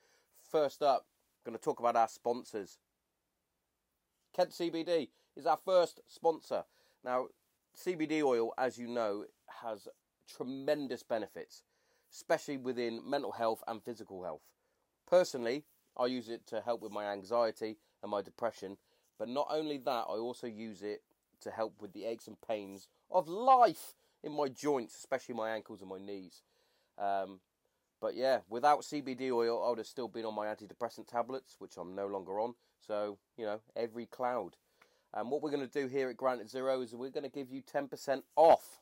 First 0.51 0.83
up, 0.83 1.07
going 1.45 1.57
to 1.57 1.63
talk 1.63 1.79
about 1.79 1.97
our 1.97 2.09
sponsors. 2.09 2.79
Kent 4.35 4.51
CBD 4.51 5.09
is 5.37 5.47
our 5.47 5.59
first 5.59 6.01
sponsor. 6.07 6.65
Now, 7.05 7.27
CBD 7.77 8.23
oil, 8.23 8.53
as 8.59 8.79
you 8.79 8.89
know, 8.89 9.25
has 9.63 9.89
tremendous 10.29 11.03
benefits, 11.03 11.63
especially 12.13 12.57
within 12.57 13.01
mental 13.09 13.33
health 13.33 13.63
and 13.69 13.83
physical 13.83 14.25
health. 14.25 14.43
Personally, 15.09 15.65
I 15.99 16.07
use 16.07 16.29
it 16.29 16.47
to 16.49 16.61
help 16.61 16.83
with 16.83 16.93
my 16.93 17.07
anxiety 17.07 17.77
and 18.03 18.11
my 18.11 18.23
depression, 18.23 18.77
but 19.19 19.29
not 19.29 19.49
only 19.51 19.79
that, 19.79 20.05
I 20.09 20.17
also 20.17 20.47
use 20.47 20.83
it 20.83 21.03
to 21.41 21.51
help 21.51 21.81
with 21.81 21.93
the 21.93 22.05
aches 22.05 22.27
and 22.27 22.37
pains 22.41 22.89
of 23.11 23.29
life 23.29 23.95
in 24.23 24.33
my 24.33 24.49
joints, 24.49 24.97
especially 24.97 25.35
my 25.35 25.51
ankles 25.51 25.81
and 25.81 25.91
my 25.91 25.99
knees. 25.99 26.43
Um, 26.99 27.41
but 28.01 28.15
yeah, 28.15 28.41
without 28.49 28.83
CBD 28.83 29.31
oil, 29.33 29.63
I 29.65 29.71
would 29.71 29.79
have 29.79 29.87
still 29.87 30.09
been 30.09 30.25
on 30.25 30.35
my 30.35 30.47
antidepressant 30.47 31.09
tablets, 31.09 31.57
which 31.59 31.77
I'm 31.77 31.95
no 31.95 32.07
longer 32.07 32.41
on. 32.41 32.55
So, 32.87 33.19
you 33.37 33.45
know, 33.45 33.61
every 33.77 34.07
cloud. 34.07 34.57
And 35.15 35.31
what 35.31 35.43
we're 35.43 35.51
going 35.51 35.67
to 35.67 35.81
do 35.81 35.89
here 35.89 36.09
at 36.11 36.17
Granite 36.17 36.51
Zero 36.51 36.81
is 36.81 36.95
we're 36.95 37.11
going 37.11 37.25
to 37.25 37.31
give 37.31 37.51
you 37.51 37.63
10% 37.63 38.23
off 38.37 38.81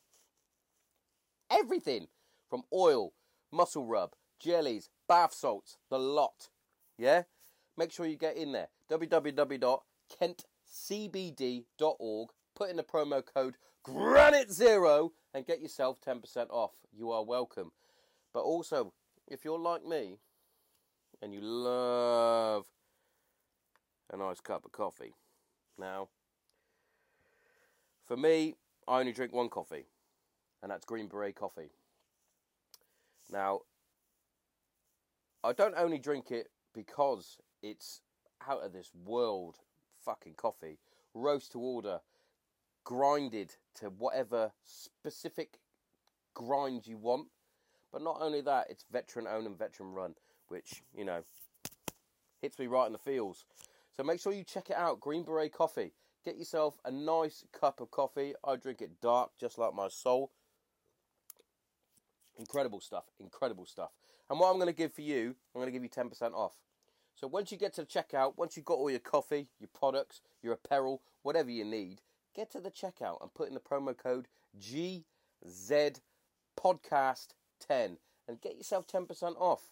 everything 1.50 2.08
from 2.50 2.62
oil, 2.72 3.12
muscle 3.52 3.86
rub, 3.86 4.12
jellies, 4.40 4.90
bath 5.08 5.32
salts, 5.32 5.78
the 5.88 5.98
lot. 5.98 6.48
Yeah? 6.98 7.22
Make 7.76 7.92
sure 7.92 8.06
you 8.06 8.16
get 8.16 8.36
in 8.36 8.52
there. 8.52 8.68
www.kentcbd.org. 10.10 12.28
Put 12.54 12.70
in 12.70 12.76
the 12.76 12.82
promo 12.82 13.22
code 13.24 13.56
Granite 13.82 14.50
Zero 14.50 15.12
and 15.34 15.46
get 15.46 15.60
yourself 15.60 16.00
10% 16.00 16.48
off. 16.50 16.72
You 16.92 17.10
are 17.10 17.24
welcome. 17.24 17.72
But 18.32 18.40
also, 18.40 18.92
if 19.28 19.44
you're 19.44 19.58
like 19.58 19.84
me 19.84 20.18
and 21.20 21.34
you 21.34 21.40
love 21.40 22.66
a 24.12 24.16
nice 24.16 24.40
cup 24.40 24.64
of 24.64 24.72
coffee, 24.72 25.14
now, 25.78 26.08
for 28.06 28.16
me, 28.16 28.54
I 28.88 29.00
only 29.00 29.12
drink 29.12 29.32
one 29.32 29.50
coffee, 29.50 29.86
and 30.62 30.70
that's 30.70 30.86
Green 30.86 31.08
Beret 31.08 31.34
coffee. 31.34 31.72
Now, 33.30 33.60
I 35.44 35.52
don't 35.52 35.74
only 35.76 35.98
drink 35.98 36.30
it 36.30 36.48
because 36.72 37.36
it's 37.62 38.00
out 38.48 38.62
of 38.62 38.72
this 38.72 38.90
world 38.94 39.58
fucking 40.06 40.34
coffee, 40.36 40.78
roast 41.12 41.52
to 41.52 41.58
order, 41.58 42.00
grinded 42.84 43.56
to 43.74 43.90
whatever 43.90 44.52
specific 44.64 45.58
grind 46.32 46.86
you 46.86 46.96
want. 46.96 47.26
But 47.92 48.02
not 48.02 48.18
only 48.20 48.40
that, 48.42 48.68
it's 48.70 48.84
veteran 48.90 49.26
owned 49.26 49.46
and 49.46 49.58
veteran 49.58 49.92
run, 49.92 50.14
which, 50.48 50.82
you 50.96 51.04
know, 51.04 51.22
hits 52.40 52.58
me 52.58 52.66
right 52.68 52.86
in 52.86 52.92
the 52.92 52.98
feels. 52.98 53.44
So 53.96 54.02
make 54.02 54.20
sure 54.20 54.32
you 54.32 54.44
check 54.44 54.70
it 54.70 54.76
out. 54.76 55.00
Green 55.00 55.24
Beret 55.24 55.52
Coffee. 55.52 55.92
Get 56.24 56.36
yourself 56.36 56.78
a 56.84 56.90
nice 56.90 57.44
cup 57.52 57.80
of 57.80 57.90
coffee. 57.90 58.34
I 58.44 58.56
drink 58.56 58.80
it 58.82 59.00
dark, 59.00 59.30
just 59.40 59.58
like 59.58 59.74
my 59.74 59.88
soul. 59.88 60.32
Incredible 62.38 62.80
stuff. 62.80 63.04
Incredible 63.18 63.64
stuff. 63.64 63.90
And 64.28 64.38
what 64.38 64.50
I'm 64.50 64.56
going 64.56 64.66
to 64.66 64.72
give 64.72 64.92
for 64.92 65.02
you, 65.02 65.34
I'm 65.54 65.60
going 65.60 65.66
to 65.66 65.72
give 65.72 65.82
you 65.82 65.88
10% 65.88 66.34
off. 66.34 66.54
So 67.16 67.26
once 67.26 67.50
you 67.50 67.56
get 67.56 67.72
to 67.74 67.80
the 67.80 67.86
checkout, 67.86 68.34
once 68.36 68.56
you've 68.56 68.66
got 68.66 68.74
all 68.74 68.90
your 68.90 69.00
coffee, 69.00 69.48
your 69.58 69.70
products, 69.74 70.20
your 70.42 70.52
apparel, 70.52 71.00
whatever 71.22 71.50
you 71.50 71.64
need, 71.64 72.02
get 72.34 72.50
to 72.52 72.60
the 72.60 72.70
checkout 72.70 73.22
and 73.22 73.32
put 73.32 73.48
in 73.48 73.54
the 73.54 73.60
promo 73.60 73.96
code 73.96 74.28
GZ 74.60 76.00
Podcast 76.60 77.28
10 77.66 77.96
and 78.28 78.40
get 78.42 78.58
yourself 78.58 78.86
10% 78.86 79.34
off. 79.40 79.62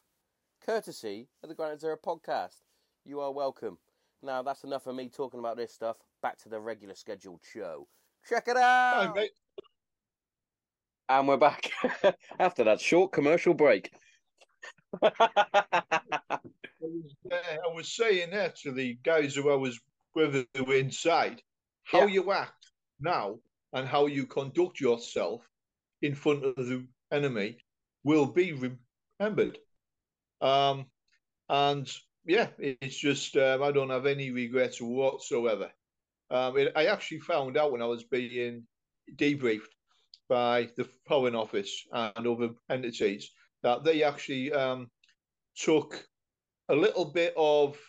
Courtesy 0.64 1.28
of 1.42 1.51
the 1.51 1.55
Granite 1.55 1.82
Zero 1.82 1.99
podcast. 2.03 2.62
You 3.05 3.20
are 3.20 3.30
welcome. 3.30 3.76
Now, 4.22 4.40
that's 4.40 4.64
enough 4.64 4.86
of 4.86 4.97
me 4.97 5.11
talking 5.11 5.40
about 5.40 5.59
this 5.59 5.70
stuff. 5.70 5.97
Back 6.22 6.38
to 6.38 6.49
the 6.49 6.59
regular 6.59 6.95
scheduled 6.95 7.40
show. 7.53 7.86
Check 8.26 8.49
it 8.49 8.57
out! 8.57 9.14
Hi, 9.18 9.28
and 11.11 11.28
we're 11.28 11.36
back 11.36 11.70
after 12.38 12.64
that 12.64 12.80
short 12.80 13.12
commercial 13.12 13.53
break. 13.53 13.92
I 15.03 16.38
was, 16.80 17.14
uh, 17.30 17.36
I 17.36 17.74
was 17.74 17.88
saying 17.92 18.30
that 18.30 18.57
to 18.61 18.72
the 18.72 18.95
guys 19.03 19.34
who 19.34 19.51
I 19.51 19.57
was 19.57 19.80
with 20.14 20.47
who 20.57 20.64
were 20.64 20.74
inside, 20.76 21.42
how 21.84 22.07
Yeah. 22.07 22.14
you 22.14 22.32
act 22.32 22.66
now 23.01 23.38
and 23.72 23.86
how 23.88 24.07
you 24.07 24.26
conduct 24.26 24.80
yourself 24.80 25.49
in 26.03 26.14
front 26.14 26.45
of 26.45 26.55
the 26.57 26.86
enemy 27.11 27.59
will 28.05 28.26
be 28.26 28.53
remembered. 29.20 29.59
Um, 30.40 30.86
and 31.49 31.90
yeah, 32.26 32.49
it's 32.59 32.97
just 32.97 33.36
um, 33.36 33.62
I 33.62 33.72
don't 33.72 33.90
have 33.90 34.07
any 34.07 34.30
regrets 34.30 34.80
whatsoever. 34.80 35.70
Um, 36.30 36.57
it, 36.57 36.72
I 36.76 36.86
actually 36.86 37.20
found 37.20 37.57
out 37.57 37.72
when 37.72 37.82
I 37.82 37.86
was 37.86 38.05
being 38.05 38.66
debriefed 39.16 39.72
by 40.28 40.70
the 40.76 40.84
Foreign 41.07 41.34
Office 41.34 41.86
and 41.92 42.26
other 42.26 42.51
entities 42.70 43.30
that 43.64 43.82
they 43.82 44.04
actually 44.04 44.52
um, 44.52 44.90
took 45.56 46.08
a 46.68 46.76
little 46.76 47.06
bit 47.06 47.34
of 47.36 47.80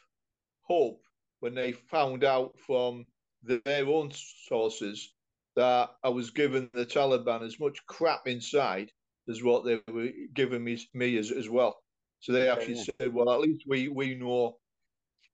hope 0.62 1.04
when 1.42 1.54
they 1.54 1.74
found 1.74 2.24
out 2.24 2.58
from 2.60 3.06
their 3.44 3.86
own 3.86 4.12
sources 4.12 5.14
that 5.56 5.92
I 6.04 6.10
was 6.10 6.32
giving 6.32 6.70
the 6.74 6.86
Taliban 6.86 7.44
as 7.44 7.60
much 7.60 7.86
crap 7.86 8.28
inside 8.28 8.92
as 9.30 9.44
what 9.44 9.66
they 9.66 9.82
were 9.92 10.12
giving 10.34 10.64
me, 10.64 10.80
me 10.94 11.18
as, 11.18 11.32
as 11.32 11.50
well. 11.50 11.84
So 12.22 12.32
they 12.32 12.50
actually 12.50 12.76
Yeah. 12.76 12.84
said, 13.00 13.14
well, 13.14 13.32
at 13.32 13.42
least 13.42 13.66
we, 13.68 13.90
we 13.90 14.16
know 14.16 14.60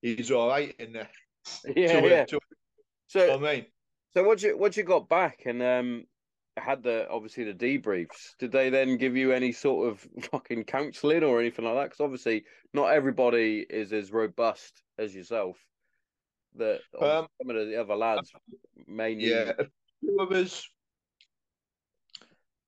he's 0.02 0.32
all 0.32 0.50
right 0.50 0.76
in 0.80 0.94
there. 0.94 1.10
Yeah, 1.76 2.02
to, 2.02 2.10
yeah. 2.10 2.26
to, 2.26 2.40
So, 3.08 3.36
I 3.36 3.38
mean, 3.38 3.66
so 4.14 4.24
what 4.24 4.42
you 4.42 4.58
what 4.58 4.76
you 4.76 4.84
got 4.84 5.08
back 5.08 5.46
and 5.46 5.62
um 5.62 6.08
had 6.62 6.84
the 6.84 7.10
obviously 7.10 7.44
the 7.46 7.54
debriefs. 7.54 8.36
Did 8.40 8.52
they 8.52 8.70
then 8.70 8.98
give 8.98 9.16
you 9.18 9.32
any 9.32 9.52
sort 9.52 9.90
of 9.90 10.08
fucking 10.32 10.66
counselling 10.66 11.24
or 11.24 11.40
anything 11.40 11.66
like 11.66 11.76
that? 11.76 11.84
Because 11.86 12.00
obviously 12.02 12.44
not 12.74 12.94
everybody 12.94 13.66
is 13.70 13.92
as 13.94 14.12
robust 14.12 14.82
as 14.98 15.16
yourself. 15.16 15.58
That 16.56 16.82
Um, 17.00 17.28
some 17.42 17.56
of 17.56 17.68
the 17.68 17.80
other 17.80 17.96
lads 17.96 18.32
may 18.88 19.16
need. 19.16 19.30
yeah, 19.30 19.54
a 19.58 19.66
few 20.02 20.20
of 20.20 20.32
us, 20.32 20.68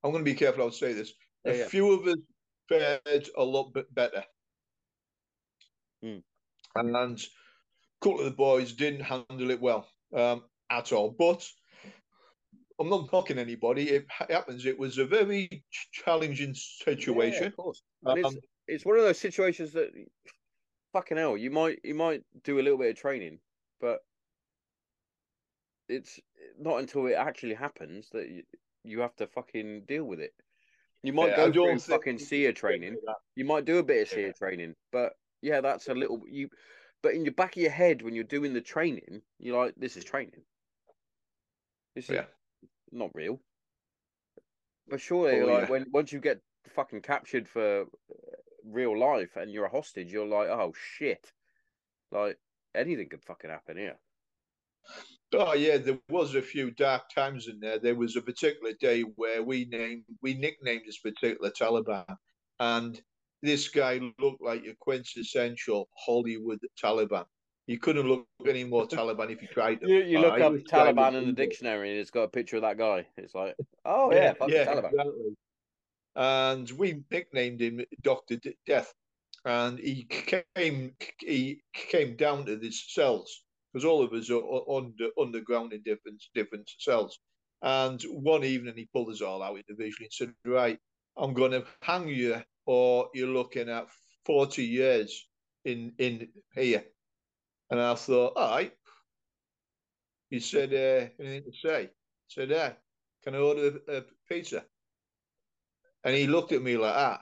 I'm 0.03 0.11
going 0.11 0.23
to 0.23 0.31
be 0.31 0.37
careful 0.37 0.63
I'll 0.63 0.71
say 0.71 0.93
this. 0.93 1.13
Yeah, 1.45 1.51
a 1.51 1.57
yeah. 1.57 1.67
few 1.67 1.91
of 1.91 2.07
us 2.07 2.17
fared 2.69 3.29
a 3.37 3.43
lot 3.43 3.73
bit 3.73 3.93
better. 3.93 4.23
Hmm. 6.01 6.19
And 6.75 6.95
a 6.95 7.17
couple 8.01 8.19
of 8.19 8.25
the 8.25 8.31
boys 8.31 8.73
didn't 8.73 9.01
handle 9.01 9.51
it 9.51 9.61
well 9.61 9.87
um, 10.15 10.43
at 10.69 10.91
all. 10.91 11.11
But 11.11 11.45
I'm 12.83 12.89
not 12.89 13.13
knocking 13.13 13.39
anybody. 13.39 13.89
It 13.91 14.05
happens. 14.09 14.65
It 14.65 14.77
was 14.77 14.97
a 14.97 15.05
very 15.05 15.47
ch- 15.71 15.89
challenging 15.91 16.49
Yeah, 16.49 16.85
situation. 16.85 17.47
of 17.47 17.55
course. 17.55 17.81
And 18.03 18.19
it's 18.19 18.27
Um, 18.27 18.39
it's 18.67 18.85
one 18.85 18.97
of 18.97 19.03
those 19.03 19.19
situations 19.19 19.71
that 19.73 19.91
fucking 20.91 21.17
hell, 21.17 21.37
you 21.37 21.49
might 21.49 21.79
you 21.83 21.95
might 21.95 22.23
do 22.43 22.59
a 22.59 22.61
little 22.61 22.77
bit 22.77 22.89
of 22.89 22.97
training, 22.97 23.39
but 23.79 24.05
it's 25.87 26.19
not 26.57 26.79
until 26.79 27.07
it 27.07 27.13
actually 27.13 27.53
happens 27.53 28.09
that 28.09 28.29
you, 28.29 28.43
you 28.83 28.99
have 28.99 29.15
to 29.17 29.27
fucking 29.27 29.85
deal 29.85 30.03
with 30.03 30.19
it. 30.19 30.33
You 31.03 31.13
might 31.13 31.29
Yeah, 31.29 31.49
go 31.49 31.51
through 31.53 31.79
fucking 31.79 32.19
SERE 32.19 32.53
training. 32.53 32.97
You 33.35 33.45
might 33.45 33.65
do 33.65 33.77
a 33.77 33.83
bit 33.83 34.11
of 34.11 34.17
Yeah. 34.17 34.31
Training, 34.33 34.75
but 34.91 35.13
yeah, 35.41 35.61
that's 35.61 35.87
a 35.87 35.93
little 35.93 36.21
you. 36.27 36.49
But 37.01 37.13
in 37.15 37.23
your 37.23 37.33
back 37.33 37.55
of 37.55 37.61
your 37.61 37.71
head, 37.71 38.01
when 38.01 38.13
you're 38.13 38.23
doing 38.25 38.53
the 38.53 38.61
training, 38.61 39.21
you're 39.39 39.57
like, 39.65 39.75
"This 39.75 39.95
is 39.97 40.03
training. 40.03 40.45
This 41.95 42.09
is 42.09 42.15
Yeah. 42.15 42.25
Not 42.93 43.11
real." 43.13 43.39
But 44.87 45.01
surely, 45.01 45.41
Oh, 45.41 45.45
like 45.45 45.63
yeah. 45.63 45.69
when 45.69 45.91
once 45.91 46.11
you 46.11 46.19
get 46.19 46.41
fucking 46.67 47.01
captured 47.01 47.47
for 47.47 47.81
uh, 47.83 47.85
real 48.63 48.97
life 48.97 49.35
and 49.35 49.51
you're 49.51 49.65
a 49.65 49.69
hostage, 49.69 50.11
you're 50.11 50.27
like, 50.27 50.49
"Oh 50.49 50.73
shit!" 50.73 51.33
Like 52.11 52.39
anything 52.75 53.09
could 53.09 53.23
fucking 53.23 53.49
happen 53.49 53.77
here. 53.77 53.99
Oh 55.33 55.53
yeah, 55.53 55.77
there 55.77 55.99
was 56.09 56.35
a 56.35 56.41
few 56.41 56.69
dark 56.71 57.09
times 57.09 57.47
in 57.47 57.59
there. 57.59 57.79
There 57.79 57.95
was 57.95 58.15
a 58.15 58.21
particular 58.21 58.73
day 58.73 59.01
where 59.01 59.41
we 59.41 59.65
named 59.65 60.05
we 60.21 60.35
nicknamed 60.35 60.83
this 60.85 60.99
particular 60.99 61.49
Taliban, 61.51 62.17
and 62.59 63.01
this 63.41 63.67
guy 63.69 63.99
looked 64.19 64.41
like 64.41 64.65
a 64.65 64.75
quintessential 64.75 65.89
Hollywood 65.97 66.59
Taliban. 66.81 67.25
You 67.67 67.79
couldn't 67.79 68.07
look 68.07 68.27
any 68.45 68.65
more 68.65 68.85
Taliban 68.87 69.31
if 69.31 69.41
you 69.41 69.47
tried 69.47 69.81
to. 69.81 69.87
You, 69.87 69.99
you 69.99 70.19
look 70.19 70.39
up 70.39 70.53
Taliban 70.53 71.15
in 71.15 71.27
the 71.27 71.31
dictionary 71.33 71.91
and 71.91 71.99
it's 71.99 72.11
got 72.11 72.23
a 72.23 72.27
picture 72.27 72.57
of 72.57 72.63
that 72.63 72.77
guy. 72.77 73.07
It's 73.17 73.33
like, 73.33 73.55
oh 73.85 74.11
yeah, 74.11 74.33
yeah, 74.41 74.47
yeah, 74.47 74.65
Taliban. 74.65 74.89
exactly. 74.89 75.35
And 76.15 76.71
we 76.71 77.03
nicknamed 77.09 77.61
him 77.61 77.85
Doctor 78.01 78.35
D- 78.35 78.57
Death, 78.67 78.93
and 79.45 79.79
he 79.79 80.03
came 80.03 80.95
he 81.19 81.61
came 81.73 82.15
down 82.17 82.45
to 82.45 82.57
these 82.57 82.83
cells 82.89 83.43
because 83.71 83.85
all 83.85 84.03
of 84.03 84.11
us 84.13 84.29
are 84.29 84.43
under 84.69 85.09
underground 85.17 85.73
in 85.73 85.81
different 85.83 86.21
different 86.35 86.69
cells. 86.79 87.17
And 87.61 88.01
one 88.03 88.43
evening 88.43 88.75
he 88.75 88.89
pulled 88.91 89.09
us 89.09 89.21
all 89.21 89.41
out 89.41 89.55
individually 89.57 90.07
and 90.07 90.13
said, 90.13 90.33
"Right, 90.45 90.79
I'm 91.15 91.33
going 91.33 91.51
to 91.51 91.65
hang 91.81 92.09
you, 92.09 92.43
or 92.65 93.09
you're 93.13 93.27
looking 93.29 93.69
at 93.69 93.87
forty 94.25 94.65
years 94.65 95.27
in 95.63 95.93
in 95.97 96.27
here." 96.53 96.83
And 97.69 97.79
I 97.81 97.95
thought, 97.95 98.37
"All 98.37 98.55
right." 98.55 98.77
He 100.29 100.39
said, 100.41 100.73
uh, 100.73 101.13
"Anything 101.17 101.51
to 101.51 101.57
say?" 101.57 101.83
I 101.85 101.91
said, 102.27 102.49
"Yeah, 102.49 102.75
can 103.21 103.35
I 103.35 103.39
order 103.39 103.79
a, 103.87 103.97
a 103.97 104.01
pizza?" 104.27 104.67
And 106.03 106.15
he 106.15 106.27
looked 106.27 106.51
at 106.51 106.61
me 106.61 106.77
like 106.77 106.95
that 106.95 107.21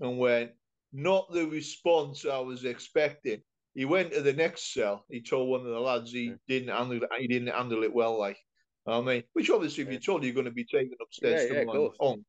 and 0.00 0.18
went, 0.18 0.52
not 0.92 1.30
the 1.32 1.46
response 1.46 2.24
I 2.26 2.38
was 2.38 2.64
expecting. 2.64 3.42
He 3.74 3.84
went 3.84 4.12
to 4.12 4.22
the 4.22 4.32
next 4.32 4.72
cell. 4.72 5.06
He 5.10 5.22
told 5.22 5.48
one 5.48 5.60
of 5.60 5.66
the 5.66 5.80
lads 5.80 6.12
he 6.12 6.28
Yeah. 6.28 6.36
didn't 6.46 6.68
handle 6.68 7.02
it. 7.02 7.10
He 7.18 7.26
didn't 7.26 7.48
handle 7.54 7.82
it 7.82 7.92
well, 7.92 8.18
like 8.18 8.38
I 8.86 9.00
mean, 9.00 9.22
which 9.32 9.48
obviously, 9.48 9.82
if 9.82 9.88
Yeah. 9.88 9.92
you're 9.92 10.00
told 10.00 10.24
you're 10.24 10.34
going 10.34 10.46
to 10.46 10.50
be 10.50 10.64
taken 10.64 10.96
upstairs 11.00 11.44
Yeah, 11.44 11.48
to 11.48 11.54
yeah, 11.54 11.88
on, 12.00 12.24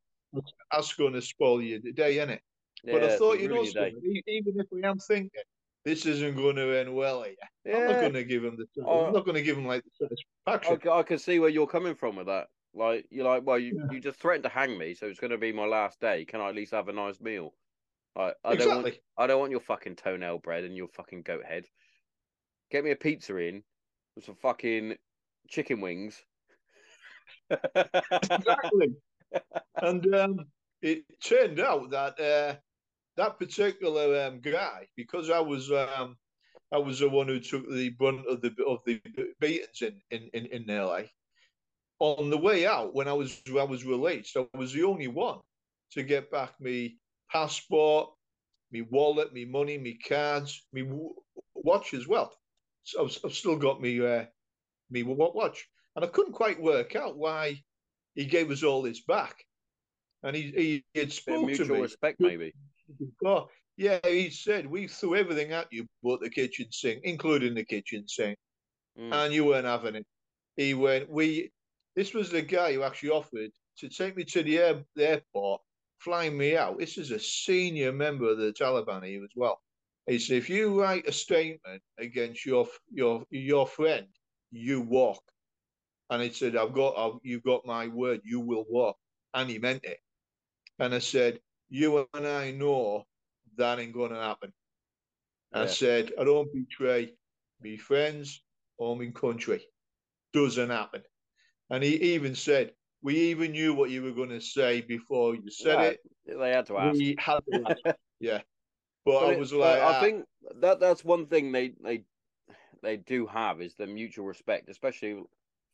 that's 0.70 0.94
going 0.94 1.12
to 1.14 1.22
spoil 1.22 1.60
you 1.60 1.80
the 1.80 1.92
day, 1.92 2.16
innit? 2.16 2.40
Yeah, 2.84 2.92
but 2.92 3.04
I 3.04 3.08
thought, 3.08 3.40
you 3.40 3.48
know, 3.48 3.54
ruin 3.54 3.64
your 3.64 3.72
day. 3.72 3.94
something, 3.94 4.22
even 4.26 4.60
if 4.60 4.66
we 4.70 4.82
am 4.84 4.98
thinking 4.98 5.42
this 5.84 6.06
isn't 6.06 6.36
going 6.36 6.56
to 6.56 6.78
end 6.78 6.94
well 6.94 7.22
here, 7.22 7.34
I'm 7.76 7.86
not 7.86 8.00
going 8.00 8.12
to 8.14 8.24
give 8.24 8.44
him 8.44 8.56
the. 8.56 8.66
Oh. 8.84 9.06
I'm 9.06 9.12
not 9.12 9.24
going 9.24 9.36
to 9.36 9.42
give 9.42 9.56
him 9.56 9.66
like 9.66 9.82
the 10.00 10.06
I, 10.46 10.52
satisfaction. 10.52 10.80
c- 10.82 10.90
I 10.90 11.02
can 11.02 11.18
see 11.18 11.38
where 11.38 11.50
you're 11.50 11.66
coming 11.66 11.94
from 11.94 12.16
with 12.16 12.26
that. 12.26 12.46
Like 12.74 13.06
you're 13.10 13.24
like, 13.26 13.42
well, 13.46 13.58
you, 13.58 13.76
Yeah. 13.76 13.92
you 13.92 14.00
just 14.00 14.18
threatened 14.18 14.44
to 14.44 14.48
hang 14.50 14.76
me, 14.76 14.94
so 14.94 15.06
it's 15.06 15.20
going 15.20 15.30
to 15.30 15.38
be 15.38 15.52
my 15.52 15.66
last 15.66 16.00
day. 16.00 16.24
Can 16.24 16.40
I 16.40 16.48
at 16.48 16.54
least 16.54 16.72
have 16.72 16.88
a 16.88 16.92
nice 16.92 17.20
meal? 17.20 17.54
Like, 18.16 18.34
I 18.44 18.54
don't 18.56 18.68
want, 18.68 18.86
Exactly. 18.86 19.00
I 19.18 19.26
don't 19.26 19.40
want 19.40 19.50
your 19.50 19.60
fucking 19.60 19.96
toenail 19.96 20.38
bread 20.38 20.64
and 20.64 20.76
your 20.76 20.88
fucking 20.88 21.22
goat 21.22 21.44
head. 21.44 21.64
Get 22.70 22.84
me 22.84 22.90
a 22.90 22.96
pizza 22.96 23.36
in 23.36 23.62
with 24.16 24.24
some 24.24 24.36
fucking 24.36 24.96
chicken 25.48 25.80
wings. 25.80 26.22
exactly. 27.50 28.94
and 29.76 30.14
um, 30.14 30.40
it 30.82 31.04
turned 31.22 31.60
out 31.60 31.90
that 31.90 32.20
uh, 32.20 32.56
that 33.16 33.38
particular 33.38 34.26
um, 34.26 34.40
guy, 34.40 34.88
because 34.96 35.30
I 35.30 35.40
was 35.40 35.70
um, 35.72 36.16
I 36.72 36.78
was 36.78 37.00
the 37.00 37.08
one 37.08 37.28
who 37.28 37.40
took 37.40 37.68
the 37.70 37.90
brunt 37.90 38.26
of 38.28 38.40
the 38.40 38.54
of 38.66 38.80
the 38.86 39.00
beatings 39.40 39.82
in 39.82 40.00
in 40.10 40.30
in, 40.34 40.46
in 40.46 40.66
LA. 40.66 41.02
On 42.00 42.30
the 42.30 42.38
way 42.38 42.66
out, 42.66 42.94
when 42.94 43.08
I 43.08 43.12
was 43.14 43.42
I 43.48 43.64
was 43.64 43.84
released, 43.84 44.36
I 44.36 44.46
was 44.54 44.72
the 44.72 44.84
only 44.84 45.08
one 45.08 45.40
to 45.92 46.02
get 46.02 46.30
back 46.30 46.60
me 46.60 46.98
passport, 47.30 48.10
me 48.70 48.82
wallet, 48.82 49.32
me 49.32 49.44
money, 49.44 49.78
me 49.78 49.98
cards, 49.98 50.66
me 50.72 50.82
w- 50.82 51.14
watch 51.54 51.94
as 51.94 52.06
well. 52.08 52.36
So 52.82 53.04
I've, 53.04 53.18
I've 53.24 53.34
still 53.34 53.56
got 53.58 53.80
me 53.80 54.04
uh, 54.04 54.26
me 54.90 55.02
wa- 55.04 55.32
watch, 55.34 55.68
and 55.96 56.04
I 56.04 56.08
couldn't 56.08 56.32
quite 56.34 56.60
work 56.60 56.96
out 56.96 57.16
why 57.16 57.62
he 58.14 58.26
gave 58.26 58.50
us 58.50 58.62
all 58.64 58.82
this 58.82 59.02
back. 59.04 59.44
and 60.22 60.34
he 60.36 60.82
he 60.94 61.00
had 61.00 61.12
spoke 61.12 61.40
to 61.42 61.46
mutual 61.46 61.76
me. 61.76 61.82
respect, 61.82 62.20
maybe. 62.20 62.52
Yeah, 63.76 63.98
he 64.04 64.30
said 64.30 64.66
we 64.66 64.86
threw 64.86 65.16
everything 65.16 65.52
at 65.52 65.66
you 65.72 65.86
but 66.02 66.20
the 66.20 66.30
kitchen 66.30 66.66
sink, 66.70 67.00
including 67.04 67.54
the 67.54 67.64
kitchen 67.64 68.06
sink, 68.06 68.38
Mm. 68.96 69.12
and 69.12 69.34
you 69.34 69.44
weren't 69.44 69.66
having 69.66 69.96
it. 69.96 70.06
He 70.56 70.74
went, 70.74 71.10
we. 71.10 71.50
This 71.96 72.14
was 72.14 72.30
the 72.30 72.42
guy 72.42 72.72
who 72.72 72.82
actually 72.84 73.10
offered 73.10 73.50
to 73.78 73.88
take 73.88 74.16
me 74.16 74.24
to 74.24 74.42
the, 74.42 74.58
air, 74.58 74.84
the 74.94 75.08
airport, 75.10 75.62
flying 75.98 76.36
me 76.36 76.56
out. 76.56 76.78
This 76.78 76.98
is 76.98 77.10
a 77.10 77.18
senior 77.18 77.92
member 77.92 78.30
of 78.30 78.38
the 78.38 78.52
Taliban 78.52 79.04
here 79.04 79.22
as 79.24 79.30
well. 79.34 79.60
He 80.06 80.18
said, 80.18 80.36
if 80.36 80.50
you 80.50 80.80
write 80.80 81.08
a 81.08 81.12
statement 81.12 81.82
against 81.98 82.44
your 82.44 82.68
your 82.92 83.24
your 83.30 83.66
friend, 83.66 84.06
you 84.52 84.80
walk. 84.82 85.22
And 86.10 86.22
he 86.22 86.30
said, 86.30 86.56
I've 86.56 86.74
got, 86.74 86.94
I've, 86.96 87.18
you've 87.22 87.42
got 87.42 87.64
my 87.64 87.88
word, 87.88 88.20
you 88.24 88.40
will 88.40 88.66
walk. 88.68 88.96
And 89.32 89.48
he 89.50 89.58
meant 89.58 89.84
it. 89.84 89.98
And 90.78 90.94
I 90.94 90.98
said, 90.98 91.40
you 91.74 92.08
and 92.14 92.26
I 92.26 92.52
know 92.52 93.06
that 93.56 93.78
ain't 93.80 93.92
going 93.94 94.12
to 94.12 94.20
happen. 94.20 94.52
I 95.52 95.66
said, 95.66 96.12
I 96.18 96.24
don't 96.24 96.52
betray 96.52 97.16
me 97.60 97.76
friends 97.76 98.44
or 98.76 98.96
my 98.96 99.10
country. 99.10 99.66
Doesn't 100.32 100.70
happen. 100.70 101.04
And 101.70 101.82
he 101.84 102.14
even 102.14 102.34
said, 102.34 102.74
we 103.02 103.16
even 103.30 103.52
knew 103.52 103.74
what 103.74 103.90
you 103.90 104.02
were 104.02 104.12
going 104.12 104.30
to 104.30 104.40
say 104.40 104.82
before 104.82 105.34
you 105.36 105.50
said 105.50 105.80
Yeah, 105.80 105.92
it. 105.92 106.00
They 106.26 106.50
had 106.50 106.66
to 106.66 106.78
ask. 106.78 107.00
We 107.00 107.16
had 107.18 107.40
to 107.52 107.60
ask. 107.64 107.98
yeah. 108.20 108.42
But, 109.04 109.18
But 109.18 109.28
I 109.28 109.30
it- 109.32 109.38
was 109.38 109.52
but 109.58 109.78
like, 109.78 109.80
I 109.80 109.92
ah, 109.92 110.00
think 110.00 110.26
that 110.60 110.80
that's 110.80 111.04
one 111.04 111.26
thing 111.26 111.52
they 111.52 111.70
they 111.70 112.06
they 112.82 112.96
do 112.96 113.26
have 113.26 113.60
is 113.60 113.76
the 113.76 113.86
mutual 113.86 114.26
respect, 114.26 114.68
especially 114.68 115.24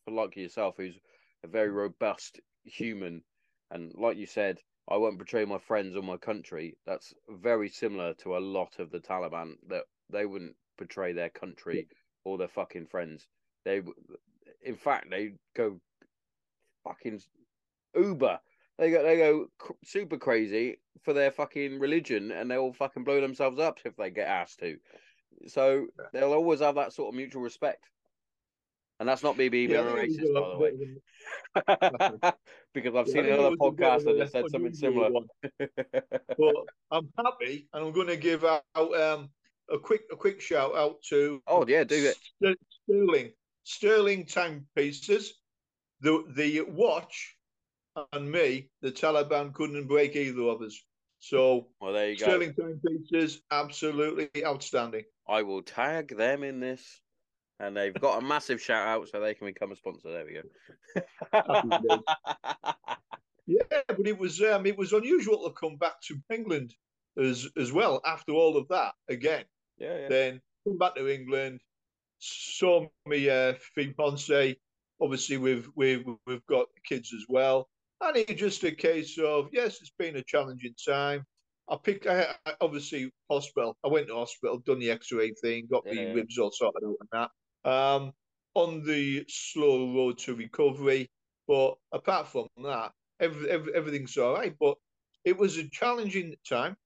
for 0.04 0.10
like 0.12 0.36
yourself, 0.36 0.76
who's 0.76 1.00
a 1.42 1.48
very 1.48 1.70
robust 1.70 2.40
human, 2.64 3.24
and 3.70 3.94
like 3.94 4.16
you 4.16 4.26
said, 4.26 4.62
I 4.90 4.96
won't 4.96 5.18
betray 5.18 5.44
my 5.44 5.58
friends 5.58 5.96
or 5.96 6.02
my 6.02 6.16
country. 6.16 6.76
That's 6.84 7.14
very 7.28 7.68
similar 7.68 8.14
to 8.14 8.36
a 8.36 8.38
lot 8.40 8.78
of 8.80 8.90
the 8.90 8.98
Taliban 8.98 9.54
that 9.68 9.84
they 10.10 10.26
wouldn't 10.26 10.56
betray 10.76 11.12
their 11.12 11.30
country 11.30 11.86
or 12.24 12.38
their 12.38 12.48
fucking 12.48 12.86
friends. 12.86 13.26
They, 13.64 13.82
in 14.62 14.76
fact, 14.76 15.10
they 15.10 15.34
go 15.54 15.80
fucking 16.84 17.20
uber. 17.94 18.40
They 18.78 18.90
go 18.90 19.02
they 19.02 19.16
go 19.16 19.46
cr- 19.58 19.72
super 19.84 20.16
crazy 20.16 20.78
for 21.02 21.12
their 21.12 21.30
fucking 21.30 21.78
religion, 21.78 22.30
and 22.32 22.50
they'll 22.50 22.72
fucking 22.72 23.04
blow 23.04 23.20
themselves 23.20 23.58
up 23.58 23.78
if 23.84 23.94
they 23.96 24.10
get 24.10 24.26
asked 24.26 24.58
to. 24.60 24.78
So 25.46 25.86
they'll 26.12 26.32
always 26.32 26.60
have 26.60 26.74
that 26.76 26.92
sort 26.92 27.08
of 27.08 27.14
mutual 27.14 27.42
respect, 27.42 27.84
and 29.00 29.08
that's 29.08 29.22
not 29.22 29.36
me 29.36 29.48
being 29.48 29.70
yeah, 29.70 29.78
a 29.78 29.94
I 29.94 30.06
think 30.06 30.20
it 30.20 30.28
was 30.28 30.30
racist, 30.30 30.34
by 30.34 30.70
the 30.70 32.22
way, 32.22 32.32
because 32.74 32.94
I've 32.94 33.08
yeah, 33.08 33.12
seen 33.12 33.24
I 33.24 33.28
think 33.28 33.32
it 33.32 33.32
another 33.32 33.56
was 33.58 33.58
a 33.60 33.70
bit 33.72 33.78
podcast 33.78 34.04
that 34.04 34.20
has 34.20 34.30
said 34.30 34.50
something 34.50 34.74
similar. 34.74 35.10
But 36.38 36.54
I'm 36.90 37.08
happy, 37.16 37.68
and 37.72 37.86
I'm 37.86 37.92
going 37.92 38.06
to 38.08 38.16
give 38.16 38.44
out 38.44 38.62
um, 38.76 39.30
a 39.70 39.78
quick 39.78 40.02
a 40.12 40.16
quick 40.16 40.40
shout 40.40 40.76
out 40.76 41.02
to 41.08 41.42
oh 41.46 41.64
yeah, 41.66 41.84
do 41.84 41.96
it. 41.96 42.16
St- 42.42 42.58
Sterling 42.84 43.32
Sterling 43.64 44.26
timepieces. 44.26 45.34
The 46.02 46.24
the 46.36 46.62
watch 46.62 47.36
and 48.12 48.30
me, 48.30 48.70
the 48.82 48.92
Taliban 48.92 49.52
couldn't 49.52 49.86
break 49.86 50.14
either 50.16 50.42
of 50.42 50.62
us. 50.62 50.78
So 51.18 51.68
Well, 51.80 51.92
there 51.92 52.10
you 52.10 52.18
go. 52.18 52.24
Sterling 52.24 52.54
timepieces, 52.54 53.42
absolutely 53.50 54.28
outstanding. 54.44 55.04
I 55.28 55.42
will 55.42 55.62
tag 55.62 56.16
them 56.16 56.42
in 56.42 56.60
this, 56.60 57.00
and 57.60 57.76
they've 57.76 57.94
got 57.94 58.18
a 58.22 58.26
massive 58.26 58.60
shout 58.60 58.88
out, 58.88 59.08
so 59.08 59.20
they 59.20 59.34
can 59.34 59.46
become 59.46 59.70
a 59.72 59.76
sponsor. 59.76 60.10
There 60.10 60.24
we 60.24 60.34
go. 60.34 62.02
Yeah, 63.46 63.62
but 63.88 64.06
it 64.06 64.16
was 64.16 64.40
um, 64.42 64.64
it 64.64 64.78
was 64.78 64.92
unusual 64.92 65.48
to 65.48 65.54
come 65.58 65.76
back 65.76 66.00
to 66.02 66.16
England 66.32 66.72
as 67.18 67.48
as 67.56 67.72
well 67.72 68.00
after 68.06 68.30
all 68.32 68.56
of 68.56 68.68
that 68.68 68.92
again. 69.08 69.44
yeah, 69.76 69.98
yeah. 70.02 70.08
Then 70.08 70.40
come 70.64 70.78
back 70.78 70.94
to 70.94 71.12
England, 71.12 71.60
saw 72.20 72.86
me 73.06 73.28
uh, 73.28 73.54
fiance. 73.74 74.56
Obviously, 75.00 75.36
we've 75.38 75.68
we've 75.74 76.04
we've 76.28 76.46
got 76.46 76.68
kids 76.86 77.12
as 77.12 77.24
well, 77.28 77.68
and 78.00 78.16
it's 78.16 78.34
just 78.40 78.62
a 78.62 78.70
case 78.70 79.18
of 79.18 79.48
yes, 79.52 79.78
it's 79.80 79.92
been 79.98 80.14
a 80.16 80.22
challenging 80.22 80.74
time. 80.86 81.24
I 81.68 81.76
picked 81.82 82.06
I, 82.06 82.36
I- 82.46 82.54
obviously 82.60 83.10
hospital. 83.28 83.76
I 83.84 83.88
went 83.88 84.06
to 84.08 84.14
hospital, 84.14 84.58
done 84.58 84.78
the 84.78 84.92
X-ray 84.92 85.32
thing, 85.42 85.66
got 85.68 85.82
Yeah, 85.86 85.94
the 85.94 86.02
yeah. 86.02 86.12
ribs 86.12 86.38
all 86.38 86.52
sorted 86.52 86.84
out 86.84 86.96
and 87.00 87.08
that. 87.12 87.30
Um, 87.64 88.12
on 88.54 88.82
the 88.84 89.24
slow 89.28 89.94
road 89.94 90.18
to 90.18 90.34
recovery, 90.34 91.08
but 91.46 91.76
apart 91.92 92.26
from 92.28 92.48
that, 92.64 92.92
every, 93.20 93.48
every, 93.48 93.74
everything's 93.74 94.16
all 94.16 94.34
right. 94.34 94.54
But 94.58 94.76
it 95.24 95.36
was 95.36 95.56
a 95.56 95.68
challenging 95.68 96.34
time. 96.48 96.76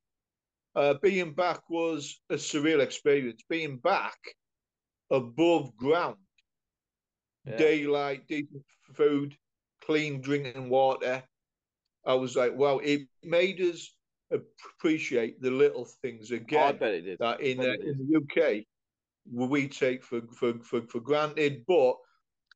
Uh, 0.74 0.94
being 1.02 1.32
back 1.32 1.60
was 1.70 2.20
a 2.30 2.34
surreal 2.34 2.80
experience. 2.80 3.42
Being 3.48 3.78
back 3.78 4.18
above 5.10 5.76
ground, 5.76 6.16
Yeah. 7.46 7.56
daylight, 7.58 8.26
decent 8.26 8.64
food, 8.94 9.36
clean 9.80 10.20
drinking 10.20 10.68
water. 10.68 11.22
I 12.04 12.14
was 12.14 12.36
like, 12.36 12.54
wow, 12.54 12.78
it 12.78 13.08
made 13.22 13.60
us 13.60 13.94
appreciate 14.30 15.40
the 15.40 15.50
little 15.50 15.84
things 16.02 16.30
again. 16.30 16.62
I 16.62 16.72
bet 16.72 16.94
it 16.94 17.02
did. 17.02 17.18
that 17.20 17.40
in, 17.40 17.60
uh, 17.60 17.74
in 17.82 17.98
the 17.98 18.16
UK 18.16 18.64
we 19.30 19.68
take 19.68 20.02
for, 20.02 20.22
for, 20.32 20.54
for, 20.62 20.82
for 20.82 21.00
granted. 21.00 21.64
But 21.66 21.94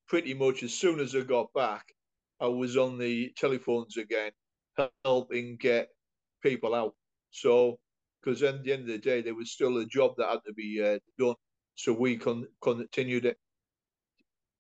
pretty 0.07 0.35
much 0.35 0.63
as 0.63 0.75
soon 0.75 1.01
as 1.01 1.15
I 1.15 1.21
got 1.21 1.53
back, 1.55 1.85
I 2.41 2.47
was 2.47 2.77
on 2.77 2.99
the 2.99 3.33
telephones 3.37 3.97
again, 3.97 4.31
helping 5.05 5.57
get 5.57 5.89
people 6.43 6.75
out. 6.75 6.95
So, 7.31 7.79
because 8.23 8.43
at 8.43 8.63
the 8.63 8.73
end 8.73 8.83
of 8.83 8.89
the 8.89 8.99
day, 8.99 9.23
there 9.23 9.35
was 9.35 9.53
still 9.53 9.79
a 9.79 9.87
job 9.87 10.15
that 10.17 10.29
had 10.29 10.41
to 10.47 10.53
be 10.53 10.83
uh, 10.83 10.99
done. 11.19 11.35
So 11.75 11.93
we 11.93 12.17
con- 12.17 12.49
continued 12.61 13.25
it. 13.25 13.37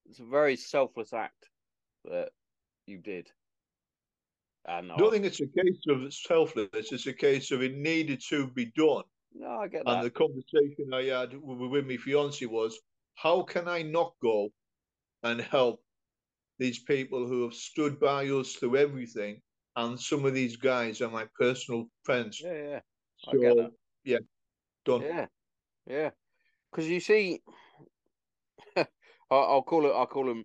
It's 0.09 0.21
a 0.21 0.25
very 0.25 0.57
selfless 0.57 1.13
act 1.13 1.49
that 2.05 2.31
you 2.87 2.99
did. 2.99 3.29
And 4.67 4.93
I 4.93 4.95
I, 4.95 4.99
don't 4.99 5.13
think 5.13 5.25
it's 5.25 5.41
a 5.41 5.47
case 5.47 5.81
of 5.89 6.13
selfless. 6.13 6.69
It's 6.73 7.07
a 7.07 7.13
case 7.13 7.51
of 7.51 7.63
it 7.63 7.77
needed 7.77 8.23
to 8.29 8.47
be 8.49 8.67
done. 8.77 9.05
No, 9.39 9.49
I 9.61 9.69
get 9.69 9.83
And 9.87 10.05
the 10.05 10.11
conversation 10.11 10.93
I 10.93 11.05
had 11.05 11.35
with, 11.41 11.87
my 11.87 11.97
fiance 11.97 12.45
was, 12.47 12.79
how 13.15 13.43
can 13.43 13.69
I 13.69 13.83
not 13.83 14.15
go 14.21 14.49
and 15.23 15.41
help 15.41 15.81
these 16.59 16.81
people 16.81 17.27
who 17.27 17.45
have 17.45 17.55
stood 17.55 18.01
by 18.01 18.27
us 18.27 18.55
through 18.55 18.77
everything? 18.77 19.41
And 19.77 19.99
some 19.99 20.25
of 20.25 20.35
these 20.35 20.57
guys 20.57 21.01
are 21.01 21.09
my 21.11 21.27
personal 21.39 21.87
friends. 22.03 22.41
Yeah, 22.43 22.53
yeah, 22.53 22.81
I 23.29 23.33
So, 23.33 23.39
get 23.39 23.57
that. 23.57 23.71
yeah, 24.05 24.19
done. 24.85 25.03
Yeah, 25.03 25.27
yeah. 25.87 26.11
Because 26.71 26.89
you 26.89 27.01
see, 27.01 27.41
I- 28.77 28.87
I'll 29.31 29.63
call 29.63 29.87
it. 29.87 29.93
I'll 29.93 30.07
call 30.07 30.27
them 30.27 30.45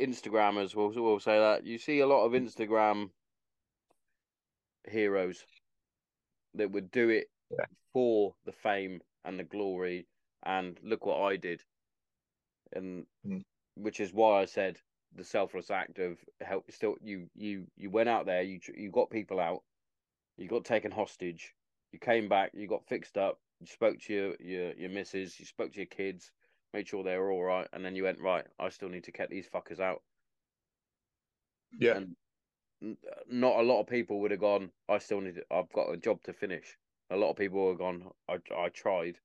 Instagrammers. 0.00 0.74
We'll 0.74 0.90
we'll 0.90 1.20
say 1.20 1.38
that. 1.38 1.66
You 1.66 1.76
see 1.78 2.00
a 2.00 2.06
lot 2.06 2.24
of 2.24 2.32
mm. 2.32 2.42
Instagram 2.46 3.10
heroes 4.88 5.44
that 6.54 6.70
would 6.70 6.90
do 6.90 7.10
it 7.10 7.28
Yeah. 7.50 7.66
For 7.92 8.36
the 8.44 8.52
fame 8.52 9.02
and 9.24 9.38
the 9.38 9.44
glory, 9.44 10.08
and 10.42 10.78
look 10.82 11.06
what 11.06 11.20
I 11.22 11.36
did, 11.36 11.64
and 12.72 13.06
Mm. 13.24 13.44
which 13.76 14.00
is 14.00 14.12
why 14.12 14.42
I 14.42 14.46
said 14.46 14.80
the 15.12 15.24
selfless 15.24 15.70
act 15.70 15.98
of 15.98 16.24
help. 16.40 16.70
Still, 16.72 16.96
you 17.02 17.30
you 17.34 17.70
you 17.76 17.90
went 17.90 18.08
out 18.08 18.26
there. 18.26 18.42
You 18.42 18.60
you 18.74 18.90
got 18.90 19.10
people 19.10 19.40
out. 19.40 19.64
You 20.36 20.48
got 20.48 20.64
taken 20.64 20.90
hostage. 20.92 21.54
You 21.92 21.98
came 22.00 22.28
back. 22.28 22.52
You 22.54 22.68
got 22.68 22.86
fixed 22.88 23.18
up. 23.18 23.40
You 23.60 23.66
spoke 23.66 24.00
to 24.00 24.14
your 24.14 24.36
your 24.40 24.72
your 24.74 24.90
missus. 24.90 25.38
You 25.40 25.46
spoke 25.46 25.72
to 25.72 25.80
your 25.80 25.86
kids. 25.86 26.32
Made 26.72 26.88
sure 26.88 27.04
they 27.04 27.18
were 27.18 27.30
all 27.32 27.44
right, 27.44 27.68
and 27.72 27.84
then 27.84 27.96
you 27.96 28.04
went 28.04 28.20
right. 28.20 28.46
I 28.58 28.70
still 28.70 28.88
need 28.88 29.04
to 29.04 29.12
get 29.12 29.30
these 29.30 29.48
fuckers 29.48 29.80
out. 29.80 30.02
Yeah. 31.72 31.98
And 31.98 32.16
not 33.26 33.60
a 33.60 33.62
lot 33.62 33.80
of 33.80 33.86
people 33.88 34.20
would 34.20 34.30
have 34.32 34.40
gone. 34.40 34.72
I 34.88 34.98
still 34.98 35.20
need. 35.20 35.36
To, 35.36 35.46
I've 35.52 35.72
got 35.72 35.92
a 35.92 35.96
job 35.98 36.22
to 36.24 36.32
finish. 36.32 36.78
A 37.12 37.16
lot 37.16 37.30
of 37.30 37.36
people 37.36 37.68
have 37.68 37.78
gone. 37.78 38.10
I 38.26 38.38
I 38.56 38.70
tried, 38.70 39.18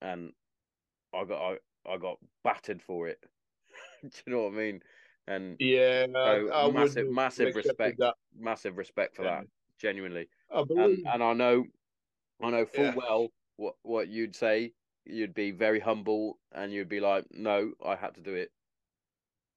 and 0.00 0.32
I 1.12 1.24
got 1.24 1.52
I, 1.86 1.92
I 1.92 1.96
got 1.98 2.18
battered 2.44 2.80
for 2.80 3.08
it. 3.08 3.18
Do 4.02 4.10
you 4.24 4.32
know 4.32 4.44
what 4.44 4.52
I 4.54 4.56
mean? 4.56 4.82
And 5.26 5.56
Yeah, 5.58 6.06
So, 6.06 6.70
massive- 6.72 7.10
massive 7.10 7.56
respect. 7.56 8.00
Massive 8.32 8.76
respect 8.76 9.16
for 9.16 9.24
Yeah. 9.24 9.40
that. 9.40 9.46
Genuinely. 9.78 10.28
I 10.50 10.60
and 10.60 11.06
and 11.06 11.22
I 11.22 11.32
know, 11.32 11.64
I 12.40 12.50
know 12.50 12.64
full 12.66 12.84
Yeah. 12.84 12.94
well 12.94 13.32
what 13.56 13.74
what 13.82 14.08
you'd 14.08 14.36
say. 14.36 14.74
You'd 15.04 15.34
be 15.34 15.50
very 15.50 15.80
humble, 15.80 16.38
and 16.52 16.72
you'd 16.72 16.88
be 16.88 17.00
like, 17.00 17.26
"No, 17.32 17.74
I 17.84 17.96
had 17.96 18.14
to 18.14 18.20
do 18.20 18.34
it." 18.34 18.52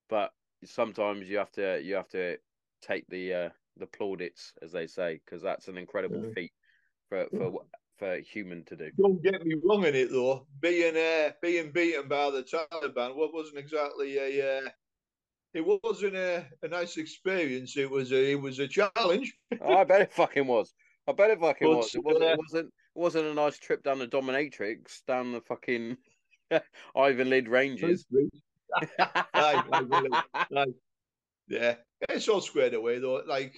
But 0.10 0.34
sometimes 0.64 1.30
you 1.30 1.38
have 1.38 1.52
to 1.54 1.80
you 1.82 1.94
have 1.96 2.10
to 2.10 2.40
take 2.82 3.08
the 3.08 3.34
uh, 3.34 3.50
the 3.80 3.88
plaudits, 3.88 4.54
as 4.62 4.72
they 4.72 4.88
say, 4.88 5.20
because 5.26 5.42
that's 5.42 5.68
an 5.68 5.78
incredible 5.78 6.26
Yeah. 6.26 6.34
feat 6.34 6.54
for 7.08 7.28
for 7.36 7.66
for 7.98 8.14
a 8.14 8.22
human 8.22 8.64
to 8.66 8.76
do. 8.76 8.92
Don't 8.98 9.22
get 9.22 9.46
me 9.46 9.56
wrong 9.64 9.86
in 9.86 9.96
it 9.96 10.12
though. 10.12 10.48
Being 10.60 10.96
uh, 10.96 11.32
being 11.42 11.72
beaten 11.72 12.08
by 12.08 12.30
the 12.30 12.44
Taliban, 12.44 13.16
what 13.16 13.34
wasn't 13.34 13.58
exactly 13.60 14.18
a 14.18 14.60
uh, 14.60 14.70
it 15.54 15.66
wasn't 15.84 16.16
a, 16.16 16.48
a 16.62 16.68
nice 16.68 16.98
experience. 16.98 17.76
It 17.78 17.90
was 17.90 18.12
a 18.12 18.32
it 18.32 18.42
was 18.42 18.60
a 18.60 18.68
challenge. 18.68 19.34
oh, 19.62 19.78
I 19.78 19.84
bet 19.84 20.02
it 20.02 20.14
fucking 20.14 20.48
was. 20.48 20.74
I 21.08 21.12
bet 21.14 21.32
it 21.32 21.40
fucking 21.40 21.68
But, 21.68 21.78
was. 21.78 21.96
It 21.96 22.04
wasn't. 22.04 22.24
uh, 22.24 22.34
It 22.34 22.38
wasn't. 22.38 22.66
It 22.68 23.00
wasn't 23.00 23.26
a 23.28 23.34
nice 23.34 23.58
trip 23.58 23.84
down 23.84 24.00
the 24.00 24.08
dominatrix 24.08 25.06
down 25.08 25.32
the 25.32 25.42
fucking 25.42 25.98
Ivan 26.96 27.30
Lid 27.30 27.48
Ranges. 27.48 28.06
Aye, 29.00 29.64
aye, 29.72 29.80
really. 30.50 30.74
Yeah, 31.48 31.76
it's 32.08 32.28
all 32.28 32.42
squared 32.42 32.76
away 32.76 33.00
though. 33.00 33.24
Like, 33.26 33.56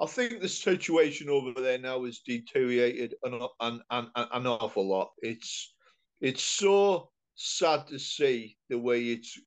I 0.00 0.06
think 0.06 0.40
the 0.40 0.48
situation 0.48 1.28
over 1.28 1.60
there 1.60 1.78
now 1.78 2.04
has 2.04 2.20
deteriorated 2.20 3.14
an 3.22 3.34
an, 3.60 3.82
an, 3.90 4.10
an 4.14 4.46
awful 4.46 4.88
lot. 4.88 5.10
It's 5.20 5.74
it's 6.20 6.42
so 6.42 7.10
sad 7.34 7.86
to 7.88 7.98
see 7.98 8.56
the 8.70 8.78
way 8.78 9.08
it's 9.08 9.38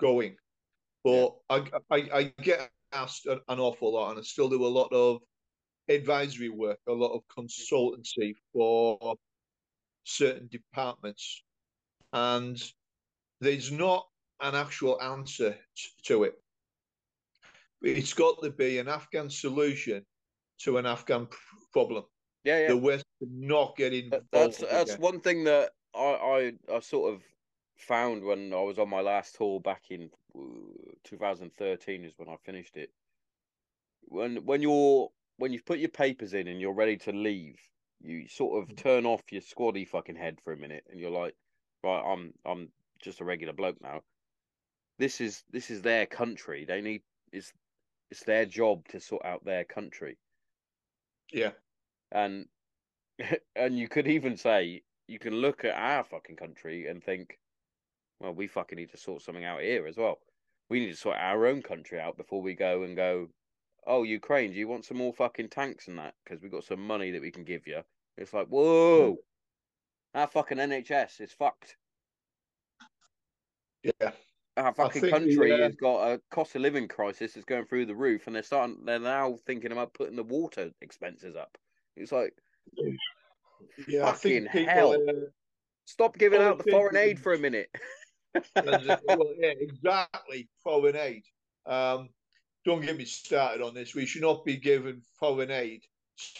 going, 0.00 0.36
but 1.04 1.36
I, 1.48 1.64
I 1.90 1.96
I 2.12 2.22
get 2.42 2.70
asked 2.92 3.26
an, 3.26 3.40
an 3.48 3.60
awful 3.60 3.92
lot, 3.92 4.10
and 4.10 4.18
I 4.18 4.22
still 4.22 4.48
do 4.48 4.66
a 4.66 4.66
lot 4.66 4.92
of 4.92 5.20
advisory 5.88 6.48
work, 6.48 6.78
a 6.88 6.92
lot 6.92 7.14
of 7.14 7.22
consultancy 7.36 8.34
for 8.52 9.16
certain 10.04 10.48
departments, 10.50 11.44
and 12.12 12.60
there's 13.40 13.70
not 13.70 14.06
an 14.40 14.56
actual 14.56 15.00
answer 15.00 15.56
to 16.04 16.24
it. 16.24 16.34
It's 17.82 18.14
got 18.14 18.42
to 18.42 18.50
be 18.50 18.78
an 18.78 18.88
Afghan 18.88 19.28
solution 19.28 20.04
to 20.60 20.78
an 20.78 20.86
Afghan 20.86 21.28
problem. 21.72 22.04
Yeah, 22.44 22.60
yeah. 22.60 22.68
The 22.68 22.76
West 22.76 23.04
not 23.20 23.76
getting 23.76 24.04
involved. 24.04 24.26
That's 24.32 24.58
that's 24.58 24.92
again. 24.92 25.00
one 25.00 25.20
thing 25.20 25.44
that 25.44 25.70
I, 25.94 26.52
I 26.70 26.74
I 26.76 26.80
sort 26.80 27.14
of 27.14 27.22
found 27.76 28.24
when 28.24 28.52
I 28.52 28.60
was 28.60 28.78
on 28.78 28.88
my 28.88 29.00
last 29.00 29.36
tour 29.36 29.60
back 29.60 29.82
in 29.90 30.10
uh, 30.36 30.92
2013 31.04 32.04
is 32.04 32.12
when 32.16 32.28
I 32.28 32.36
finished 32.44 32.76
it. 32.76 32.90
When 34.02 34.44
when 34.44 34.62
you're 34.62 35.08
when 35.38 35.52
you've 35.52 35.66
put 35.66 35.78
your 35.78 35.88
papers 35.88 36.34
in 36.34 36.48
and 36.48 36.60
you're 36.60 36.74
ready 36.74 36.96
to 36.98 37.12
leave, 37.12 37.58
you 38.00 38.28
sort 38.28 38.62
of 38.62 38.76
turn 38.76 39.06
off 39.06 39.22
your 39.30 39.42
squaddy 39.42 39.86
fucking 39.86 40.16
head 40.16 40.38
for 40.42 40.52
a 40.52 40.56
minute 40.56 40.84
and 40.90 41.00
you're 41.00 41.10
like, 41.10 41.34
right, 41.82 42.02
I'm 42.04 42.32
I'm 42.44 42.68
just 43.00 43.20
a 43.20 43.24
regular 43.24 43.52
bloke 43.52 43.80
now. 43.80 44.02
This 44.98 45.20
is 45.20 45.42
this 45.50 45.70
is 45.70 45.82
their 45.82 46.06
country. 46.06 46.64
They 46.64 46.80
need 46.80 47.02
it's 47.32 47.52
it's 48.12 48.24
their 48.24 48.46
job 48.46 48.86
to 48.88 49.00
sort 49.00 49.24
out 49.24 49.44
their 49.44 49.64
country 49.64 50.16
yeah, 51.32 51.52
and 52.12 52.46
and 53.56 53.78
you 53.78 53.88
could 53.88 54.06
even 54.06 54.36
say 54.36 54.82
you 55.08 55.18
can 55.18 55.34
look 55.34 55.64
at 55.64 55.74
our 55.74 56.04
fucking 56.04 56.36
country 56.36 56.86
and 56.86 57.02
think, 57.02 57.38
well, 58.20 58.34
we 58.34 58.46
fucking 58.46 58.76
need 58.76 58.90
to 58.90 58.98
sort 58.98 59.22
something 59.22 59.44
out 59.44 59.62
here 59.62 59.86
as 59.86 59.96
well. 59.96 60.18
We 60.68 60.80
need 60.80 60.90
to 60.90 60.96
sort 60.96 61.16
our 61.18 61.46
own 61.46 61.62
country 61.62 61.98
out 61.98 62.16
before 62.16 62.40
we 62.40 62.54
go 62.54 62.82
and 62.82 62.96
go. 62.96 63.28
Oh, 63.84 64.04
Ukraine, 64.04 64.52
do 64.52 64.58
you 64.58 64.68
want 64.68 64.84
some 64.84 64.96
more 64.96 65.12
fucking 65.12 65.48
tanks 65.48 65.88
and 65.88 65.98
that? 65.98 66.14
Because 66.24 66.40
we've 66.40 66.52
got 66.52 66.64
some 66.64 66.86
money 66.86 67.10
that 67.10 67.20
we 67.20 67.32
can 67.32 67.42
give 67.42 67.66
you. 67.66 67.80
It's 68.16 68.32
like, 68.32 68.46
whoa, 68.46 69.12
mm. 69.14 69.16
our 70.14 70.28
fucking 70.28 70.58
NHS 70.58 71.20
is 71.20 71.32
fucked. 71.32 71.76
yeah, 73.82 74.12
Our 74.56 74.74
fucking 74.74 75.00
think 75.00 75.12
country 75.14 75.52
uh, 75.52 75.58
has 75.58 75.74
got 75.76 76.12
a 76.12 76.20
cost 76.30 76.54
of 76.56 76.60
living 76.62 76.86
crisis 76.86 77.32
that's 77.32 77.46
going 77.46 77.64
through 77.64 77.86
the 77.86 77.94
roof, 77.94 78.26
and 78.26 78.36
they're 78.36 78.42
starting. 78.42 78.84
They're 78.84 78.98
now 78.98 79.36
thinking 79.46 79.72
about 79.72 79.94
putting 79.94 80.16
the 80.16 80.22
water 80.22 80.70
expenses 80.82 81.36
up. 81.36 81.56
It's 81.96 82.12
like, 82.12 82.34
yeah. 83.88 84.06
I 84.06 84.12
think 84.12 84.46
Fucking 84.46 84.66
people. 84.66 84.74
hell. 84.74 84.96
Stop 85.84 86.18
giving 86.18 86.40
out 86.42 86.62
the 86.62 86.70
foreign 86.70 86.96
aid 86.96 87.18
for 87.18 87.32
a 87.32 87.38
minute. 87.38 87.68
well, 88.56 89.34
yeah, 89.38 89.52
exactly. 89.58 90.48
Foreign 90.62 90.96
aid. 90.96 91.22
Um, 91.66 92.08
don't 92.64 92.82
get 92.84 92.96
me 92.96 93.04
started 93.04 93.62
on 93.62 93.74
this. 93.74 93.94
We 93.94 94.06
should 94.06 94.22
not 94.22 94.44
be 94.44 94.56
giving 94.56 95.02
foreign 95.18 95.50
aid 95.50 95.82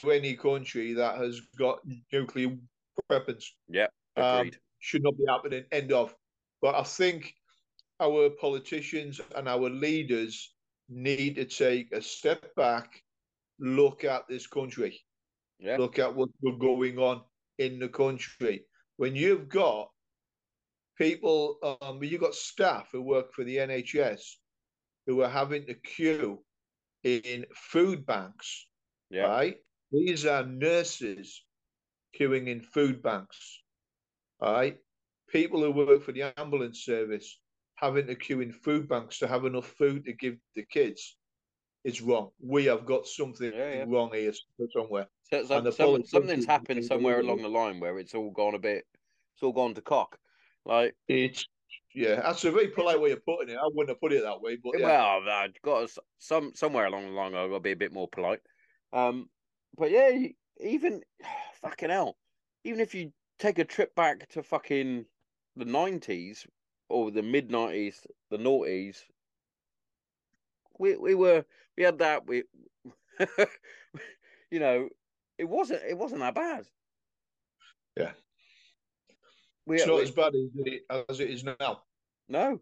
to 0.01 0.11
any 0.13 0.37
country 0.37 0.93
that 0.95 1.17
has 1.17 1.41
got 1.59 1.81
nuclear 2.13 2.57
weapons. 3.09 3.55
Yeah, 3.69 3.87
Um, 4.17 4.39
agreed. 4.39 4.57
should 4.79 5.03
not 5.03 5.17
be 5.17 5.25
happening. 5.27 5.65
End 5.73 5.93
of. 5.93 6.15
But 6.61 6.75
I 6.77 6.85
think 6.85 7.35
our 8.03 8.31
politicians 8.31 9.21
and 9.37 9.49
our 9.49 9.71
leaders 9.71 10.53
need 10.89 11.37
to 11.37 11.45
take 11.45 11.93
a 11.93 12.03
step 12.03 12.55
back, 12.57 13.01
look 13.61 14.05
at 14.05 14.27
this 14.29 14.47
country, 14.47 15.01
yeah, 15.61 15.77
look 15.77 15.99
at 15.99 16.15
what's 16.15 16.33
going 16.59 16.99
on 16.99 17.23
in 17.59 17.79
the 17.79 17.89
country. 17.89 18.65
When 18.97 19.15
you've 19.15 19.49
got 19.49 19.89
people, 20.99 21.79
um, 21.81 22.03
you've 22.03 22.21
got 22.21 22.35
staff 22.35 22.89
who 22.91 23.03
work 23.03 23.33
for 23.33 23.45
the 23.45 23.57
NHS 23.57 24.23
who 25.07 25.23
are 25.23 25.29
having 25.29 25.67
to 25.67 25.75
queue 25.75 26.43
in 27.05 27.47
food 27.55 28.05
banks, 28.05 28.67
yeah, 29.11 29.27
right? 29.27 29.57
These 29.93 30.27
are 30.27 30.45
nurses 30.45 31.45
queuing 32.19 32.49
in 32.49 32.61
food 32.63 33.01
banks, 33.01 33.63
all 34.41 34.53
right? 34.53 34.77
People 35.31 35.63
who 35.63 35.71
work 35.71 36.03
for 36.03 36.13
the 36.13 36.39
ambulance 36.39 36.85
service 36.85 37.39
having 37.83 38.07
to 38.07 38.15
queue 38.15 38.41
in 38.41 38.53
food 38.53 38.89
banks 38.89 39.19
to 39.19 39.27
have 39.27 39.45
enough 39.45 39.67
food 39.67 40.05
to 40.07 40.13
give 40.13 40.37
the 40.55 40.65
kids. 40.65 41.17
is 41.85 42.01
wrong. 42.01 42.31
We 42.41 42.67
have 42.67 42.87
got 42.87 43.09
something 43.09 43.53
Yeah, 43.53 43.75
yeah. 43.79 43.85
wrong 43.89 44.13
here 44.13 44.33
somewhere. 44.73 45.09
So, 45.25 45.45
so- 45.45 45.57
and 45.59 45.67
the 45.67 45.73
some- 45.73 46.05
something's 46.05 46.47
happened 46.47 46.85
somewhere 46.85 47.19
along 47.19 47.43
the 47.43 47.49
line 47.49 47.81
where 47.81 47.99
it's 47.99 48.15
all 48.15 48.31
gone 48.31 48.55
a 48.55 48.59
bit. 48.61 48.87
It's 49.35 49.43
all 49.43 49.53
gone 49.53 49.75
to 49.75 49.83
cock. 49.83 50.17
Like, 50.65 50.95
It's 51.09 51.45
yeah, 51.93 52.21
that's 52.21 52.45
a 52.45 52.53
very 52.53 52.69
polite 52.69 53.01
way 53.01 53.11
of 53.11 53.25
putting 53.25 53.49
it. 53.53 53.59
I 53.59 53.67
wouldn't 53.67 53.89
have 53.89 54.01
put 54.01 54.13
it 54.13 54.23
that 54.23 54.41
way, 54.41 54.55
but 54.63 54.79
yeah. 54.79 54.87
well, 54.87 55.29
I've 55.29 55.61
got 55.63 55.89
to, 55.89 56.03
some 56.19 56.55
somewhere 56.55 56.87
along 56.87 57.07
the 57.07 57.11
line. 57.11 57.35
I've 57.35 57.51
got 57.51 57.57
to 57.57 57.61
be 57.61 57.73
a 57.73 57.77
bit 57.77 57.93
more 57.93 58.07
polite. 58.07 58.43
Um, 58.93 59.29
but 59.77 59.91
yeah, 59.91 60.29
even 60.61 61.03
fucking 61.63 61.91
hell. 61.91 62.17
Even 62.63 62.79
if 62.79 62.95
you 62.95 63.13
take 63.41 63.59
a 63.59 63.65
trip 63.65 63.93
back 63.97 64.29
to 64.29 64.45
fucking 64.45 65.05
the 65.57 65.65
nineties 65.65 66.47
or 66.93 67.11
the 67.11 67.23
mid 67.23 67.51
nineties, 67.51 68.07
the 68.31 68.37
noughties, 68.37 68.99
we 70.79 70.97
we 70.97 71.15
were 71.15 71.45
we 71.77 71.83
had 71.83 71.99
that 71.99 72.27
we, 72.27 72.45
you 74.51 74.61
know, 74.61 74.89
it 75.39 75.49
wasn't 75.49 75.83
it 75.89 75.97
wasn't 75.97 76.21
that 76.21 76.35
bad. 76.35 76.67
Yeah. 77.97 78.11
We, 79.67 79.77
it's 79.77 79.87
not 79.87 79.97
we- 79.97 80.03
as 80.03 80.11
bad 80.11 80.35
as 80.35 80.51
it, 80.67 80.83
as 81.09 81.21
it 81.21 81.31
is 81.31 81.45
now. 81.45 81.83
No, 82.29 82.61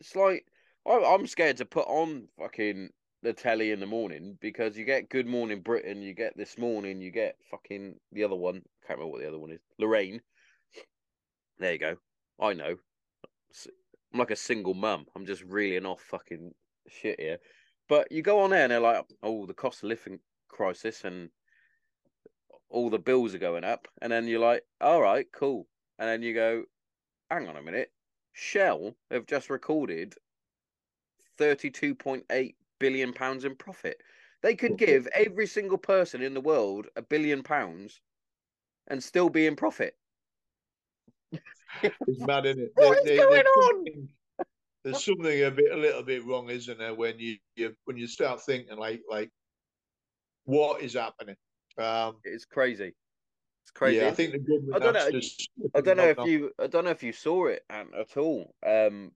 it's 0.00 0.16
like 0.16 0.44
I, 0.86 1.14
I'm 1.14 1.26
scared 1.26 1.58
to 1.58 1.64
put 1.64 1.86
on 1.86 2.28
fucking 2.38 2.90
the 3.22 3.32
telly 3.32 3.70
in 3.70 3.80
the 3.80 3.86
morning 3.86 4.36
because 4.40 4.76
you 4.76 4.84
get 4.84 5.08
Good 5.08 5.26
Morning 5.26 5.60
Britain, 5.60 6.02
you 6.02 6.14
get 6.14 6.36
This 6.36 6.58
Morning, 6.58 7.00
you 7.00 7.10
get 7.10 7.36
fucking 7.50 7.96
the 8.12 8.24
other 8.24 8.36
one. 8.36 8.62
Can't 8.86 8.98
remember 8.98 9.12
what 9.12 9.20
the 9.20 9.28
other 9.28 9.38
one 9.38 9.52
is. 9.52 9.60
Lorraine. 9.78 10.20
There 11.58 11.72
you 11.72 11.78
go. 11.78 11.96
I 12.40 12.52
know. 12.52 12.76
I'm 14.12 14.18
like 14.18 14.30
a 14.30 14.36
single 14.36 14.74
mum. 14.74 15.06
I'm 15.14 15.26
just 15.26 15.42
reeling 15.42 15.86
off 15.86 16.00
fucking 16.00 16.52
shit 16.88 17.20
here. 17.20 17.38
But 17.88 18.10
you 18.10 18.22
go 18.22 18.40
on 18.40 18.50
there 18.50 18.62
and 18.62 18.72
they're 18.72 18.80
like, 18.80 19.04
oh, 19.22 19.46
the 19.46 19.54
cost 19.54 19.82
of 19.82 19.88
living 19.88 20.18
crisis 20.48 21.04
and 21.04 21.30
all 22.68 22.90
the 22.90 22.98
bills 22.98 23.34
are 23.34 23.38
going 23.38 23.64
up. 23.64 23.88
And 24.02 24.10
then 24.10 24.26
you're 24.26 24.40
like, 24.40 24.62
all 24.80 25.00
right, 25.00 25.26
cool. 25.32 25.66
And 25.98 26.08
then 26.08 26.22
you 26.22 26.34
go, 26.34 26.64
hang 27.30 27.48
on 27.48 27.56
a 27.56 27.62
minute. 27.62 27.90
Shell 28.32 28.96
have 29.10 29.26
just 29.26 29.50
recorded 29.50 30.14
32.8 31.38 32.54
billion 32.78 33.12
pounds 33.12 33.44
in 33.44 33.54
profit. 33.54 34.00
They 34.42 34.54
could 34.54 34.76
give 34.76 35.08
every 35.14 35.46
single 35.46 35.78
person 35.78 36.22
in 36.22 36.34
the 36.34 36.40
world 36.40 36.86
a 36.96 37.02
billion 37.02 37.42
pounds 37.42 38.00
and 38.88 39.02
still 39.02 39.28
be 39.28 39.46
in 39.46 39.56
profit. 39.56 39.96
It's 41.82 42.20
mad, 42.26 42.46
isn't 42.46 42.62
it? 42.62 42.72
What 42.74 42.98
is 43.06 43.18
going 43.18 43.30
there's 43.32 43.46
on? 43.46 43.62
something- 43.64 44.08
There's 44.84 45.04
something 45.04 45.44
a 45.44 45.50
bit, 45.50 45.72
a 45.72 45.76
little 45.76 46.02
bit 46.02 46.24
wrong, 46.24 46.48
isn't 46.48 46.78
there? 46.78 46.94
When 46.94 47.18
you, 47.18 47.36
you 47.56 47.74
when 47.84 47.96
you 47.96 48.06
start 48.06 48.40
thinking 48.42 48.78
like, 48.78 49.02
like, 49.08 49.30
what 50.44 50.80
is 50.82 50.94
happening? 50.94 51.36
Um, 51.78 52.18
It's 52.24 52.44
crazy. 52.44 52.94
It's 53.64 53.70
crazy. 53.74 53.96
yeah, 53.98 54.08
I 54.08 54.12
think 54.12 54.32
the 54.32 54.38
government. 54.38 54.74
I 54.76 54.78
don't 54.78 54.94
know- 54.94 55.10
to 55.10 55.22
step 55.22 55.48
I 55.74 55.80
don't 55.80 55.96
know 55.96 56.04
if 56.08 56.18
up 56.20 56.26
you 56.28 56.52
I 56.60 56.66
don't 56.68 56.84
know 56.84 56.90
if 56.92 57.02
you 57.02 57.12
saw 57.12 57.46
it 57.46 57.64
Ant, 57.68 57.88
at 57.98 58.16
all. 58.16 58.54
Um, 58.64 59.10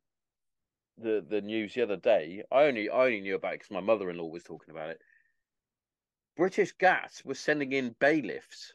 the 0.98 1.24
the 1.26 1.40
news 1.40 1.72
the 1.74 1.82
other 1.82 1.96
day. 1.96 2.42
I 2.50 2.64
only 2.64 2.90
I 2.90 3.04
only 3.06 3.20
knew 3.20 3.36
about 3.36 3.54
it 3.54 3.60
because 3.60 3.70
my 3.70 3.80
mother 3.80 4.10
in 4.10 4.18
law 4.18 4.26
was 4.26 4.42
talking 4.42 4.72
about 4.74 4.90
it. 4.90 5.00
British 6.36 6.72
Gas 6.72 7.22
was 7.24 7.38
sending 7.38 7.72
in 7.72 7.94
bailiffs 8.00 8.74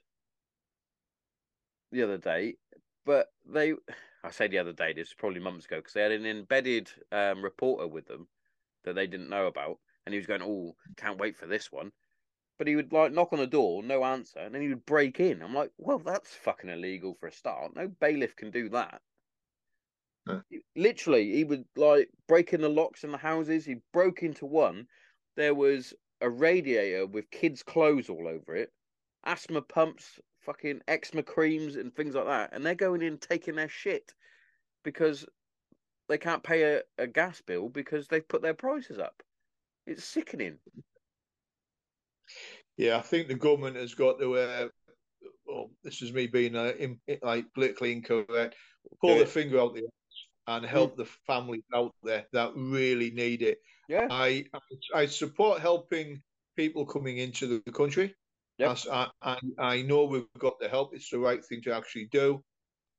the 1.92 2.04
other 2.04 2.18
day, 2.18 2.56
but 3.06 3.34
they 3.46 3.74
I 4.24 4.32
say 4.32 4.48
the 4.48 4.60
other 4.60 4.74
day. 4.74 4.94
This 4.94 5.10
was 5.10 5.16
probably 5.16 5.40
months 5.40 5.66
ago 5.66 5.78
because 5.78 5.94
they 5.94 6.02
had 6.02 6.12
an 6.12 6.26
embedded 6.26 6.92
um, 7.12 7.44
reporter 7.44 7.88
with 7.88 8.08
them 8.08 8.28
that 8.84 8.94
they 8.94 9.08
didn't 9.08 9.30
know 9.30 9.48
about, 9.48 9.80
and 10.06 10.14
he 10.14 10.20
was 10.20 10.28
going, 10.28 10.42
"Oh, 10.42 10.76
can't 10.98 11.20
wait 11.20 11.38
for 11.38 11.48
this 11.48 11.72
one." 11.72 11.92
But 12.58 12.68
he 12.68 12.76
would 12.76 12.92
like 12.94 13.12
knock 13.12 13.34
on 13.34 13.40
the 13.40 13.48
door, 13.48 13.84
no 13.84 14.04
answer, 14.04 14.40
and 14.40 14.54
then 14.56 14.62
he 14.62 14.70
would 14.70 14.86
break 14.86 15.20
in. 15.20 15.42
I'm 15.42 15.54
like, 15.54 15.72
well, 15.78 16.00
that's 16.00 16.34
fucking 16.34 16.70
illegal 16.70 17.14
for 17.16 17.28
a 17.28 17.32
start. 17.32 17.76
No 17.76 17.88
bailiff 17.88 18.36
can 18.36 18.52
do 18.52 18.70
that. 18.70 19.02
Literally, 20.76 21.32
he 21.34 21.44
would 21.44 21.66
like 21.76 22.10
breaking 22.28 22.62
the 22.62 22.70
locks 22.70 23.04
in 23.04 23.12
the 23.12 23.18
houses. 23.18 23.66
He 23.66 23.76
broke 23.94 24.24
into 24.24 24.46
one. 24.46 24.88
There 25.36 25.54
was 25.56 25.94
a 26.22 26.30
radiator 26.30 27.06
with 27.08 27.30
kids' 27.32 27.64
clothes 27.64 28.10
all 28.10 28.28
over 28.28 28.56
it, 28.56 28.74
asthma 29.24 29.62
pumps, 29.62 30.20
fucking 30.46 30.82
eczema 30.88 31.24
creams, 31.24 31.76
and 31.76 31.94
things 31.96 32.16
like 32.16 32.26
that. 32.26 32.52
And 32.54 32.66
they're 32.66 32.76
going 32.76 33.02
in 33.02 33.18
taking 33.18 33.56
their 33.56 33.70
shit 33.70 34.14
because 34.84 35.26
they 36.08 36.18
can't 36.18 36.44
pay 36.44 36.64
a, 36.76 36.82
a 36.98 37.08
gas 37.08 37.42
bill 37.42 37.70
because 37.70 38.08
they've 38.08 38.28
put 38.28 38.42
their 38.42 38.54
prices 38.54 39.00
up. 39.00 39.24
It's 39.88 40.04
sickening. 40.04 40.58
Yeah, 42.78 42.98
I 42.98 43.02
think 43.02 43.28
the 43.28 43.36
government 43.36 43.78
has 43.78 43.94
got 43.94 44.20
to. 44.20 44.36
Uh, 44.36 44.68
well, 45.46 45.72
this 45.84 46.02
is 46.02 46.12
me 46.12 46.28
being 46.28 46.56
uh, 46.56 46.74
in, 46.78 47.00
like 47.22 47.46
politically 47.54 47.92
incorrect. 47.94 48.56
Pull 49.02 49.16
Do 49.16 49.20
the 49.20 49.26
finger 49.26 49.60
out 49.60 49.76
the 49.76 49.88
and 50.48 50.66
help 50.66 50.96
the 50.96 51.06
families 51.26 51.64
out 51.74 51.94
there 52.04 52.26
that 52.34 52.52
really 52.56 53.12
need 53.12 53.42
it. 53.42 53.60
Yeah. 53.88 54.08
I 54.10 54.46
I 54.94 55.06
support 55.06 55.60
helping 55.60 56.22
people 56.56 56.86
coming 56.86 57.18
into 57.18 57.62
the 57.66 57.72
country. 57.72 58.16
Yep. 58.58 58.78
I, 58.92 59.10
I 59.22 59.40
I 59.58 59.82
know 59.82 60.06
we've 60.06 60.28
got 60.38 60.60
the 60.60 60.70
help. 60.70 60.96
It's 60.96 61.10
the 61.10 61.20
right 61.20 61.44
thing 61.44 61.62
to 61.64 61.74
actually 61.76 62.06
do, 62.06 62.44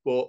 but 0.05 0.29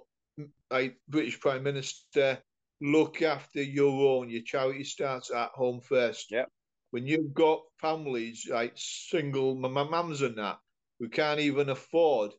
like 0.71 0.97
British 1.07 1.39
Prime 1.39 1.63
Minister, 1.63 2.41
look 2.81 3.21
after 3.21 3.61
your 3.61 4.17
own. 4.17 4.29
Your 4.29 4.43
charity 4.43 4.83
starts 4.83 5.31
at 5.31 5.49
home 5.49 5.81
first. 5.81 6.31
Yep. 6.31 6.49
When 6.91 7.05
you've 7.05 7.33
got 7.33 7.63
families 7.79 8.47
like 8.49 8.73
single 8.75 9.55
my 9.55 9.67
my 9.67 9.83
mums 9.83 10.21
and 10.21 10.37
that 10.37 10.59
who 10.99 11.09
can't 11.09 11.39
even 11.41 11.69
afford 11.69 12.31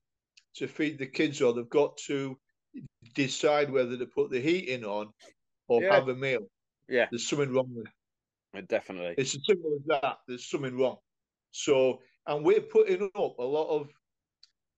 to 0.55 0.67
feed 0.67 0.99
the 0.99 1.07
kids, 1.07 1.43
or 1.43 1.53
they've 1.53 1.69
got 1.69 1.97
to 2.07 2.39
decide 3.15 3.71
whether 3.71 3.97
to 3.99 4.07
put 4.07 4.31
the 4.31 4.41
heating 4.41 4.85
on 4.85 5.13
or 5.69 5.83
Yeah. 5.83 5.95
have 5.95 6.09
a 6.09 6.15
meal. 6.15 6.47
Yeah. 6.89 7.07
There's 7.11 7.29
something 7.29 7.53
wrong 7.53 7.69
with 7.75 7.87
it. 8.55 8.69
Definitely. 8.69 9.15
It's 9.19 9.35
as 9.35 9.43
simple 9.47 9.79
as 9.79 9.87
that. 10.01 10.19
There's 10.27 10.49
something 10.49 10.77
wrong. 10.77 10.97
So, 11.51 12.01
and 12.29 12.45
we're 12.45 12.61
putting 12.61 13.03
up 13.17 13.39
a 13.39 13.43
lot 13.43 13.69
of 13.71 13.89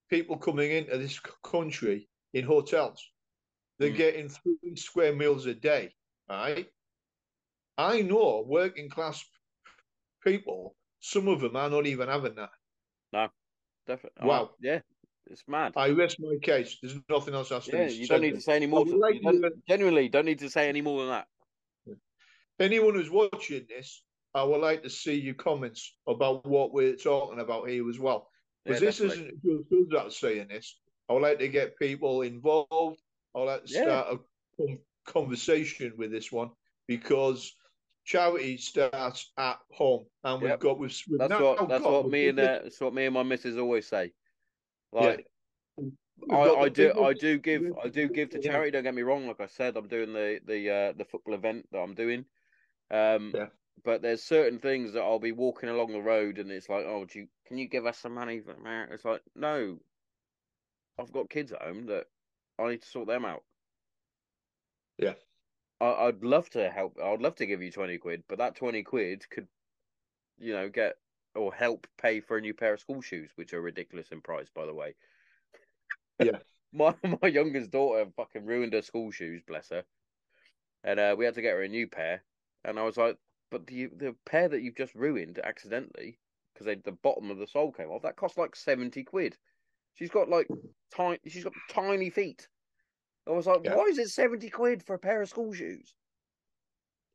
people 0.08 0.38
coming 0.38 0.70
into 0.70 0.96
this 0.96 1.20
country 1.44 2.08
in 2.32 2.44
hotels. 2.44 3.06
They're 3.78 3.90
Mm. 3.90 3.96
getting 3.96 4.28
three 4.28 4.76
square 4.76 5.14
meals 5.14 5.46
a 5.46 5.54
day, 5.54 5.94
right? 6.28 6.70
I 7.76 8.02
know 8.02 8.42
working 8.46 8.88
class 8.88 9.24
people, 10.24 10.76
some 11.00 11.28
of 11.28 11.40
them 11.40 11.56
are 11.56 11.68
not 11.70 11.86
even 11.86 12.08
having 12.08 12.34
that. 12.36 12.50
No, 13.12 13.28
definitely. 13.86 14.26
Wow. 14.28 14.54
yeah. 14.60 14.80
It's 15.26 15.46
mad. 15.46 15.72
I 15.76 15.90
rest 15.90 16.18
my 16.18 16.36
case. 16.42 16.78
There's 16.82 16.96
nothing 17.08 17.34
else 17.34 17.48
to 17.50 17.62
yeah, 17.72 17.86
you 17.88 18.06
don't 18.08 18.20
need 18.20 18.34
to 18.34 18.40
say 18.40 18.56
any 18.56 18.66
more. 18.66 18.84
would 18.84 18.90
To, 18.90 18.96
like 18.96 19.14
you 19.14 19.20
don't- 19.22 19.42
to- 19.42 19.62
genuinely, 19.68 20.08
don't 20.08 20.24
need 20.24 20.40
to 20.40 20.50
say 20.50 20.68
any 20.68 20.80
more 20.80 21.00
than 21.00 21.10
that. 21.10 21.28
Anyone 22.58 22.94
who's 22.94 23.10
watching 23.10 23.66
this, 23.68 24.02
I 24.34 24.44
would 24.44 24.60
like 24.60 24.82
to 24.82 24.90
see 24.90 25.14
your 25.14 25.34
comments 25.34 25.98
about 26.06 26.46
what 26.46 26.72
we're 26.72 26.96
talking 26.96 27.40
about 27.40 27.68
here 27.68 27.88
as 27.88 27.98
well. 27.98 28.30
Yeah, 28.64 28.78
Because 28.78 28.98
this 28.98 29.00
definitely. 29.00 29.40
isn't 29.42 29.90
just 29.90 29.94
us 29.94 30.16
saying 30.18 30.48
this. 30.48 30.80
I 31.08 31.14
would 31.14 31.22
like 31.22 31.38
to 31.40 31.48
get 31.48 31.78
people 31.78 32.22
involved. 32.22 33.02
I 33.34 33.38
would 33.38 33.44
like 33.46 33.64
to 33.64 33.72
Yeah. 33.72 33.82
start 33.82 34.20
a 34.58 34.78
conversation 35.04 35.96
with 35.96 36.12
this 36.12 36.30
one 36.30 36.50
because 36.86 37.56
charity 38.04 38.56
starts 38.56 39.32
at 39.36 39.58
home, 39.72 40.06
and 40.22 40.40
we've 40.40 40.50
Yep. 40.50 40.60
got 40.60 40.78
we've, 40.78 41.02
we've 41.08 41.18
That's 41.18 41.40
what 41.40 41.68
that's 41.68 41.84
got 41.84 42.02
what 42.04 42.10
me 42.10 42.28
and 42.28 42.38
uh, 42.38 42.60
that's 42.62 42.80
what 42.80 42.94
me 42.94 43.06
and 43.06 43.14
my 43.14 43.22
missus 43.24 43.56
always 43.56 43.86
say. 43.86 44.12
Like 44.92 45.26
we've 45.76 45.92
I, 46.30 46.50
I 46.50 46.68
do 46.68 47.02
I 47.02 47.12
do 47.14 47.38
give 47.38 47.76
I 47.82 47.88
do 47.88 48.08
give 48.08 48.30
to 48.30 48.38
charity. 48.38 48.70
Don't 48.70 48.84
get 48.84 48.94
me 48.94 49.02
wrong. 49.02 49.26
Like 49.26 49.40
I 49.40 49.46
said, 49.46 49.76
I'm 49.76 49.88
doing 49.88 50.12
the 50.12 50.40
the 50.44 50.70
uh, 50.70 50.92
the 50.92 51.04
football 51.04 51.34
event 51.34 51.66
that 51.72 51.78
I'm 51.78 51.94
doing. 51.94 52.26
Um, 52.90 53.32
Yeah. 53.34 53.46
But 53.82 54.02
there's 54.02 54.22
certain 54.22 54.58
things 54.58 54.92
that 54.92 55.02
I'll 55.02 55.18
be 55.18 55.32
walking 55.32 55.70
along 55.70 55.92
the 55.92 56.02
road 56.02 56.38
and 56.38 56.50
it's 56.50 56.68
like, 56.68 56.84
oh, 56.84 57.06
do 57.06 57.20
you, 57.20 57.28
can 57.46 57.56
you 57.56 57.66
give 57.66 57.86
us 57.86 57.98
some 57.98 58.12
money? 58.12 58.40
For? 58.40 58.54
It's 58.92 59.04
like, 59.04 59.22
no, 59.34 59.78
I've 60.98 61.12
got 61.12 61.30
kids 61.30 61.52
at 61.52 61.62
home 61.62 61.86
that 61.86 62.06
I 62.58 62.68
need 62.68 62.82
to 62.82 62.88
sort 62.88 63.08
them 63.08 63.24
out. 63.24 63.42
Yeah. 64.98 65.14
I, 65.80 66.08
I'd 66.08 66.22
love 66.22 66.50
to 66.50 66.70
help. 66.70 66.98
I'd 67.02 67.22
love 67.22 67.36
to 67.36 67.46
give 67.46 67.62
you 67.62 67.70
twenty 67.70 67.98
quid, 67.98 68.24
but 68.28 68.38
that 68.38 68.54
twenty 68.54 68.82
quid 68.82 69.28
could, 69.30 69.48
you 70.38 70.52
know, 70.52 70.68
get 70.68 70.96
or 71.34 71.52
help 71.54 71.86
pay 72.00 72.20
for 72.20 72.36
a 72.36 72.40
new 72.40 72.54
pair 72.54 72.74
of 72.74 72.80
school 72.80 73.00
shoes, 73.00 73.30
which 73.36 73.54
are 73.54 73.60
ridiculous 73.60 74.12
in 74.12 74.20
price, 74.20 74.48
by 74.54 74.66
the 74.66 74.74
way. 74.74 74.94
Yeah. 76.22 76.38
my 76.72 76.94
my 77.22 77.28
youngest 77.28 77.70
daughter 77.70 78.10
fucking 78.16 78.44
ruined 78.44 78.74
her 78.74 78.82
school 78.82 79.10
shoes, 79.10 79.42
bless 79.46 79.70
her, 79.70 79.84
and 80.84 81.00
uh, 81.00 81.14
we 81.16 81.24
had 81.24 81.34
to 81.34 81.42
get 81.42 81.52
her 81.52 81.62
a 81.62 81.68
new 81.68 81.86
pair. 81.86 82.22
And 82.64 82.78
I 82.78 82.82
was 82.82 82.98
like, 82.98 83.16
but 83.50 83.66
the 83.66 83.86
the 83.96 84.14
pair 84.26 84.48
that 84.48 84.62
you've 84.62 84.76
just 84.76 84.94
ruined 84.94 85.38
accidentally 85.42 86.18
because 86.54 86.76
the 86.84 86.92
bottom 86.92 87.30
of 87.30 87.38
the 87.38 87.46
sole 87.46 87.72
came 87.72 87.88
off, 87.90 88.02
that 88.02 88.16
cost 88.16 88.38
like 88.38 88.54
seventy 88.56 89.02
quid. 89.04 89.36
She's 89.94 90.10
got 90.10 90.28
like 90.28 90.48
tiny, 90.94 91.18
she's 91.26 91.44
got 91.44 91.52
tiny 91.70 92.10
feet. 92.10 92.46
I 93.28 93.32
was 93.32 93.46
like, 93.46 93.60
Yeah. 93.64 93.76
why 93.76 93.84
is 93.84 93.98
it 93.98 94.08
seventy 94.08 94.50
quid 94.50 94.82
for 94.82 94.94
a 94.94 94.98
pair 94.98 95.22
of 95.22 95.28
school 95.28 95.52
shoes? 95.52 95.94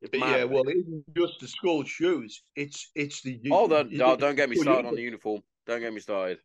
But 0.02 0.20
mad, 0.20 0.36
yeah, 0.38 0.44
well, 0.44 0.68
it 0.68 0.76
isn't 0.76 1.04
just 1.16 1.40
the 1.40 1.48
school 1.48 1.82
shoes. 1.84 2.42
It's 2.54 2.90
it's 2.94 3.22
the 3.22 3.40
Oh, 3.50 3.66
don't, 3.66 3.92
no, 3.92 4.14
don't 4.16 4.36
get 4.36 4.50
me 4.50 4.56
the 4.56 4.62
started 4.62 4.86
on 4.88 4.94
the 4.94 5.02
uniform. 5.02 5.42
Don't 5.66 5.80
get 5.80 5.92
me 5.92 6.00
started. 6.00 6.38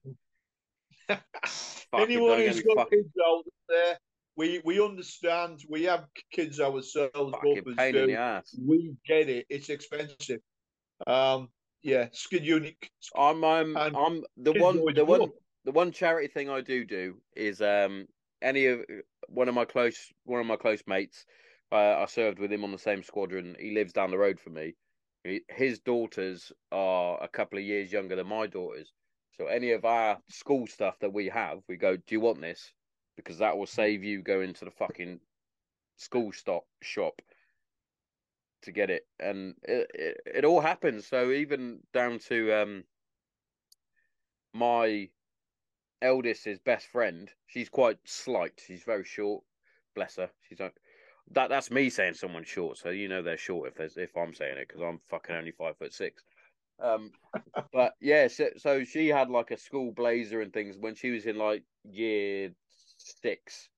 Anyone 1.93 2.39
who's 2.39 2.61
got 2.61 2.77
fucking- 2.77 2.99
kids 3.03 3.13
out 3.27 3.43
there, 3.67 3.97
we 4.41 4.61
we 4.65 4.83
understand. 4.83 5.59
We 5.69 5.83
have 5.83 6.05
kids 6.31 6.59
ourselves. 6.59 7.35
Pain 7.77 7.95
in 7.95 8.07
the 8.07 8.15
ass. 8.15 8.55
We 8.59 8.95
get 9.05 9.29
it. 9.29 9.45
It's 9.49 9.69
expensive. 9.69 10.39
Um, 11.05 11.49
yeah, 11.83 12.07
skid 12.11 12.45
unit. 12.45 12.75
I'm 13.15 13.43
um, 13.43 13.77
And 13.77 13.95
I'm 13.95 14.23
the 14.37 14.53
one 14.53 14.83
the 14.95 15.05
one 15.05 15.31
the 15.63 15.71
one 15.71 15.91
charity 15.91 16.27
thing 16.27 16.49
I 16.49 16.61
do 16.61 16.83
do 16.83 17.21
is 17.35 17.61
um 17.61 18.07
any 18.41 18.65
of 18.65 18.83
one 19.27 19.47
of 19.47 19.53
my 19.53 19.65
close 19.65 20.11
one 20.23 20.39
of 20.41 20.47
my 20.47 20.57
close 20.57 20.81
mates. 20.87 21.25
Uh, 21.71 21.99
I 21.99 22.05
served 22.07 22.39
with 22.39 22.51
him 22.51 22.63
on 22.63 22.71
the 22.71 22.77
same 22.79 23.03
squadron. 23.03 23.55
He 23.59 23.71
lives 23.71 23.93
down 23.93 24.11
the 24.11 24.17
road 24.17 24.39
from 24.39 24.55
me. 24.55 24.73
He, 25.23 25.41
his 25.49 25.79
daughters 25.79 26.51
are 26.71 27.23
a 27.23 27.29
couple 27.29 27.59
of 27.59 27.63
years 27.63 27.93
younger 27.93 28.15
than 28.17 28.27
my 28.27 28.47
daughters. 28.47 28.91
So 29.37 29.45
any 29.45 29.71
of 29.71 29.85
our 29.85 30.17
school 30.29 30.67
stuff 30.67 30.97
that 30.99 31.13
we 31.13 31.27
have, 31.27 31.59
we 31.69 31.77
go, 31.77 31.95
"Do 31.95 32.15
you 32.15 32.19
want 32.19 32.41
this?" 32.41 32.73
Because 33.23 33.39
that 33.39 33.57
will 33.57 33.67
save 33.67 34.03
you 34.03 34.21
going 34.21 34.53
to 34.53 34.65
the 34.65 34.71
fucking 34.71 35.19
school 35.97 36.31
stop 36.31 36.65
shop 36.81 37.21
to 38.63 38.71
get 38.71 38.89
it, 38.89 39.07
and 39.19 39.55
it, 39.63 39.91
it, 39.93 40.17
it 40.25 40.45
all 40.45 40.61
happens. 40.61 41.07
So 41.07 41.31
even 41.31 41.79
down 41.93 42.19
to 42.27 42.53
um 42.53 42.83
my 44.53 45.09
eldest's 46.01 46.59
best 46.59 46.87
friend, 46.87 47.29
she's 47.47 47.69
quite 47.69 47.97
slight. 48.05 48.61
She's 48.65 48.83
very 48.83 49.03
short. 49.03 49.43
Bless 49.95 50.17
her. 50.17 50.29
She's 50.47 50.59
like 50.59 50.75
that. 51.31 51.49
That's 51.49 51.71
me 51.71 51.89
saying 51.89 52.15
someone's 52.15 52.47
short, 52.47 52.77
so 52.77 52.89
you 52.89 53.07
know 53.07 53.21
they're 53.21 53.37
short 53.37 53.69
if 53.69 53.75
there's 53.75 53.97
if 53.97 54.15
I'm 54.15 54.33
saying 54.33 54.57
it 54.57 54.67
because 54.67 54.83
I'm 54.83 54.99
fucking 55.09 55.35
only 55.35 55.51
five 55.51 55.77
foot 55.77 55.93
six. 55.93 56.23
Um, 56.81 57.11
but 57.73 57.93
yeah, 57.99 58.27
so, 58.27 58.49
so 58.57 58.83
she 58.83 59.07
had 59.07 59.29
like 59.29 59.51
a 59.51 59.57
school 59.57 59.91
blazer 59.91 60.41
and 60.41 60.51
things 60.51 60.77
when 60.79 60.95
she 60.95 61.11
was 61.11 61.25
in 61.25 61.37
like 61.37 61.63
year 61.83 62.51
six, 63.21 63.69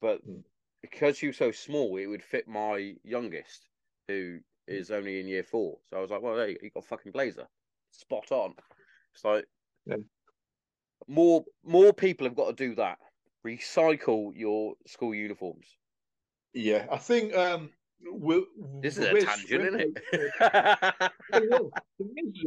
but 0.00 0.26
Mm. 0.26 0.42
because 0.82 1.18
she 1.18 1.26
was 1.28 1.36
so 1.36 1.50
small, 1.50 1.96
it 1.96 2.06
would 2.06 2.22
fit 2.22 2.46
my 2.48 2.94
youngest, 3.04 3.68
who 4.08 4.40
is 4.66 4.90
only 4.90 5.20
in 5.20 5.26
year 5.26 5.42
four. 5.42 5.78
So 5.90 5.96
I 5.96 6.00
was 6.00 6.10
like, 6.10 6.22
well, 6.22 6.36
there 6.36 6.50
you, 6.50 6.70
got 6.74 6.84
a 6.84 6.86
fucking 6.86 7.12
blazer, 7.12 7.48
spot 7.90 8.30
on. 8.32 8.54
It's 9.14 9.24
like 9.24 9.46
Yeah. 9.86 9.96
more 11.06 11.44
more 11.62 11.92
people 11.92 12.26
have 12.26 12.36
got 12.36 12.56
to 12.56 12.68
do 12.68 12.74
that. 12.76 12.98
Recycle 13.46 14.32
your 14.36 14.74
school 14.86 15.14
uniforms. 15.14 15.66
Yeah, 16.52 16.86
I 16.90 16.98
think 16.98 17.34
um, 17.34 17.70
we 18.12 18.44
This 18.82 18.98
is 18.98 19.06
a 19.06 19.12
we're- 19.12 19.24
tangent, 19.24 19.64
isn't 19.64 19.80
it? 19.80 21.12
Well, 21.32 21.70
it 22.00 22.24
is. 22.26 22.44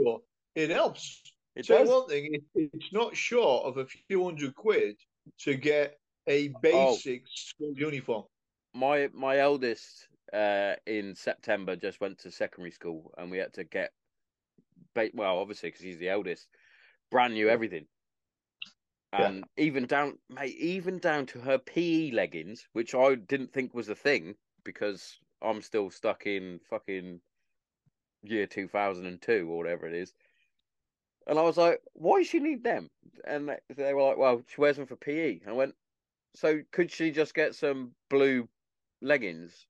It 0.56 0.70
helps. 0.70 1.22
it 1.56 1.66
so 1.66 1.78
does. 1.80 1.90
one 1.90 2.08
thing, 2.08 2.34
it, 2.36 2.44
it's 2.74 2.92
not 2.94 3.16
short 3.16 3.66
of 3.66 3.78
a 3.78 3.86
few 3.86 4.24
hundred 4.26 4.54
quid 4.56 4.98
to 5.40 5.56
get 5.56 6.00
a 6.28 6.50
Oh. 6.50 6.60
basic 6.62 7.28
school 7.28 7.74
uniform. 7.78 8.26
my 8.74 9.10
my 9.14 9.38
eldest 9.38 10.08
uh 10.34 10.76
in 10.86 11.14
September 11.16 11.76
just 11.76 12.00
went 12.00 12.18
to 12.20 12.32
secondary 12.32 12.72
school 12.72 13.14
and 13.18 13.30
we 13.32 13.38
had 13.38 13.54
to 13.54 13.64
get 13.66 13.92
ba- 14.96 15.12
well 15.14 15.40
obviously 15.40 15.70
because 15.70 15.82
he's 15.82 15.98
the 16.00 16.10
eldest 16.10 16.48
brand 17.10 17.34
new 17.34 17.50
everything 17.50 17.88
Yeah. 19.14 19.28
and 19.28 19.46
even 19.58 19.88
down 19.88 20.20
mate 20.30 20.56
even 20.56 21.00
down 21.00 21.26
to 21.28 21.42
her 21.42 21.58
PE 21.60 22.12
leggings 22.12 22.70
which 22.72 22.96
I 22.96 23.16
didn't 23.16 23.52
think 23.52 23.74
was 23.74 23.90
a 23.90 23.96
thing 23.96 24.38
because 24.64 25.20
I'm 25.42 25.62
still 25.62 25.90
stuck 25.90 26.26
in 26.26 26.60
fucking 26.70 27.22
year 28.24 28.48
2002 28.48 29.50
or 29.50 29.58
whatever 29.58 29.86
it 29.88 29.96
is 29.96 30.14
and 31.28 31.38
I 31.38 31.44
was 31.44 31.58
like 31.58 31.82
why 31.94 32.20
does 32.20 32.28
she 32.28 32.40
need 32.40 32.64
them 32.64 32.90
and 33.26 33.50
they- 33.76 33.94
were 33.94 34.04
like 34.04 34.18
well 34.18 34.42
she 34.48 34.60
wears 34.62 34.78
them 34.78 34.88
for 34.88 34.96
PE 34.96 35.42
I 35.48 35.52
went 35.52 35.76
so 36.36 36.62
could 36.72 36.92
she 36.92 37.12
just 37.12 37.34
get 37.34 37.56
some 37.56 37.92
blue 38.10 38.48
leggings, 39.02 39.66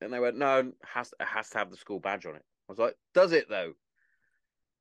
and 0.00 0.12
they 0.12 0.18
went, 0.20 0.36
"No, 0.36 0.58
it 0.60 0.74
has 0.84 1.12
it 1.20 1.26
has 1.26 1.50
to 1.50 1.58
have 1.58 1.70
the 1.70 1.76
school 1.76 2.00
badge 2.00 2.26
on 2.26 2.36
it." 2.36 2.44
I 2.68 2.72
was 2.72 2.78
like, 2.78 2.96
"Does 3.12 3.32
it 3.32 3.48
though? 3.48 3.74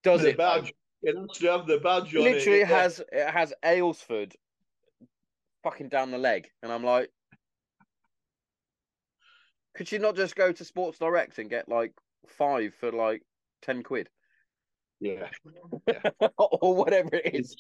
Does 0.04 0.22
the 0.22 0.30
it?" 0.30 0.38
badge. 0.38 0.74
It 1.02 1.16
has 1.16 1.38
to 1.38 1.48
have 1.52 1.68
the 1.68 1.80
badge 1.80 2.16
on 2.16 2.24
Literally, 2.24 2.60
it. 2.60 2.64
it 2.64 2.68
has 2.68 3.00
it 3.12 3.30
has 3.30 3.54
Aylesford 3.64 4.36
fucking 5.64 5.90
down 5.90 6.12
the 6.12 6.18
leg, 6.18 6.50
and 6.64 6.72
I'm 6.72 6.84
like, 6.84 7.12
could 9.74 9.88
she 9.88 9.98
not 9.98 10.16
just 10.16 10.36
go 10.36 10.52
to 10.52 10.66
Sports 10.66 11.00
Direct 11.00 11.38
and 11.38 11.50
get 11.50 11.68
like 11.68 11.94
five 12.28 12.74
for 12.74 12.92
like 12.92 13.24
ten 13.62 13.84
quid 13.84 14.10
Yeah. 15.02 15.30
or 16.38 16.76
whatever 16.76 17.10
it 17.14 17.36
is? 17.36 17.56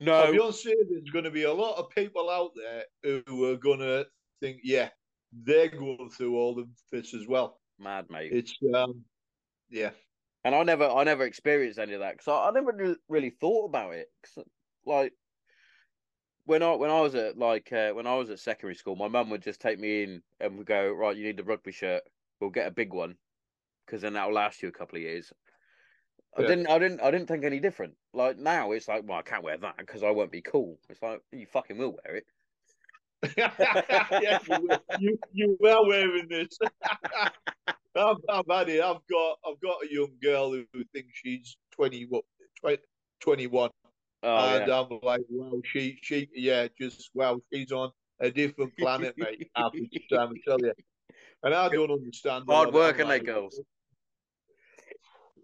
No, 0.00 0.24
honest 0.26 0.64
with 0.66 0.74
you, 0.78 0.86
there's 0.90 1.10
going 1.10 1.24
to 1.24 1.30
be 1.30 1.44
a 1.44 1.52
lot 1.52 1.78
of 1.78 1.90
people 1.90 2.28
out 2.28 2.52
there 2.56 2.84
who 3.26 3.44
are 3.50 3.56
going 3.56 3.78
to 3.78 4.06
think, 4.40 4.58
yeah, 4.62 4.90
they're 5.32 5.68
going 5.68 6.10
through 6.10 6.36
all 6.36 6.58
of 6.58 6.68
this 6.92 7.14
as 7.14 7.26
well. 7.26 7.60
mad 7.78 8.06
mate. 8.10 8.32
It's, 8.32 8.54
um, 8.74 9.04
yeah. 9.70 9.90
and 10.44 10.54
I 10.54 10.62
never, 10.62 10.88
I 10.88 11.04
never 11.04 11.24
experienced 11.24 11.78
any 11.78 11.94
of 11.94 12.00
that 12.00 12.14
because 12.18 12.28
I, 12.28 12.48
I 12.48 12.50
never 12.50 12.96
really 13.08 13.30
thought 13.30 13.66
about 13.66 13.94
it. 13.94 14.08
'Cause, 14.22 14.44
like 14.84 15.14
when 16.44 16.62
I 16.62 16.74
when 16.74 16.90
I 16.90 17.00
was 17.00 17.14
at 17.14 17.38
like 17.38 17.72
uh, 17.72 17.92
when 17.92 18.06
I 18.06 18.16
was 18.16 18.30
at 18.30 18.38
secondary 18.38 18.74
school, 18.74 18.96
my 18.96 19.08
mum 19.08 19.30
would 19.30 19.42
just 19.42 19.60
take 19.60 19.78
me 19.78 20.02
in 20.02 20.22
and 20.40 20.58
would 20.58 20.66
go, 20.66 20.92
right, 20.92 21.16
you 21.16 21.24
need 21.24 21.38
the 21.38 21.44
rugby 21.44 21.72
shirt. 21.72 22.02
We'll 22.40 22.50
get 22.50 22.66
a 22.66 22.70
big 22.72 22.92
one 22.92 23.16
because 23.86 24.02
then 24.02 24.12
that'll 24.12 24.34
last 24.34 24.62
you 24.62 24.68
a 24.68 24.72
couple 24.72 24.96
of 24.96 25.02
years. 25.02 25.32
I 26.36 26.42
Yeah. 26.42 26.48
didn't, 26.48 26.66
I 26.66 26.78
didn't, 26.78 27.00
I 27.00 27.10
didn't 27.10 27.28
think 27.28 27.44
any 27.44 27.60
different. 27.60 27.94
Like 28.12 28.38
now, 28.38 28.72
it's 28.72 28.88
like, 28.88 29.04
well, 29.06 29.18
I 29.18 29.22
can't 29.22 29.44
wear 29.44 29.56
that 29.58 29.76
because 29.76 30.02
I 30.02 30.10
won't 30.10 30.32
be 30.32 30.42
cool. 30.42 30.78
It's 30.88 31.02
like 31.02 31.20
you 31.32 31.46
fucking 31.46 31.78
will 31.78 31.96
wear 32.04 32.16
it. 32.16 32.26
yeah, 33.38 34.38
you, 34.46 34.68
will. 34.68 34.78
you 34.98 35.18
you 35.32 35.56
wearing 35.60 36.28
this. 36.28 36.58
I've, 37.96 38.16
I've 38.28 38.44
had 38.50 38.68
it. 38.68 38.82
I've 38.82 39.06
got 39.10 39.38
I've 39.46 39.60
got 39.60 39.78
a 39.82 39.90
young 39.90 40.12
girl 40.22 40.52
who 40.52 40.64
thinks 40.92 41.12
she's 41.14 41.56
20, 41.76 42.06
what, 42.06 42.24
20 42.60 42.82
21. 43.20 43.70
Oh 44.26 44.56
and 44.56 44.66
yeah. 44.66 44.80
I'm 44.80 44.98
like, 45.02 45.20
wow, 45.28 45.60
she 45.64 45.98
she 46.02 46.28
yeah, 46.34 46.66
just 46.80 47.10
wow, 47.14 47.40
she's 47.52 47.72
on 47.72 47.90
a 48.20 48.30
different 48.30 48.76
planet, 48.78 49.14
mate. 49.18 49.50
Half 49.54 49.72
the 49.72 49.88
time, 50.10 50.30
I 50.30 50.50
tell 50.50 50.60
you. 50.60 50.72
And 51.42 51.54
I 51.54 51.68
don't 51.68 51.90
understand. 51.90 52.44
Hard 52.48 52.72
work, 52.72 52.98
and 53.00 53.10
they 53.10 53.18
like, 53.18 53.26
girls. 53.26 53.60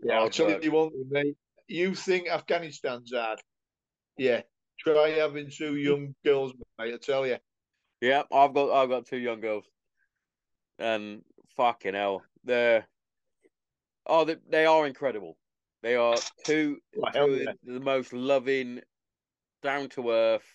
Yeah, 0.02 0.20
I'll 0.20 0.30
tell 0.30 0.50
you 0.50 0.72
one 0.72 0.90
thing, 0.90 1.06
mate. 1.10 1.36
You 1.68 1.94
think 1.94 2.28
Afghanistan's 2.28 3.12
hard? 3.14 3.40
Yeah. 4.16 4.42
Try 4.78 5.10
having 5.10 5.50
two 5.50 5.76
young 5.76 6.14
girls, 6.24 6.52
mate. 6.78 6.94
I 6.94 6.96
tell 6.96 7.26
you. 7.26 7.36
Yeah, 8.00 8.22
I've 8.32 8.54
got, 8.54 8.70
I've 8.70 8.88
got 8.88 9.06
two 9.06 9.18
young 9.18 9.40
girls, 9.40 9.64
and 10.78 11.22
fucking 11.54 11.92
hell, 11.92 12.22
they're, 12.44 12.86
oh, 14.06 14.24
they, 14.24 14.36
they 14.48 14.64
are 14.64 14.86
incredible. 14.86 15.36
They 15.82 15.96
are 15.96 16.16
two, 16.46 16.78
yeah. 16.94 17.52
the 17.62 17.80
most 17.80 18.14
loving, 18.14 18.80
down 19.62 19.90
to 19.90 20.10
earth, 20.10 20.46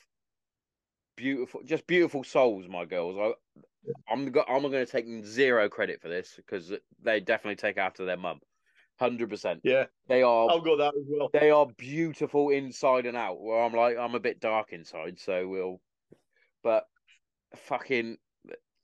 beautiful, 1.15 1.61
just 1.63 1.85
beautiful 1.85 2.23
souls. 2.23 2.65
My 2.67 2.85
girls. 2.85 3.15
I, 3.19 3.61
I'm 4.11 4.31
go, 4.31 4.43
I'm 4.47 4.63
going 4.63 4.71
to 4.71 4.85
take 4.87 5.05
zero 5.23 5.69
credit 5.69 6.01
for 6.01 6.09
this 6.09 6.33
because 6.35 6.73
they 7.03 7.19
definitely 7.19 7.57
take 7.57 7.77
after 7.77 8.05
their 8.05 8.17
mum, 8.17 8.39
hundred 8.99 9.29
percent. 9.29 9.61
Yeah, 9.63 9.85
They 10.07 10.21
are 10.23 10.49
I'll 10.49 10.61
go 10.61 10.77
that 10.77 10.95
as 10.95 11.03
well. 11.07 11.29
they 11.33 11.51
are 11.51 11.67
beautiful 11.77 12.49
inside 12.49 13.05
and 13.05 13.17
out. 13.17 13.41
Where 13.41 13.63
I'm 13.63 13.73
like, 13.73 13.97
I'm 13.97 14.15
a 14.15 14.19
bit 14.19 14.39
dark 14.39 14.71
inside, 14.73 15.19
so 15.19 15.47
we'll. 15.47 15.81
But 16.63 16.87
fucking, 17.55 18.17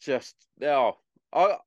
just 0.01 0.35
oh, 0.61 0.97
I, 1.33 1.57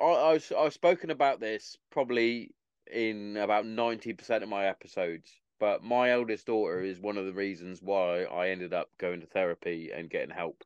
I, 0.00 0.04
I've, 0.04 0.52
I've 0.56 0.72
spoken 0.72 1.10
about 1.10 1.40
this 1.40 1.76
probably 1.90 2.54
in 2.92 3.36
about 3.36 3.66
ninety 3.66 4.12
percent 4.12 4.42
of 4.42 4.48
my 4.48 4.66
episodes. 4.66 5.30
But 5.58 5.82
my 5.82 6.10
eldest 6.10 6.46
daughter 6.46 6.80
is 6.82 7.00
one 7.00 7.16
of 7.16 7.24
the 7.24 7.32
reasons 7.32 7.80
why 7.80 8.24
I 8.24 8.50
ended 8.50 8.74
up 8.74 8.90
going 8.98 9.20
to 9.22 9.26
therapy 9.26 9.90
and 9.90 10.10
getting 10.10 10.28
help. 10.34 10.62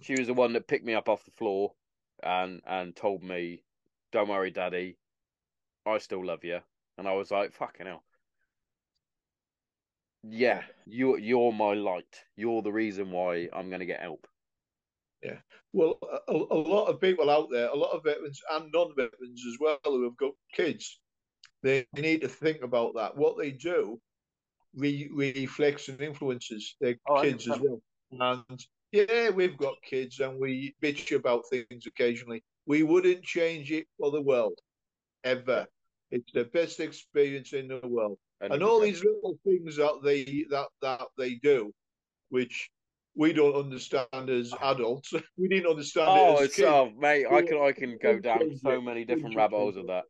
She 0.00 0.14
was 0.14 0.28
the 0.28 0.34
one 0.34 0.52
that 0.52 0.68
picked 0.68 0.84
me 0.84 0.94
up 0.94 1.08
off 1.08 1.24
the 1.24 1.32
floor 1.32 1.72
and 2.22 2.62
and 2.66 2.94
told 2.94 3.22
me, 3.24 3.64
"Don't 4.12 4.28
worry, 4.28 4.52
Daddy, 4.52 4.96
I 5.90 5.98
still 5.98 6.24
love 6.24 6.44
you." 6.44 6.60
And 6.98 7.08
I 7.08 7.12
was 7.14 7.30
like, 7.30 7.52
"Fucking 7.52 7.86
hell." 7.86 8.02
Yeah, 10.22 10.62
you 10.86 11.16
you're 11.16 11.52
my 11.52 11.74
light. 11.74 12.24
You're 12.36 12.62
the 12.62 12.72
reason 12.72 13.10
why 13.10 13.48
I'm 13.52 13.70
gonna 13.70 13.86
get 13.86 14.00
help. 14.00 14.26
Yeah. 15.22 15.38
Well, 15.72 15.98
a, 16.28 16.32
a 16.32 16.56
lot 16.56 16.86
of 16.86 17.00
people 17.00 17.30
out 17.30 17.48
there, 17.50 17.68
a 17.68 17.76
lot 17.76 17.92
of 17.92 18.04
veterans 18.04 18.40
and 18.50 18.70
non-veterans 18.72 19.44
as 19.46 19.58
well, 19.60 19.78
who 19.84 20.04
have 20.04 20.16
got 20.16 20.32
kids, 20.52 20.98
they 21.62 21.86
need 21.94 22.22
to 22.22 22.28
think 22.28 22.62
about 22.62 22.94
that. 22.96 23.16
What 23.16 23.36
they 23.38 23.50
do 23.50 24.00
re- 24.74 25.10
reflects 25.12 25.88
and 25.88 26.00
influences 26.00 26.76
their 26.80 26.96
Oh, 27.06 27.22
kids 27.22 27.48
as 27.48 27.60
well. 27.60 27.80
And 28.12 28.66
yeah, 28.92 29.30
we've 29.30 29.56
got 29.56 29.74
kids 29.82 30.20
and 30.20 30.40
we 30.40 30.74
bitch 30.82 31.14
about 31.14 31.44
things 31.48 31.86
occasionally. 31.86 32.42
We 32.66 32.82
wouldn't 32.82 33.22
change 33.22 33.70
it 33.72 33.86
for 33.98 34.10
the 34.10 34.22
world, 34.22 34.58
ever. 35.24 35.66
It's 36.10 36.32
the 36.32 36.44
best 36.44 36.80
experience 36.80 37.52
in 37.52 37.68
the 37.68 37.80
world. 37.84 38.18
and 38.40 38.62
all 38.62 38.80
these 38.80 39.04
little 39.04 39.38
things 39.44 39.76
that 39.76 40.00
they 40.02 40.44
that 40.50 40.68
that 40.82 41.08
they 41.16 41.34
do, 41.36 41.72
which 42.30 42.70
we 43.14 43.32
don't 43.32 43.54
understand 43.54 44.30
as 44.30 44.52
adults. 44.60 45.12
We 45.36 45.48
didn't 45.48 45.70
understand 45.70 46.08
Oh, 46.10 46.32
it 46.32 46.34
as 46.34 46.46
it's 46.46 46.56
kids. 46.56 46.68
oh, 46.68 46.90
mate, 46.98 47.26
I 47.26 47.42
can 47.42 47.58
I 47.58 47.72
can 47.72 47.98
go 47.98 48.18
down 48.18 48.56
so 48.56 48.80
many 48.80 49.04
different 49.04 49.36
rabbit 49.36 49.56
holes 49.56 49.76
of 49.76 49.86
that. 49.88 50.04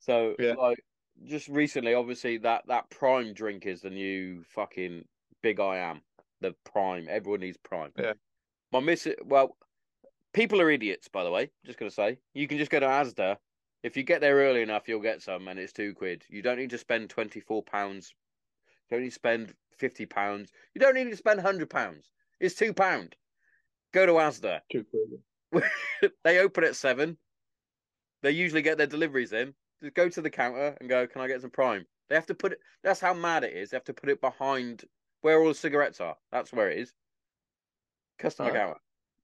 So 0.00 0.34
Yeah. 0.38 0.54
like 0.54 0.78
just 1.24 1.48
recently, 1.48 1.94
obviously 1.94 2.38
that 2.38 2.64
that 2.68 2.90
prime 2.90 3.34
drink 3.34 3.66
is 3.66 3.80
the 3.82 3.90
new 3.90 4.42
fucking 4.44 5.04
big 5.42 5.60
I 5.60 5.78
am. 5.78 6.02
The 6.40 6.54
prime. 6.64 7.06
Everyone 7.08 7.40
needs 7.40 7.56
prime. 7.58 7.92
Yeah. 7.98 8.12
My 8.72 8.80
miss 8.80 9.08
well, 9.24 9.56
people 10.32 10.60
are 10.60 10.70
idiots, 10.70 11.08
by 11.08 11.24
the 11.24 11.30
way. 11.30 11.50
Just 11.66 11.78
gonna 11.78 11.90
say. 11.90 12.18
You 12.34 12.46
can 12.46 12.58
just 12.58 12.70
go 12.70 12.80
to 12.80 12.86
Asda. 12.86 13.36
If 13.82 13.96
you 13.96 14.02
get 14.02 14.20
there 14.20 14.36
early 14.36 14.62
enough, 14.62 14.88
you'll 14.88 15.00
get 15.00 15.22
some 15.22 15.48
and 15.48 15.58
it's 15.58 15.72
two 15.72 15.94
quid. 15.94 16.24
You 16.28 16.42
don't 16.42 16.58
need 16.58 16.70
to 16.70 16.78
spend 16.78 17.10
twenty 17.10 17.40
four 17.40 17.62
pounds. 17.62 18.14
You 18.88 18.96
don't 18.96 19.02
need 19.02 19.10
to 19.10 19.14
spend 19.14 19.54
fifty 19.76 20.06
pounds. 20.06 20.50
You 20.74 20.80
don't 20.80 20.94
need 20.94 21.10
to 21.10 21.16
spend 21.16 21.40
hundred 21.40 21.70
pounds. 21.70 22.10
It's 22.40 22.54
two 22.54 22.72
pound. 22.72 23.16
Go 23.92 24.06
to 24.06 24.12
Asda. 24.12 24.60
Too 24.70 24.84
quick. 25.52 25.64
they 26.24 26.38
open 26.38 26.64
at 26.64 26.76
seven. 26.76 27.16
They 28.22 28.32
usually 28.32 28.62
get 28.62 28.78
their 28.78 28.86
deliveries 28.86 29.32
in. 29.32 29.54
Just 29.82 29.94
go 29.94 30.08
to 30.08 30.20
the 30.20 30.30
counter 30.30 30.76
and 30.80 30.88
go, 30.88 31.06
"Can 31.06 31.20
I 31.20 31.28
get 31.28 31.40
some 31.40 31.50
prime?" 31.50 31.86
They 32.08 32.14
have 32.14 32.26
to 32.26 32.34
put 32.34 32.52
it. 32.52 32.60
That's 32.82 33.00
how 33.00 33.14
mad 33.14 33.44
it 33.44 33.54
is. 33.54 33.70
They 33.70 33.76
have 33.76 33.84
to 33.84 33.94
put 33.94 34.08
it 34.08 34.20
behind 34.20 34.84
where 35.20 35.40
all 35.40 35.48
the 35.48 35.54
cigarettes 35.54 36.00
are. 36.00 36.16
That's 36.32 36.52
where 36.52 36.70
it 36.70 36.78
is. 36.78 36.92
Customer 38.18 38.52
counter. 38.52 38.80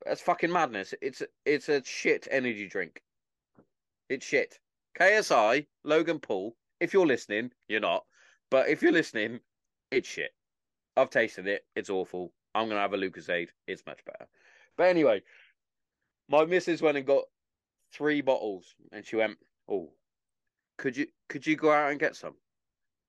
That's 0.07 0.20
fucking 0.20 0.52
madness. 0.52 0.94
It's 1.02 1.22
it's 1.44 1.68
a 1.68 1.82
shit 1.84 2.28
energy 2.30 2.68
drink. 2.68 3.02
It's 4.09 4.26
shit. 4.26 4.59
KSI, 4.98 5.66
Logan 5.84 6.20
Paul. 6.20 6.57
If 6.80 6.92
you're 6.92 7.07
listening, 7.07 7.50
you're 7.68 7.80
not. 7.80 8.05
But 8.50 8.68
if 8.68 8.82
you're 8.82 8.92
listening, 8.92 9.40
it's 9.90 10.09
shit. 10.09 10.32
I've 10.96 11.11
tasted 11.11 11.46
it. 11.46 11.64
It's 11.74 11.90
awful. 11.90 12.32
I'm 12.55 12.68
gonna 12.68 12.80
have 12.80 12.92
a 12.92 12.96
Lucozade. 12.96 13.48
It's 13.66 13.86
much 13.86 14.05
better. 14.05 14.28
But 14.76 14.84
anyway, 14.84 15.22
my 16.28 16.44
missus 16.44 16.82
went 16.82 16.96
and 16.96 17.07
got 17.07 17.24
three 17.92 18.20
bottles, 18.20 18.74
and 18.92 19.05
she 19.05 19.16
went, 19.16 19.38
"Oh, 19.68 19.92
could 20.78 20.96
you 20.96 21.07
could 21.28 21.46
you 21.46 21.57
go 21.57 21.72
out 21.72 21.90
and 21.90 22.00
get 22.00 22.16
some?" 22.16 22.36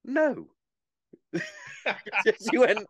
No. 0.04 0.48
she 1.34 2.58
went. 2.58 2.88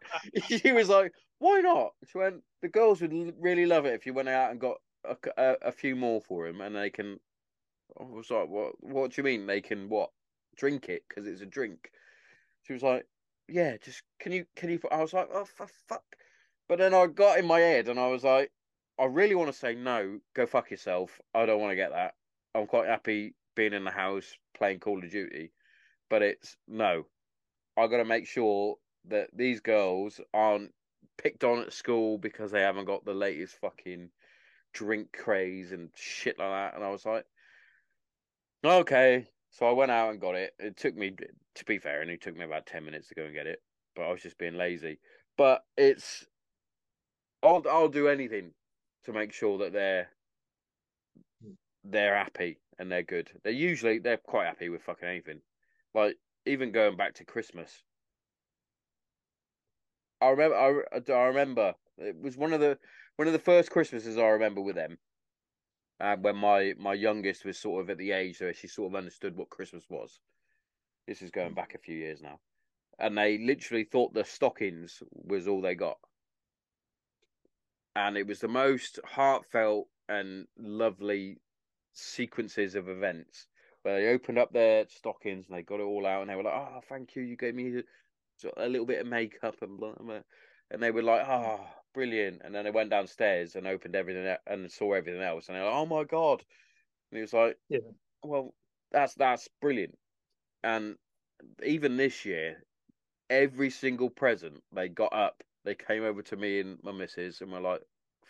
She 0.47 0.71
was 0.71 0.89
like, 0.89 1.11
"Why 1.39 1.59
not?" 1.59 1.93
She 2.09 2.17
went. 2.17 2.41
The 2.61 2.69
girls 2.69 3.01
would 3.01 3.13
really 3.39 3.65
love 3.65 3.85
it 3.85 3.93
if 3.93 4.05
you 4.05 4.13
went 4.13 4.29
out 4.29 4.51
and 4.51 4.59
got 4.59 4.77
a 5.37 5.71
few 5.71 5.95
more 5.95 6.21
for 6.21 6.47
him, 6.47 6.61
and 6.61 6.75
they 6.75 6.89
can. 6.89 7.19
I 7.99 8.03
was 8.03 8.31
like, 8.31 8.49
"What? 8.49 8.83
What 8.83 9.11
do 9.11 9.21
you 9.21 9.23
mean 9.23 9.45
they 9.45 9.61
can 9.61 9.89
what? 9.89 10.11
Drink 10.55 10.89
it 10.89 11.03
because 11.07 11.27
it's 11.27 11.41
a 11.41 11.45
drink?" 11.45 11.91
She 12.63 12.73
was 12.73 12.83
like, 12.83 13.07
"Yeah, 13.47 13.77
just 13.77 14.03
can 14.19 14.31
you 14.31 14.45
can 14.55 14.69
you?" 14.69 14.79
I 14.91 15.01
was 15.01 15.13
like, 15.13 15.29
"Oh 15.31 15.45
for 15.45 15.67
fuck!" 15.67 16.17
But 16.67 16.79
then 16.79 16.93
I 16.93 17.07
got 17.07 17.39
in 17.39 17.45
my 17.45 17.59
head, 17.59 17.87
and 17.87 17.99
I 17.99 18.07
was 18.07 18.23
like, 18.23 18.51
"I 18.97 19.05
really 19.05 19.35
want 19.35 19.51
to 19.51 19.57
say 19.57 19.75
no. 19.75 20.19
Go 20.33 20.45
fuck 20.45 20.71
yourself. 20.71 21.21
I 21.33 21.45
don't 21.45 21.61
want 21.61 21.71
to 21.71 21.75
get 21.75 21.91
that. 21.91 22.15
I'm 22.55 22.67
quite 22.67 22.87
happy 22.87 23.35
being 23.55 23.73
in 23.73 23.83
the 23.83 23.91
house 23.91 24.37
playing 24.53 24.79
Call 24.79 25.03
of 25.03 25.11
Duty, 25.11 25.51
but 26.09 26.21
it's 26.21 26.57
no. 26.67 27.05
I 27.77 27.87
got 27.87 27.97
to 27.97 28.05
make 28.05 28.27
sure 28.27 28.77
that 29.05 29.29
these 29.33 29.59
girls 29.59 30.19
aren't 30.33 30.73
picked 31.17 31.43
on 31.43 31.61
at 31.61 31.73
school 31.73 32.17
because 32.17 32.51
they 32.51 32.61
haven't 32.61 32.85
got 32.85 33.05
the 33.05 33.13
latest 33.13 33.55
fucking 33.59 34.09
drink 34.73 35.11
craze 35.13 35.71
and 35.71 35.89
shit 35.95 36.39
like 36.39 36.49
that. 36.49 36.75
And 36.75 36.83
I 36.83 36.89
was 36.89 37.05
like, 37.05 37.25
okay. 38.71 39.27
So 39.51 39.65
I 39.65 39.71
went 39.71 39.91
out 39.91 40.11
and 40.11 40.19
got 40.19 40.35
it. 40.35 40.53
It 40.59 40.77
took 40.77 40.95
me, 40.95 41.11
to 41.55 41.65
be 41.65 41.77
fair, 41.77 42.01
and 42.01 42.11
it 42.11 42.21
took 42.21 42.35
me 42.35 42.43
about 42.43 42.65
10 42.65 42.83
minutes 42.83 43.07
to 43.09 43.15
go 43.15 43.23
and 43.23 43.33
get 43.33 43.47
it, 43.47 43.61
but 43.95 44.03
I 44.03 44.11
was 44.11 44.21
just 44.21 44.37
being 44.37 44.57
lazy. 44.57 44.99
But 45.37 45.63
it's, 45.77 46.25
I'll, 47.41 47.63
I'll 47.69 47.89
do 47.89 48.07
anything 48.07 48.51
to 49.05 49.13
make 49.13 49.31
sure 49.33 49.57
that 49.59 49.73
they're 49.73 50.09
they're 51.83 52.17
happy 52.17 52.57
and 52.79 52.91
they're 52.91 53.03
good. 53.03 53.29
They're 53.43 53.53
usually 53.53 53.99
they're 53.99 54.17
quite 54.17 54.47
happy 54.47 54.69
with 54.69 54.81
fucking 54.81 55.07
anything. 55.07 55.41
Like 55.93 56.17
even 56.45 56.71
going 56.71 56.97
back 56.97 57.13
to 57.15 57.25
Christmas. 57.25 57.83
I 60.21 60.29
remember 60.29 60.55
I, 60.55 61.11
I 61.11 61.25
remember 61.27 61.73
it 61.97 62.15
was 62.19 62.37
one 62.37 62.53
of 62.53 62.59
the 62.59 62.77
one 63.17 63.27
of 63.27 63.33
the 63.33 63.39
first 63.39 63.71
Christmases 63.71 64.17
I 64.17 64.27
remember 64.27 64.61
with 64.61 64.75
them. 64.75 64.97
And 65.99 66.19
uh, 66.19 66.21
when 66.21 66.35
my 66.35 66.73
my 66.77 66.93
youngest 66.93 67.45
was 67.45 67.57
sort 67.57 67.83
of 67.83 67.89
at 67.89 67.97
the 67.97 68.11
age 68.11 68.41
where 68.41 68.53
she 68.53 68.67
sort 68.67 68.91
of 68.91 68.95
understood 68.95 69.35
what 69.35 69.49
Christmas 69.49 69.85
was. 69.89 70.19
This 71.07 71.21
is 71.21 71.29
going 71.29 71.53
back 71.53 71.75
a 71.75 71.79
few 71.79 71.95
years 71.95 72.21
now. 72.21 72.39
And 72.97 73.17
they 73.17 73.37
literally 73.37 73.83
thought 73.83 74.13
the 74.13 74.23
stockings 74.23 75.03
was 75.11 75.47
all 75.47 75.61
they 75.61 75.75
got. 75.75 75.97
And 77.95 78.17
it 78.17 78.27
was 78.27 78.39
the 78.39 78.47
most 78.47 78.99
heartfelt 79.05 79.87
and 80.09 80.47
lovely 80.57 81.37
sequences 81.93 82.75
of 82.75 82.89
events 82.89 83.47
where 83.83 84.01
they 84.01 84.07
opened 84.09 84.37
up 84.37 84.51
their 84.51 84.85
stockings 84.89 85.45
and 85.47 85.55
they 85.55 85.61
got 85.61 85.79
it 85.79 85.83
all 85.83 86.05
out 86.05 86.21
and 86.21 86.29
they 86.29 86.35
were 86.35 86.43
like, 86.43 86.53
"Oh, 86.53 86.81
thank 86.89 87.15
you, 87.15 87.21
you 87.21 87.37
gave 87.37 87.55
me 87.55 87.83
a 88.57 88.67
little 88.67 88.85
bit 88.85 89.01
of 89.01 89.07
makeup 89.07 89.61
and 89.61 89.77
blah, 89.77 89.93
blah. 89.93 90.21
and 90.71 90.81
they 90.81 90.91
were 90.91 91.03
like, 91.03 91.25
"Oh, 91.27 91.65
brilliant!" 91.95 92.41
And 92.43 92.53
then 92.53 92.65
they 92.65 92.71
went 92.71 92.91
downstairs 92.91 93.55
and 93.55 93.65
opened 93.65 93.95
everything 93.95 94.35
and 94.45 94.71
saw 94.71 94.93
everything 94.93 95.21
else, 95.21 95.47
and 95.47 95.55
they're 95.55 95.65
like, 95.65 95.73
"Oh 95.73 95.85
my 95.87 96.03
god!" 96.03 96.43
And 97.09 97.17
he 97.17 97.21
was 97.21 97.33
like, 97.33 97.57
"Yeah, 97.69 97.79
well, 98.23 98.53
that's 98.91 99.15
that's 99.15 99.47
brilliant." 99.61 99.97
And 100.63 100.97
even 101.63 101.97
this 101.97 102.25
year, 102.25 102.63
every 103.29 103.69
single 103.69 104.09
present 104.09 104.61
they 104.71 104.89
got 104.89 105.13
up, 105.13 105.43
they 105.63 105.75
came 105.75 106.03
over 106.03 106.21
to 106.23 106.35
me 106.35 106.59
and 106.59 106.77
my 106.83 106.91
missus 106.91 107.41
and 107.41 107.51
were 107.51 107.61
like, 107.61 107.81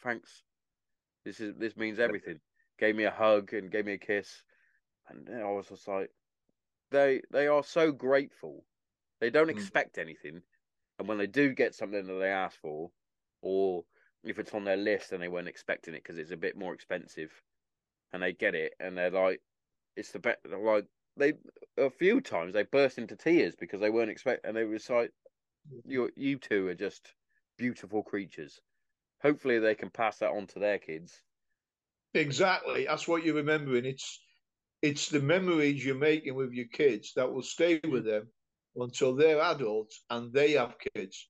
"Thanks, 0.04 0.44
this 1.26 1.40
is 1.40 1.56
this 1.58 1.76
means 1.76 2.00
everything." 2.00 2.40
Gave 2.78 2.96
me 2.96 3.06
a 3.06 3.12
hug 3.12 3.54
and 3.54 3.72
gave 3.72 3.86
me 3.86 3.94
a 3.94 3.98
kiss, 3.98 4.44
and 5.08 5.30
I 5.30 5.50
was 5.50 5.70
just 5.70 5.88
like, 5.88 6.12
they 6.92 7.22
they 7.32 7.48
are 7.48 7.64
so 7.64 7.92
grateful. 7.92 8.66
They 9.20 9.30
don't 9.30 9.48
mm. 9.48 9.52
expect 9.58 9.98
anything, 9.98 10.42
and 11.00 11.08
when 11.08 11.18
they 11.18 11.28
do 11.28 11.54
get 11.54 11.74
something 11.74 12.06
that 12.06 12.20
they 12.20 12.30
ask 12.30 12.60
for, 12.60 12.92
or 13.46 13.84
if 14.24 14.40
it's 14.40 14.54
on 14.56 14.66
their 14.66 14.76
list 14.76 15.12
and 15.12 15.22
they 15.22 15.28
weren't 15.28 15.48
expecting 15.48 15.94
it 15.94 16.04
because 16.04 16.18
it's 16.18 16.32
a 16.32 16.38
bit 16.38 16.58
more 16.58 16.74
expensive, 16.74 17.32
and 18.12 18.22
they 18.22 18.34
get 18.34 18.56
it 18.56 18.74
and 18.80 18.98
they're 18.98 19.12
like, 19.12 19.40
it's 19.96 20.12
the 20.12 20.20
best. 20.20 20.40
Like 20.46 20.86
they 21.16 21.34
a 21.78 21.90
few 21.90 22.22
times 22.22 22.54
they 22.54 22.64
burst 22.64 22.98
into 22.98 23.16
tears 23.16 23.56
because 23.56 23.80
they 23.80 23.92
weren't 23.92 24.10
expecting, 24.10 24.50
and 24.50 24.58
they 24.58 24.66
was 24.66 24.90
like, 24.90 25.12
mm-hmm. 25.72 25.90
you 25.90 26.10
you 26.16 26.38
two 26.40 26.68
are 26.68 26.76
just 26.76 27.14
beautiful 27.58 28.04
creatures. 28.04 28.60
Hopefully, 29.22 29.60
they 29.60 29.76
can 29.76 29.90
pass 29.90 30.18
that 30.18 30.32
on 30.32 30.48
to 30.48 30.60
their 30.60 30.80
kids. 30.80 31.14
Exactly, 32.14 32.86
that's 32.86 33.08
what 33.08 33.24
you're 33.24 33.36
remembering. 33.36 33.86
It's 33.86 34.20
it's 34.82 35.10
the 35.10 35.22
memories 35.22 35.86
you're 35.86 35.96
making 35.96 36.36
with 36.36 36.52
your 36.52 36.68
kids 36.68 37.14
that 37.16 37.32
will 37.32 37.44
stay 37.44 37.80
with 37.84 38.04
mm. 38.04 38.12
them 38.12 38.28
until 38.76 39.16
they're 39.16 39.42
adults 39.42 40.04
and 40.10 40.34
they 40.34 40.54
have 40.54 40.76
kids. 40.96 41.28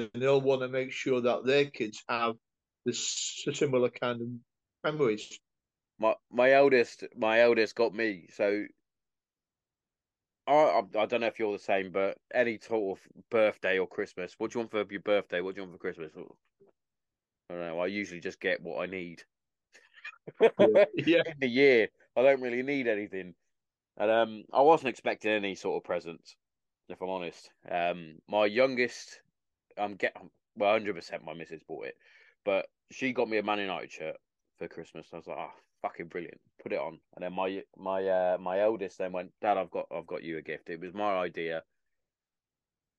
Then 0.00 0.10
they'll 0.14 0.40
want 0.40 0.62
to 0.62 0.68
make 0.68 0.92
sure 0.92 1.20
that 1.20 1.44
their 1.44 1.66
kids 1.66 2.02
have 2.08 2.34
this 2.84 3.44
similar 3.52 3.90
kind 3.90 4.20
of 4.20 4.28
memories. 4.84 5.38
My 5.98 6.14
my 6.30 6.52
eldest 6.52 7.04
my 7.16 7.40
eldest 7.40 7.74
got 7.74 7.94
me 7.94 8.28
so 8.30 8.66
I, 10.46 10.82
I 10.96 11.06
don't 11.06 11.22
know 11.22 11.26
if 11.26 11.38
you're 11.38 11.52
the 11.52 11.58
same, 11.58 11.90
but 11.90 12.18
any 12.32 12.58
sort 12.58 12.98
of 12.98 13.22
birthday 13.30 13.78
or 13.78 13.88
Christmas, 13.88 14.34
what 14.38 14.52
do 14.52 14.58
you 14.58 14.60
want 14.60 14.70
for 14.70 14.86
your 14.92 15.00
birthday? 15.00 15.40
What 15.40 15.54
do 15.54 15.60
you 15.60 15.66
want 15.66 15.74
for 15.74 15.78
Christmas? 15.78 16.12
I 16.16 17.54
don't 17.54 17.60
know. 17.60 17.80
I 17.80 17.86
usually 17.86 18.20
just 18.20 18.40
get 18.40 18.62
what 18.62 18.80
I 18.80 18.86
need. 18.86 19.24
yeah. 20.40 20.48
yeah. 20.98 21.22
In 21.26 21.40
the 21.40 21.48
year, 21.48 21.88
I 22.16 22.22
don't 22.22 22.40
really 22.40 22.62
need 22.62 22.86
anything, 22.86 23.34
and 23.96 24.10
um, 24.10 24.44
I 24.52 24.62
wasn't 24.62 24.90
expecting 24.90 25.32
any 25.32 25.54
sort 25.56 25.76
of 25.76 25.84
presents, 25.84 26.36
if 26.88 27.00
I'm 27.00 27.08
honest. 27.08 27.50
Um, 27.68 28.16
my 28.28 28.46
youngest, 28.46 29.20
I'm 29.78 29.92
um, 29.92 29.96
get 29.96 30.16
well, 30.56 30.72
hundred 30.72 30.94
percent. 30.94 31.24
My 31.24 31.34
missus 31.34 31.62
bought 31.66 31.86
it, 31.86 31.96
but 32.44 32.66
she 32.90 33.12
got 33.12 33.28
me 33.28 33.38
a 33.38 33.42
Man 33.42 33.58
United 33.58 33.92
shirt 33.92 34.16
for 34.58 34.68
Christmas. 34.68 35.08
I 35.12 35.16
was 35.16 35.26
like, 35.26 35.38
oh, 35.38 35.52
fucking 35.82 36.06
brilliant. 36.06 36.40
Put 36.62 36.72
it 36.72 36.78
on. 36.78 36.98
And 37.14 37.24
then 37.24 37.32
my 37.32 37.62
my 37.76 38.06
uh 38.06 38.38
my 38.40 38.60
eldest 38.60 38.98
then 38.98 39.12
went, 39.12 39.32
Dad, 39.40 39.58
I've 39.58 39.70
got 39.70 39.86
I've 39.94 40.06
got 40.06 40.22
you 40.22 40.38
a 40.38 40.42
gift. 40.42 40.70
It 40.70 40.80
was 40.80 40.94
my 40.94 41.16
idea. 41.16 41.62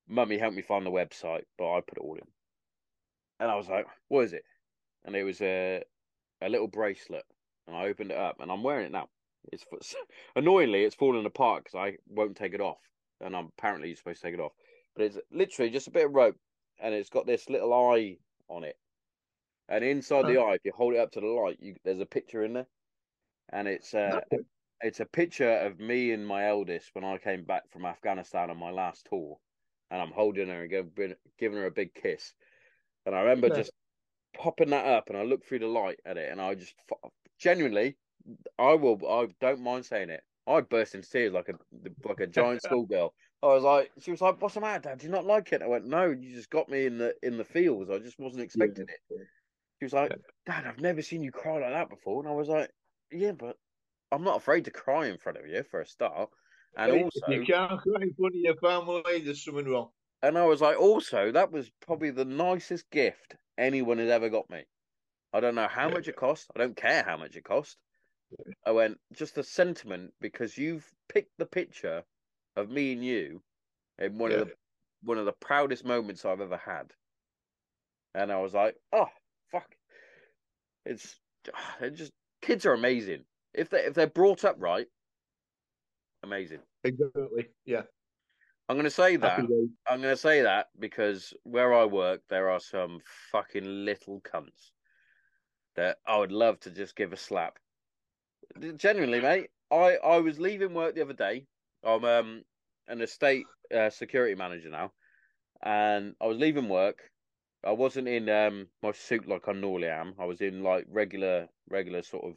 Mummy 0.08 0.38
helped 0.38 0.56
me 0.56 0.62
find 0.62 0.86
the 0.86 0.90
website, 0.90 1.44
but 1.58 1.70
I 1.70 1.80
put 1.80 1.98
it 1.98 2.04
all 2.04 2.14
in. 2.14 2.26
And 3.40 3.50
I 3.50 3.56
was 3.56 3.68
like, 3.68 3.86
what 4.08 4.24
is 4.24 4.32
it? 4.32 4.44
And 5.04 5.14
it 5.14 5.24
was 5.24 5.40
a 5.40 5.82
a 6.40 6.48
little 6.48 6.68
bracelet. 6.68 7.24
And 7.66 7.76
I 7.76 7.86
opened 7.86 8.12
it 8.12 8.16
up 8.16 8.36
and 8.40 8.50
I'm 8.50 8.62
wearing 8.62 8.86
it 8.86 8.92
now. 8.92 9.08
It's 9.52 9.64
annoyingly 10.36 10.84
it's 10.84 10.94
falling 10.94 11.26
apart 11.26 11.64
because 11.64 11.78
I 11.78 11.96
won't 12.08 12.36
take 12.36 12.54
it 12.54 12.60
off. 12.60 12.78
And 13.20 13.34
I'm 13.34 13.50
apparently 13.58 13.94
supposed 13.94 14.20
to 14.22 14.28
take 14.28 14.34
it 14.34 14.40
off. 14.40 14.52
But 14.94 15.04
it's 15.04 15.18
literally 15.30 15.70
just 15.70 15.88
a 15.88 15.92
bit 15.92 16.06
of 16.06 16.14
rope 16.14 16.36
and 16.80 16.94
it's 16.94 17.10
got 17.10 17.26
this 17.26 17.48
little 17.48 17.72
eye 17.72 18.16
on 18.48 18.64
it. 18.64 18.76
And 19.68 19.84
inside 19.84 20.26
the 20.26 20.40
eye, 20.40 20.54
if 20.54 20.64
you 20.64 20.72
hold 20.74 20.94
it 20.94 21.00
up 21.00 21.12
to 21.12 21.20
the 21.20 21.26
light, 21.26 21.58
you, 21.60 21.76
there's 21.84 22.00
a 22.00 22.06
picture 22.06 22.42
in 22.44 22.54
there 22.54 22.66
and 23.50 23.68
it's 23.68 23.94
uh, 23.94 24.20
it's 24.80 25.00
a 25.00 25.06
picture 25.06 25.58
of 25.58 25.78
me 25.78 26.12
and 26.12 26.26
my 26.26 26.46
eldest 26.48 26.90
when 26.92 27.04
I 27.04 27.18
came 27.18 27.44
back 27.44 27.70
from 27.70 27.84
Afghanistan 27.84 28.50
on 28.50 28.58
my 28.58 28.70
last 28.70 29.06
tour, 29.08 29.38
and 29.90 30.00
I'm 30.00 30.12
holding 30.12 30.48
her 30.48 30.62
and 30.62 30.70
giving, 30.70 31.14
giving 31.38 31.58
her 31.58 31.66
a 31.66 31.70
big 31.70 31.94
kiss, 31.94 32.32
and 33.06 33.14
I 33.14 33.20
remember 33.20 33.48
yeah. 33.48 33.56
just 33.56 33.72
popping 34.36 34.70
that 34.70 34.86
up, 34.86 35.08
and 35.08 35.16
I 35.16 35.22
looked 35.22 35.46
through 35.48 35.60
the 35.60 35.66
light 35.66 36.00
at 36.04 36.16
it, 36.16 36.30
and 36.30 36.40
I 36.40 36.54
just 36.54 36.74
genuinely, 37.38 37.96
I 38.58 38.74
will, 38.74 39.00
I 39.08 39.28
don't 39.40 39.62
mind 39.62 39.86
saying 39.86 40.10
it, 40.10 40.22
I 40.46 40.60
burst 40.60 40.94
into 40.94 41.08
tears 41.08 41.32
like 41.32 41.48
a 41.48 41.54
like 42.06 42.20
a 42.20 42.26
giant 42.26 42.62
schoolgirl. 42.64 43.14
I 43.42 43.46
was 43.46 43.62
like, 43.62 43.92
she 44.00 44.10
was 44.10 44.20
like, 44.20 44.40
"What's 44.42 44.54
the 44.54 44.60
matter, 44.60 44.88
Dad? 44.88 44.98
Do 44.98 45.06
you 45.06 45.12
not 45.12 45.24
like 45.24 45.52
it?" 45.52 45.62
I 45.62 45.68
went, 45.68 45.86
"No, 45.86 46.06
you 46.06 46.34
just 46.34 46.50
got 46.50 46.68
me 46.68 46.86
in 46.86 46.98
the 46.98 47.14
in 47.22 47.36
the 47.36 47.44
feels. 47.44 47.88
I 47.90 47.98
just 47.98 48.18
wasn't 48.18 48.42
expecting 48.42 48.86
yeah. 48.88 49.16
it." 49.16 49.26
She 49.78 49.84
was 49.84 49.92
like, 49.92 50.12
"Dad, 50.44 50.66
I've 50.66 50.80
never 50.80 51.02
seen 51.02 51.22
you 51.22 51.30
cry 51.30 51.60
like 51.60 51.70
that 51.70 51.90
before," 51.90 52.20
and 52.20 52.28
I 52.28 52.34
was 52.34 52.48
like, 52.48 52.70
yeah, 53.10 53.32
but 53.32 53.56
I'm 54.12 54.24
not 54.24 54.36
afraid 54.36 54.64
to 54.66 54.70
cry 54.70 55.06
in 55.06 55.18
front 55.18 55.38
of 55.38 55.46
you 55.46 55.62
for 55.62 55.80
a 55.80 55.86
start. 55.86 56.30
And 56.76 56.92
also, 56.92 57.20
you 57.28 57.44
can't 57.44 57.80
cry 57.80 58.02
in 58.02 58.14
front 58.14 58.34
of 58.34 58.40
your 58.40 58.56
family. 58.56 59.20
There's 59.20 59.44
something 59.44 59.66
wrong. 59.66 59.90
And 60.22 60.36
I 60.36 60.44
was 60.44 60.60
like, 60.60 60.78
also, 60.78 61.32
that 61.32 61.52
was 61.52 61.70
probably 61.80 62.10
the 62.10 62.24
nicest 62.24 62.90
gift 62.90 63.36
anyone 63.56 63.98
has 63.98 64.10
ever 64.10 64.28
got 64.28 64.50
me. 64.50 64.64
I 65.32 65.40
don't 65.40 65.54
know 65.54 65.68
how 65.68 65.88
yeah. 65.88 65.94
much 65.94 66.08
it 66.08 66.16
cost. 66.16 66.50
I 66.54 66.58
don't 66.58 66.76
care 66.76 67.02
how 67.02 67.16
much 67.16 67.36
it 67.36 67.44
cost. 67.44 67.76
I 68.66 68.72
went 68.72 68.98
just 69.12 69.34
the 69.34 69.42
sentiment 69.42 70.12
because 70.20 70.58
you've 70.58 70.86
picked 71.08 71.38
the 71.38 71.46
picture 71.46 72.04
of 72.58 72.70
me 72.70 72.92
and 72.92 73.04
you 73.04 73.42
in 73.98 74.18
one 74.18 74.30
yeah. 74.30 74.38
of 74.38 74.48
the 74.48 74.54
one 75.02 75.18
of 75.18 75.26
the 75.26 75.32
proudest 75.32 75.84
moments 75.84 76.24
I've 76.24 76.40
ever 76.40 76.56
had. 76.56 76.92
And 78.14 78.32
I 78.32 78.40
was 78.40 78.54
like, 78.54 78.74
oh 78.92 79.08
fuck, 79.52 79.74
it's 80.84 81.16
ah, 81.54 81.76
it 81.80 81.94
just 81.94 82.12
kids 82.42 82.66
are 82.66 82.74
amazing. 82.74 83.24
If 83.54 83.70
they 83.70 83.78
if 83.78 83.94
they're 83.94 84.06
brought 84.06 84.44
up 84.44 84.56
right, 84.58 84.86
amazing. 86.22 86.60
Exactly. 86.84 87.48
Yeah. 87.64 87.82
I'm 88.68 88.76
going 88.76 88.84
to 88.84 88.90
say 88.90 89.16
that. 89.16 89.38
I'm 89.38 90.02
going 90.02 90.14
to 90.14 90.16
say 90.16 90.42
that 90.42 90.66
because 90.78 91.32
where 91.44 91.72
I 91.72 91.86
work, 91.86 92.20
there 92.28 92.50
are 92.50 92.60
some 92.60 92.98
fucking 93.32 93.64
little 93.64 94.20
cunts 94.20 94.72
that 95.74 95.96
I 96.06 96.18
would 96.18 96.32
love 96.32 96.60
to 96.60 96.70
just 96.70 96.94
give 96.94 97.14
a 97.14 97.16
slap. 97.16 97.58
Genuinely, 98.76 99.20
mate. 99.20 99.48
I 99.70 99.96
I 100.04 100.18
was 100.18 100.38
leaving 100.38 100.74
work 100.74 100.94
the 100.94 101.02
other 101.02 101.14
day. 101.14 101.46
I'm 101.88 102.04
um 102.04 102.44
an 102.88 103.00
estate 103.02 103.46
uh, 103.74 103.90
security 103.90 104.34
manager 104.34 104.70
now, 104.70 104.92
and 105.62 106.14
I 106.20 106.26
was 106.26 106.38
leaving 106.38 106.68
work 106.68 107.10
I 107.64 107.72
wasn't 107.72 108.08
in 108.08 108.28
um 108.28 108.68
my 108.82 108.92
suit 108.92 109.26
like 109.28 109.48
I 109.48 109.52
normally 109.52 109.88
am. 109.88 110.14
I 110.18 110.24
was 110.26 110.40
in 110.40 110.62
like 110.62 110.86
regular 110.88 111.48
regular 111.68 112.02
sort 112.02 112.24
of 112.24 112.36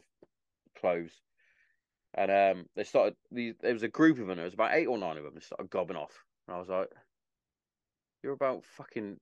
clothes. 0.76 1.22
And 2.14 2.30
um 2.30 2.68
they 2.76 2.84
started 2.84 3.16
these 3.30 3.56
there 3.60 3.72
was 3.72 3.82
a 3.82 3.88
group 3.88 4.18
of 4.18 4.26
them, 4.26 4.36
there 4.36 4.44
was 4.44 4.54
about 4.54 4.74
eight 4.74 4.86
or 4.86 4.98
nine 4.98 5.16
of 5.18 5.24
them, 5.24 5.34
they 5.34 5.40
started 5.40 5.70
gobbing 5.70 5.96
off. 5.96 6.24
And 6.48 6.56
I 6.56 6.60
was 6.60 6.68
like, 6.68 6.90
You're 8.22 8.32
about 8.32 8.64
fucking 8.64 9.20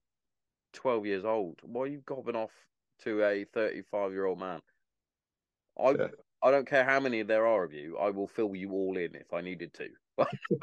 twelve 0.73 1.07
years 1.07 1.25
old. 1.25 1.61
Why 1.63 1.83
are 1.83 1.87
you 1.89 2.03
gobbing 2.07 2.37
off 2.37 2.53
to 3.01 3.23
a 3.25 3.45
thirty 3.45 3.83
five 3.83 4.13
year 4.13 4.27
old 4.27 4.39
man? 4.39 4.63
I 5.79 5.91
yeah. 5.93 6.09
I 6.43 6.51
don't 6.51 6.67
care 6.69 6.85
how 6.85 7.01
many 7.01 7.23
there 7.23 7.47
are 7.47 7.65
of 7.65 7.73
you, 7.75 7.99
I 7.99 8.11
will 8.11 8.27
fill 8.29 8.57
you 8.57 8.73
all 8.73 8.97
in 8.97 9.15
if 9.15 9.33
I 9.33 9.43
needed 9.43 9.75
to. 9.75 9.91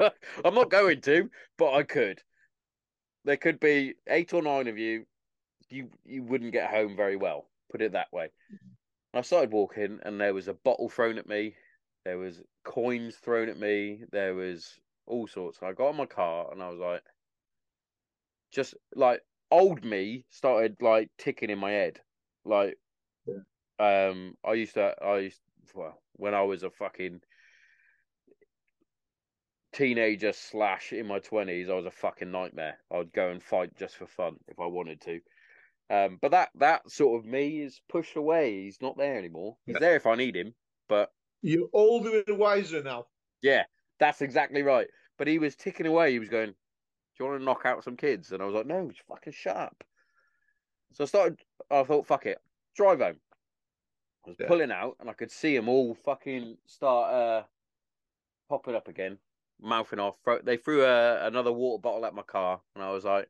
I'm 0.44 0.54
not 0.54 0.70
going 0.70 1.00
to, 1.02 1.30
but 1.56 1.74
I 1.74 1.82
could. 1.82 2.22
There 3.24 3.36
could 3.36 3.60
be 3.60 3.94
eight 4.08 4.32
or 4.32 4.42
nine 4.42 4.68
of 4.68 4.78
you 4.78 5.04
you 5.70 5.90
you 6.04 6.22
wouldn't 6.22 6.52
get 6.52 6.70
home 6.70 6.96
very 6.96 7.16
well. 7.16 7.48
Put 7.70 7.82
it 7.82 7.92
that 7.92 8.12
way. 8.12 8.30
I 9.14 9.20
started 9.22 9.52
walking, 9.52 9.98
and 10.02 10.20
there 10.20 10.34
was 10.34 10.48
a 10.48 10.54
bottle 10.54 10.88
thrown 10.88 11.18
at 11.18 11.28
me. 11.28 11.54
There 12.04 12.18
was 12.18 12.40
coins 12.64 13.16
thrown 13.16 13.48
at 13.48 13.58
me. 13.58 14.02
There 14.12 14.34
was 14.34 14.78
all 15.06 15.26
sorts. 15.26 15.58
I 15.62 15.72
got 15.72 15.90
in 15.90 15.96
my 15.96 16.06
car, 16.06 16.50
and 16.52 16.62
I 16.62 16.68
was 16.68 16.78
like, 16.78 17.02
just 18.52 18.74
like 18.94 19.22
old 19.50 19.84
me 19.84 20.24
started 20.30 20.76
like 20.80 21.10
ticking 21.18 21.50
in 21.50 21.58
my 21.58 21.72
head. 21.72 22.00
Like, 22.44 22.78
yeah. 23.26 24.08
um, 24.08 24.34
I 24.44 24.54
used 24.54 24.74
to 24.74 24.94
I 25.02 25.18
used 25.18 25.40
well, 25.74 26.00
when 26.14 26.34
I 26.34 26.42
was 26.42 26.62
a 26.62 26.70
fucking 26.70 27.20
teenager 29.78 30.32
slash 30.32 30.92
in 30.92 31.06
my 31.06 31.20
twenties, 31.20 31.70
I 31.70 31.74
was 31.74 31.86
a 31.86 31.90
fucking 31.90 32.32
nightmare. 32.32 32.78
I'd 32.92 33.12
go 33.12 33.30
and 33.30 33.42
fight 33.42 33.76
just 33.76 33.96
for 33.96 34.06
fun 34.06 34.36
if 34.48 34.58
I 34.58 34.66
wanted 34.66 35.00
to. 35.02 35.20
Um, 35.90 36.18
but 36.20 36.32
that 36.32 36.50
that 36.56 36.90
sort 36.90 37.18
of 37.18 37.30
me 37.30 37.60
is 37.62 37.80
pushed 37.88 38.16
away. 38.16 38.64
He's 38.64 38.82
not 38.82 38.98
there 38.98 39.16
anymore. 39.16 39.56
He's 39.64 39.74
yeah. 39.74 39.80
there 39.80 39.96
if 39.96 40.06
I 40.06 40.16
need 40.16 40.36
him, 40.36 40.54
but 40.88 41.10
you're 41.42 41.68
older 41.72 42.22
and 42.26 42.38
wiser 42.38 42.82
now. 42.82 43.06
Yeah, 43.40 43.62
that's 44.00 44.20
exactly 44.20 44.62
right. 44.62 44.88
But 45.16 45.28
he 45.28 45.38
was 45.38 45.54
ticking 45.54 45.86
away. 45.86 46.12
He 46.12 46.18
was 46.18 46.28
going, 46.28 46.50
"Do 46.50 46.54
you 47.20 47.26
want 47.26 47.40
to 47.40 47.44
knock 47.44 47.62
out 47.64 47.84
some 47.84 47.96
kids?" 47.96 48.32
And 48.32 48.42
I 48.42 48.46
was 48.46 48.54
like, 48.54 48.66
"No, 48.66 48.88
just 48.88 49.06
fucking 49.08 49.32
shut 49.32 49.56
up." 49.56 49.84
So 50.92 51.04
I 51.04 51.06
started. 51.06 51.38
I 51.70 51.84
thought, 51.84 52.06
"Fuck 52.06 52.26
it, 52.26 52.38
drive 52.76 52.98
home." 52.98 53.20
I 54.26 54.30
was 54.30 54.36
yeah. 54.40 54.48
pulling 54.48 54.72
out, 54.72 54.96
and 55.00 55.08
I 55.08 55.12
could 55.12 55.30
see 55.30 55.56
them 55.56 55.68
all 55.68 55.94
fucking 56.04 56.58
start 56.66 57.14
uh, 57.14 57.42
popping 58.48 58.74
up 58.74 58.88
again, 58.88 59.18
mouthing 59.60 59.98
off. 60.00 60.16
They 60.44 60.56
threw 60.56 60.84
a, 60.84 61.26
another 61.26 61.52
water 61.52 61.80
bottle 61.80 62.06
at 62.06 62.14
my 62.14 62.22
car, 62.22 62.60
and 62.74 62.84
I 62.84 62.90
was 62.90 63.04
like, 63.04 63.28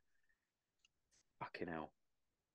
"Fucking 1.41 1.69
hell." 1.69 1.93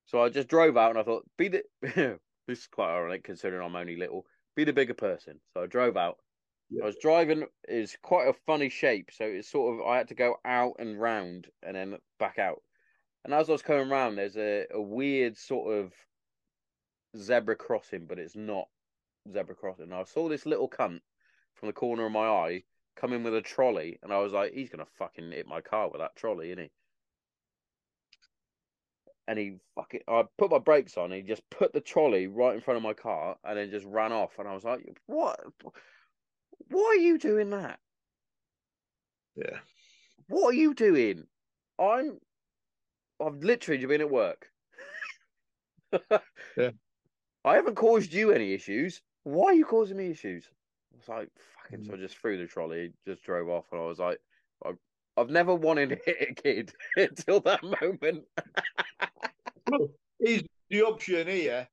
So 0.06 0.24
I 0.24 0.30
just 0.30 0.48
drove 0.48 0.78
out 0.78 0.92
and 0.92 1.00
I 1.00 1.04
thought, 1.04 1.26
be 1.38 1.48
the 1.48 1.64
this 2.48 2.60
is 2.60 2.68
quite 2.68 2.94
ironic 2.94 3.24
considering 3.24 3.66
I'm 3.66 3.76
only 3.76 3.96
little. 3.96 4.26
Be 4.56 4.64
the 4.64 4.74
bigger 4.74 4.94
person. 4.94 5.40
So 5.54 5.64
I 5.64 5.66
drove 5.66 5.98
out. 5.98 6.18
I 6.82 6.86
was 6.86 6.98
driving 7.02 7.46
is 7.68 7.98
quite 8.02 8.28
a 8.28 8.34
funny 8.46 8.70
shape, 8.70 9.10
so 9.12 9.26
it's 9.26 9.50
sort 9.50 9.74
of 9.74 9.88
I 9.88 9.98
had 9.98 10.08
to 10.10 10.16
go 10.16 10.36
out 10.46 10.76
and 10.80 11.00
round 11.00 11.48
and 11.62 11.76
then 11.76 11.98
back 12.20 12.40
out. 12.40 12.62
And 13.24 13.34
as 13.34 13.50
I 13.50 13.54
was 13.54 13.62
coming 13.62 13.92
around, 13.92 14.16
there's 14.16 14.38
a, 14.38 14.66
a 14.72 14.82
weird 14.82 15.38
sort 15.38 15.78
of 15.78 15.94
zebra 17.18 17.56
crossing, 17.56 18.06
but 18.06 18.20
it's 18.20 18.36
not 18.36 18.68
zebra 19.32 19.56
crossing. 19.56 19.86
And 19.86 19.94
I 19.94 20.04
saw 20.04 20.28
this 20.28 20.46
little 20.46 20.70
cunt 20.70 21.00
from 21.56 21.68
the 21.68 21.74
corner 21.74 22.06
of 22.06 22.12
my 22.12 22.28
eye 22.28 22.64
come 22.96 23.14
in 23.14 23.24
with 23.24 23.36
a 23.36 23.42
trolley, 23.42 24.00
and 24.04 24.14
I 24.14 24.20
was 24.20 24.34
like, 24.34 24.54
he's 24.54 24.70
gonna 24.70 24.88
fucking 24.98 25.32
hit 25.32 25.48
my 25.48 25.62
car 25.62 25.90
with 25.90 26.02
that 26.02 26.16
trolley, 26.16 26.52
isn't 26.52 26.64
he? 26.64 26.72
and 29.28 29.40
he 29.40 29.56
fucking 29.76 30.02
I 30.08 30.24
put 30.38 30.52
my 30.52 30.60
brakes 30.60 30.98
on. 30.98 31.12
he 31.12 31.22
just 31.22 31.48
put 31.50 31.74
the 31.74 31.82
trolley 31.82 32.28
right 32.28 32.56
in 32.56 32.62
front 32.62 32.78
of 32.78 32.84
my 32.84 32.94
car 32.94 33.38
and 33.44 33.58
then 33.58 33.72
just 33.72 33.86
ran 33.86 34.12
off. 34.12 34.32
And 34.38 34.48
I 34.48 34.54
was 34.54 34.64
like, 34.64 34.86
"What? 35.06 35.40
Why 36.70 36.84
are 36.84 37.02
you 37.02 37.18
doing 37.18 37.52
that?" 37.52 37.80
Yeah. 39.36 39.60
What 40.28 40.50
are 40.50 40.58
you 40.58 40.74
doing? 40.74 41.26
I'm. 41.80 42.20
I've 43.24 43.44
literally 43.44 43.78
just 43.78 43.90
been 43.90 44.02
at 44.02 44.10
work. 44.10 44.48
yeah. 46.58 46.72
I 47.46 47.56
haven't 47.56 47.76
caused 47.76 48.14
you 48.14 48.32
any 48.32 48.54
issues. 48.54 49.02
Why 49.24 49.52
are 49.52 49.54
you 49.54 49.66
causing 49.66 49.98
me 49.98 50.10
issues? 50.10 50.50
Was 51.08 51.18
like, 51.18 51.30
fucking. 51.64 51.86
So 51.86 51.94
I 51.94 51.98
mm. 51.98 52.02
just 52.02 52.18
threw 52.18 52.38
the 52.38 52.48
trolley, 52.48 52.94
just 53.08 53.24
drove 53.24 53.50
off, 53.50 53.66
and 53.72 53.82
I 53.82 53.86
was 53.86 54.00
like, 54.00 54.20
I, 54.66 54.72
I've 55.18 55.30
never 55.30 55.54
wanted 55.54 55.90
to 55.90 55.98
hit 56.06 56.30
a 56.30 56.34
kid 56.34 56.74
until 56.98 57.40
that 57.42 57.62
moment 57.82 58.26
he's 60.20 60.44
the 60.70 60.84
option 60.84 61.28
here. 61.28 61.68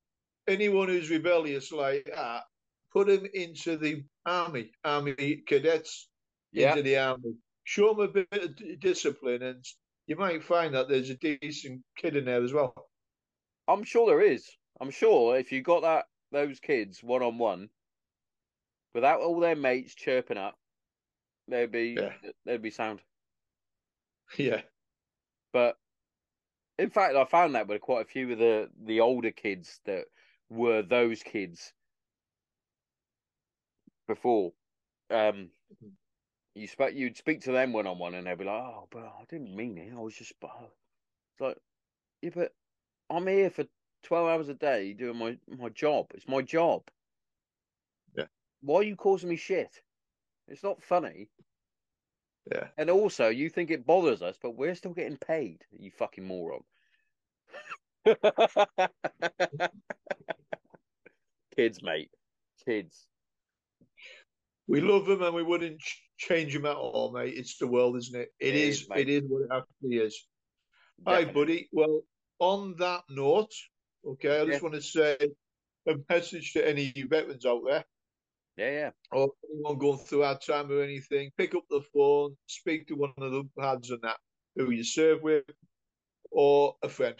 Anyone 0.47 0.87
who's 0.87 1.09
rebellious 1.09 1.71
like 1.71 2.09
that, 2.13 2.43
put 2.91 3.09
him 3.09 3.27
into 3.33 3.77
the 3.77 4.03
army, 4.25 4.71
army 4.83 5.43
cadets 5.47 6.09
yeah. 6.51 6.71
into 6.71 6.83
the 6.83 6.97
army. 6.97 7.35
Show 7.63 7.91
him 7.91 7.99
a 7.99 8.07
bit 8.07 8.27
of 8.31 8.79
discipline, 8.79 9.43
and 9.43 9.63
you 10.07 10.15
might 10.15 10.43
find 10.43 10.73
that 10.73 10.89
there's 10.89 11.09
a 11.09 11.15
decent 11.15 11.81
kid 11.95 12.15
in 12.15 12.25
there 12.25 12.43
as 12.43 12.53
well. 12.53 12.73
I'm 13.67 13.83
sure 13.83 14.07
there 14.07 14.21
is. 14.21 14.49
I'm 14.81 14.89
sure 14.89 15.37
if 15.37 15.51
you 15.51 15.61
got 15.61 15.83
that 15.83 16.05
those 16.31 16.59
kids 16.59 17.03
one 17.03 17.21
on 17.21 17.37
one, 17.37 17.69
without 18.93 19.21
all 19.21 19.39
their 19.39 19.55
mates 19.55 19.95
chirping 19.95 20.37
up, 20.37 20.57
they'd 21.47 21.71
be 21.71 21.95
yeah. 21.97 22.13
they'd 22.45 22.61
be 22.61 22.71
sound. 22.71 23.01
Yeah. 24.37 24.61
But 25.53 25.75
in 26.77 26.89
fact, 26.89 27.15
I 27.15 27.25
found 27.25 27.55
that 27.55 27.67
with 27.67 27.81
quite 27.81 28.03
a 28.03 28.09
few 28.09 28.31
of 28.31 28.39
the 28.39 28.69
the 28.85 29.01
older 29.01 29.31
kids 29.31 29.79
that 29.85 30.05
were 30.49 30.81
those 30.81 31.23
kids 31.23 31.73
before. 34.07 34.53
Um, 35.09 35.49
you 36.55 36.67
spoke, 36.67 36.93
you'd 36.93 37.17
speak 37.17 37.41
to 37.41 37.51
them 37.51 37.73
one 37.73 37.87
on 37.87 37.99
one, 37.99 38.15
and 38.15 38.27
they'd 38.27 38.37
be 38.37 38.45
like, 38.45 38.61
"Oh, 38.61 38.87
but 38.91 39.03
I 39.03 39.23
didn't 39.29 39.55
mean 39.55 39.77
it. 39.77 39.93
I 39.93 39.99
was 39.99 40.15
just 40.15 40.33
it's 40.41 41.41
like, 41.41 41.57
yeah, 42.21 42.31
but 42.33 42.53
I'm 43.09 43.27
here 43.27 43.49
for 43.49 43.65
twelve 44.03 44.27
hours 44.27 44.49
a 44.49 44.53
day 44.53 44.93
doing 44.93 45.17
my 45.17 45.37
my 45.47 45.69
job. 45.69 46.07
It's 46.13 46.27
my 46.27 46.41
job. 46.41 46.83
Why 48.61 48.77
are 48.77 48.83
you 48.83 48.95
causing 48.95 49.29
me 49.29 49.35
shit? 49.35 49.81
It's 50.47 50.63
not 50.63 50.81
funny. 50.83 51.29
Yeah. 52.51 52.67
And 52.77 52.89
also, 52.89 53.29
you 53.29 53.49
think 53.49 53.71
it 53.71 53.85
bothers 53.85 54.21
us, 54.21 54.37
but 54.41 54.55
we're 54.55 54.75
still 54.75 54.93
getting 54.93 55.17
paid. 55.17 55.63
You 55.71 55.91
fucking 55.91 56.25
moron. 56.27 56.61
Kids, 61.55 61.83
mate. 61.83 62.09
Kids. 62.65 63.05
We 64.67 64.81
love 64.81 65.05
them 65.05 65.21
and 65.21 65.35
we 65.35 65.43
wouldn't 65.43 65.79
ch- 65.79 66.01
change 66.17 66.53
them 66.53 66.65
at 66.65 66.75
all, 66.75 67.11
mate. 67.11 67.33
It's 67.35 67.57
the 67.57 67.67
world, 67.67 67.97
isn't 67.97 68.19
it? 68.19 68.29
it, 68.39 68.47
it 68.47 68.55
is. 68.55 68.81
is 68.81 68.87
it 68.95 69.09
is 69.09 69.23
what 69.27 69.43
it 69.43 69.49
actually 69.51 69.97
is. 69.97 70.25
Definitely. 71.05 71.25
Hi, 71.25 71.31
buddy. 71.31 71.69
Well, 71.71 72.01
on 72.39 72.75
that 72.79 73.03
note, 73.09 73.53
okay, 74.07 74.41
I 74.41 74.45
just 74.45 74.61
yeah. 74.61 74.69
want 74.69 74.75
to 74.75 74.81
say 74.81 75.17
a 75.87 75.95
message 76.09 76.53
to 76.53 76.67
any 76.67 76.93
veterans 77.09 77.45
out 77.45 77.61
there. 77.67 77.83
Yeah, 78.57 78.71
yeah. 78.71 78.89
Or 79.11 79.31
anyone 79.53 79.77
going 79.77 79.97
through 79.99 80.23
our 80.23 80.37
time 80.37 80.71
or 80.71 80.83
anything, 80.83 81.31
pick 81.37 81.55
up 81.55 81.63
the 81.69 81.81
phone, 81.93 82.35
speak 82.47 82.87
to 82.87 82.95
one 82.95 83.13
of 83.17 83.31
the 83.31 83.43
lads 83.55 83.89
and 83.89 84.01
that 84.03 84.17
who 84.55 84.71
you 84.71 84.83
serve 84.83 85.21
with, 85.21 85.45
or 86.31 86.75
a 86.83 86.89
friend 86.89 87.15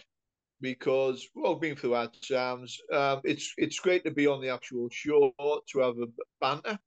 because 0.62 1.28
we've 1.34 1.44
all 1.44 1.56
been 1.56 1.76
through 1.76 1.94
our 1.94 2.10
times. 2.26 2.78
Um, 2.90 3.20
it's 3.24 3.52
it's 3.58 3.80
great 3.80 4.04
to 4.04 4.10
be 4.10 4.26
on 4.26 4.40
the 4.40 4.48
actual 4.48 4.88
show 4.90 5.32
to 5.38 5.78
have 5.80 5.98
a 5.98 6.06
banter. 6.40 6.78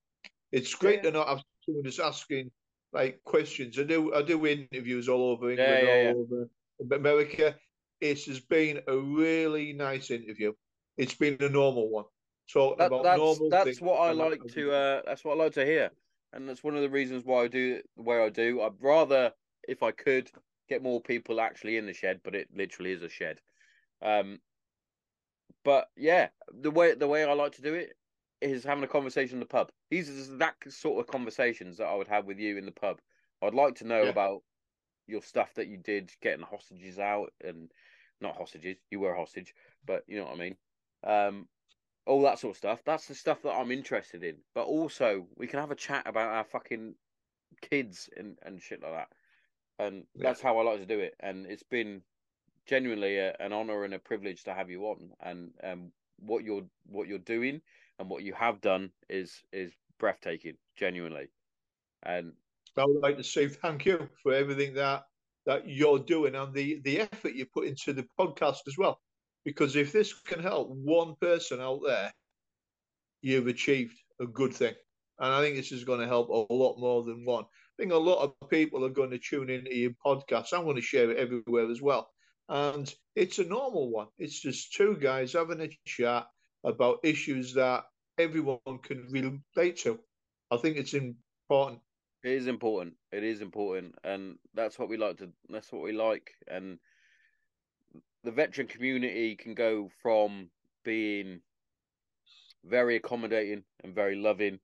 It's 0.52 0.74
great 0.74 1.04
yeah. 1.04 1.12
to 1.12 1.18
not 1.18 1.28
have 1.28 1.44
someone 1.66 1.84
just 1.84 2.00
asking 2.00 2.50
like 2.94 3.22
questions. 3.26 3.78
I 3.78 3.84
do 3.84 4.14
I 4.16 4.24
do 4.24 4.48
interviews 4.48 5.10
all 5.10 5.32
over 5.32 5.52
England, 5.52 5.88
yeah, 5.88 6.02
yeah, 6.04 6.14
all 6.14 6.22
over 6.22 6.96
America. 6.96 7.56
It 8.02 8.24
has 8.26 8.40
been 8.40 8.82
a 8.88 8.98
really 8.98 9.74
nice 9.74 10.10
interview. 10.10 10.54
It's 10.98 11.16
been 11.16 11.38
a 11.42 11.50
normal 11.50 11.90
one. 11.90 12.06
Talking 12.52 12.78
that, 12.78 12.88
about 12.88 13.04
that's, 13.04 13.18
normal 13.18 13.50
that's 13.50 13.66
things. 13.66 13.82
what 13.82 14.00
I 14.00 14.12
like 14.12 14.42
to. 14.54 14.72
Uh, 14.72 15.02
that's 15.06 15.24
what 15.24 15.40
I 15.40 15.44
like 15.44 15.54
to 15.54 15.66
hear, 15.66 15.92
and 16.34 16.48
that's 16.48 16.64
one 16.64 16.76
of 16.76 16.82
the 16.82 16.90
reasons 16.90 17.26
why 17.26 17.44
I 17.44 17.48
do 17.48 17.82
the 17.98 18.04
way 18.04 18.24
I 18.24 18.30
do. 18.30 18.62
I'd 18.62 18.82
rather, 18.82 19.32
if 19.68 19.82
I 19.82 19.92
could, 19.92 20.30
get 20.70 20.84
more 20.84 21.02
people 21.02 21.42
actually 21.42 21.78
in 21.78 21.86
the 21.86 21.94
shed, 21.94 22.22
but 22.24 22.36
it 22.36 22.50
literally 22.56 22.92
is 22.92 23.02
a 23.02 23.10
shed. 23.10 23.40
Um, 24.02 24.40
but 25.64 25.90
yeah, 25.98 26.30
the 26.54 26.72
way 26.72 26.94
the 26.94 27.08
way 27.08 27.24
I 27.24 27.34
like 27.34 27.54
to 27.54 27.62
do 27.62 27.74
it 27.74 27.94
is 28.42 28.64
having 28.64 28.84
a 28.84 28.88
conversation 28.88 29.36
in 29.36 29.40
the 29.40 29.46
pub. 29.46 29.72
These 29.90 30.10
are 30.10 30.38
that 30.38 30.56
sort 30.70 31.00
of 31.00 31.12
conversations 31.12 31.78
that 31.78 31.88
I 31.88 31.96
would 31.96 32.08
have 32.08 32.26
with 32.26 32.38
you 32.38 32.58
in 32.58 32.66
the 32.66 32.72
pub. 32.72 33.00
I'd 33.42 33.54
like 33.54 33.76
to 33.76 33.88
know 33.88 34.04
yeah. 34.04 34.10
about 34.10 34.44
your 35.08 35.22
stuff 35.22 35.54
that 35.56 35.68
you 35.68 35.78
did, 35.78 36.12
getting 36.22 36.42
the 36.42 36.46
hostages 36.46 37.00
out 37.00 37.34
and 37.44 37.72
not 38.22 38.38
hostages. 38.38 38.78
You 38.92 39.00
were 39.00 39.14
a 39.14 39.18
hostage, 39.18 39.54
but 39.86 40.04
you 40.08 40.18
know 40.18 40.26
what 40.26 40.34
I 40.34 40.38
mean. 40.38 40.56
Um, 41.04 41.48
all 42.06 42.22
that 42.24 42.40
sort 42.40 42.52
of 42.52 42.58
stuff. 42.58 42.82
That's 42.86 43.08
the 43.08 43.16
stuff 43.16 43.42
that 43.44 43.54
I'm 43.54 43.72
interested 43.72 44.24
in. 44.24 44.36
But 44.54 44.66
also, 44.66 45.28
we 45.36 45.48
can 45.48 45.60
have 45.60 45.72
a 45.72 45.76
chat 45.76 46.04
about 46.08 46.30
our 46.30 46.44
fucking 46.44 46.96
kids 47.62 48.10
and 48.16 48.38
and 48.44 48.62
shit 48.62 48.82
like 48.82 48.94
that. 48.94 49.08
And 49.78 50.06
yeah. 50.16 50.24
that's 50.24 50.42
how 50.42 50.58
I 50.58 50.64
like 50.64 50.80
to 50.80 50.86
do 50.86 51.00
it. 51.00 51.16
And 51.20 51.46
it's 51.46 51.64
been 51.64 52.02
genuinely 52.66 53.18
a, 53.18 53.36
an 53.40 53.54
honor 53.54 53.84
and 53.84 53.94
a 53.94 54.00
privilege 54.00 54.44
to 54.44 54.54
have 54.54 54.70
you 54.70 54.84
on. 54.86 55.10
And 55.22 55.52
um, 55.64 55.92
what 56.20 56.44
you're 56.44 56.66
what 56.86 57.08
you're 57.08 57.18
doing 57.20 57.62
and 58.00 58.10
what 58.10 58.24
you 58.24 58.34
have 58.34 58.62
done 58.62 58.92
is 59.10 59.42
is 59.52 59.74
breathtaking, 60.00 60.56
genuinely. 60.78 61.30
And 62.04 62.34
I 62.78 62.86
would 62.86 63.02
like 63.02 63.18
to 63.18 63.24
say 63.24 63.48
thank 63.48 63.86
you 63.86 64.10
for 64.22 64.34
everything 64.34 64.76
that 64.76 65.06
that 65.46 65.68
you're 65.68 66.00
doing 66.00 66.36
and 66.36 66.54
the 66.54 66.80
the 66.84 67.02
effort 67.02 67.34
you 67.34 67.46
put 67.46 67.68
into 67.68 67.94
the 67.94 68.08
podcast 68.20 68.68
as 68.68 68.78
well. 68.78 69.00
Because 69.46 69.76
if 69.76 69.92
this 69.92 70.14
can 70.14 70.42
help 70.42 70.70
one 70.70 71.16
person 71.22 71.62
out 71.62 71.82
there, 71.86 72.12
you've 73.22 73.48
achieved 73.48 73.96
a 74.20 74.26
good 74.26 74.54
thing. 74.54 74.74
And 75.20 75.34
I 75.34 75.42
think 75.42 75.56
this 75.56 75.72
is 75.72 75.86
going 75.86 76.02
to 76.02 76.08
help 76.08 76.30
a 76.30 76.54
lot 76.54 76.78
more 76.78 77.04
than 77.04 77.24
one. 77.24 77.44
I 77.44 77.82
think 77.82 77.94
a 77.94 77.98
lot 77.98 78.24
of 78.24 78.50
people 78.50 78.84
are 78.84 78.90
going 78.90 79.12
to 79.12 79.20
tune 79.20 79.50
into 79.50 79.74
your 79.74 79.92
podcast. 80.06 80.54
I'm 80.54 80.64
going 80.64 80.76
to 80.76 80.82
share 80.82 81.12
it 81.12 81.18
everywhere 81.18 81.70
as 81.70 81.82
well 81.82 82.10
and 82.50 82.94
it's 83.16 83.40
a 83.40 83.44
normal 83.44 83.90
one. 83.92 84.08
It's 84.18 84.40
just 84.40 84.74
two 84.74 84.98
guys 85.00 85.34
having 85.34 85.62
a 85.62 85.70
chat 85.86 86.28
about 86.64 87.00
issues 87.04 87.54
that 87.54 87.86
everyone 88.18 88.60
can 88.84 89.08
relate 89.10 89.78
to. 89.78 90.00
I 90.52 90.58
think 90.58 90.78
it's 90.78 90.94
important. 90.94 91.82
It 92.24 92.32
is 92.32 92.48
important. 92.48 92.96
It 93.12 93.24
is 93.24 93.42
important, 93.42 93.96
and 94.04 94.38
that's 94.54 94.80
what 94.80 94.90
we 94.90 94.98
like 94.98 95.18
to. 95.18 95.30
That's 95.50 95.72
what 95.72 95.84
we 95.84 95.92
like, 95.92 96.32
and 96.48 96.80
the 98.26 98.32
veteran 98.32 98.68
community 98.68 99.36
can 99.36 99.54
go 99.54 99.90
from 100.02 100.50
being 100.84 101.42
very 102.66 102.96
accommodating 102.96 103.64
and 103.84 103.94
very 103.94 104.16
loving, 104.16 104.60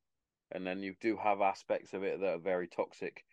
and 0.51 0.65
then 0.65 0.81
you 0.81 0.95
do 0.99 1.15
have 1.15 1.41
aspects 1.41 1.93
of 1.93 2.03
it 2.03 2.19
that 2.19 2.33
are 2.33 2.39
very 2.39 2.67
toxic. 2.67 3.23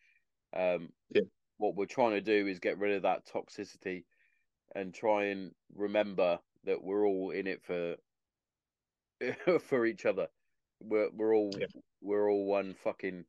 Um, 0.55 0.91
yeah. 1.11 1.23
What 1.57 1.75
we're 1.75 1.87
trying 1.87 2.13
to 2.13 2.21
do 2.21 2.47
is 2.47 2.61
get 2.61 2.79
rid 2.79 2.95
of 2.95 3.03
that 3.03 3.27
toxicity 3.27 4.05
and 4.77 4.95
try 4.95 5.25
and 5.25 5.53
remember 5.75 6.39
that 6.65 6.85
we're 6.85 7.07
all 7.07 7.31
in 7.31 7.47
it 7.47 7.63
for 7.65 7.97
for 9.61 9.87
each 9.87 10.05
other. 10.05 10.29
We're 10.81 11.09
we're 11.11 11.35
all 11.35 11.51
yeah. 11.59 11.67
we're 12.03 12.31
all 12.31 12.45
one 12.45 12.75
fucking 12.85 13.25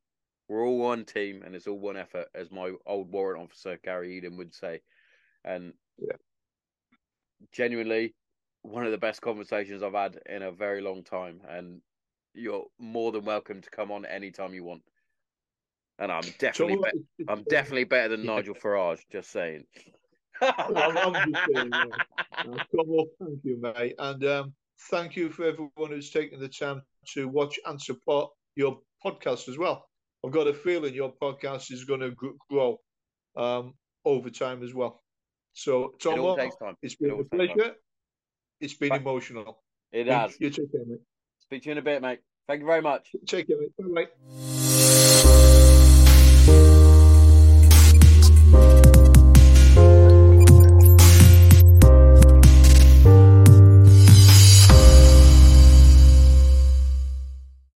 we're 0.49 0.65
all 0.65 0.77
one 0.77 1.05
team 1.05 1.43
and 1.45 1.55
it's 1.55 1.65
all 1.65 1.79
one 1.79 1.97
effort, 1.97 2.27
as 2.35 2.51
my 2.51 2.73
old 2.85 3.09
warrant 3.11 3.41
officer 3.41 3.79
Gary 3.83 4.17
Eden 4.17 4.37
would 4.37 4.53
say. 4.53 4.81
And 5.45 5.73
yeah. 5.97 6.17
Genuinely, 7.51 8.13
one 8.61 8.85
of 8.85 8.91
the 8.91 8.97
best 8.97 9.21
conversations 9.21 9.83
I've 9.83 9.93
had 9.93 10.19
in 10.27 10.41
a 10.41 10.51
very 10.51 10.81
long 10.81 11.03
time. 11.03 11.41
And 11.47 11.81
you're 12.33 12.65
more 12.79 13.11
than 13.11 13.25
welcome 13.25 13.61
to 13.61 13.69
come 13.69 13.91
on 13.91 14.05
anytime 14.05 14.53
you 14.53 14.63
want. 14.63 14.83
And 15.97 16.11
I'm 16.11 16.23
definitely 16.37 16.77
be- 17.17 17.25
I'm 17.27 17.43
definitely 17.43 17.83
better 17.83 18.09
than. 18.09 18.25
Nigel 18.25 18.55
Farage. 18.63 19.01
Just 19.11 19.31
saying. 19.31 19.65
I'm, 20.41 21.13
just 21.13 21.45
saying, 21.53 21.73
uh, 21.73 21.85
thank 23.19 23.39
you, 23.43 23.59
mate, 23.61 23.95
and 23.99 24.25
um, 24.25 24.53
thank 24.89 25.17
you 25.17 25.29
for 25.29 25.43
everyone 25.45 25.89
who's 25.89 26.11
taken 26.11 26.39
the 26.39 26.47
time 26.47 26.81
to 27.13 27.27
watch 27.27 27.59
and 27.65 27.81
support 27.81 28.31
your 28.55 28.79
podcast 29.05 29.49
as 29.49 29.57
well. 29.57 29.85
I've 30.25 30.31
got 30.31 30.47
a 30.47 30.53
feeling 30.53 30.93
your 30.93 31.13
podcast 31.21 31.71
is 31.71 31.83
going 31.83 32.01
to 32.01 32.15
grow 32.49 32.79
um, 33.35 33.73
over 34.05 34.29
time 34.29 34.63
as 34.63 34.73
well. 34.73 35.01
So, 35.59 35.93
Tom, 35.99 36.37
it 36.39 36.53
it's 36.81 36.95
been 36.95 37.11
it 37.11 37.19
a 37.19 37.23
pleasure. 37.25 37.55
Time. 37.55 37.73
It's 38.61 38.75
been 38.75 38.93
emotional. 38.93 39.61
It 39.91 40.07
has. 40.07 40.39
You 40.39 40.49
take 40.51 40.71
care, 40.71 40.85
mate. 40.87 41.01
Speak 41.39 41.63
to 41.63 41.69
you 41.69 41.71
in 41.73 41.77
a 41.79 41.81
bit, 41.81 42.01
mate. 42.01 42.19
Thank 42.47 42.61
you 42.61 42.65
very 42.65 42.81
much. 42.81 43.09
Take 43.27 43.47
care, 43.47 43.57
mate. 43.59 44.09
Bye. 44.17 44.68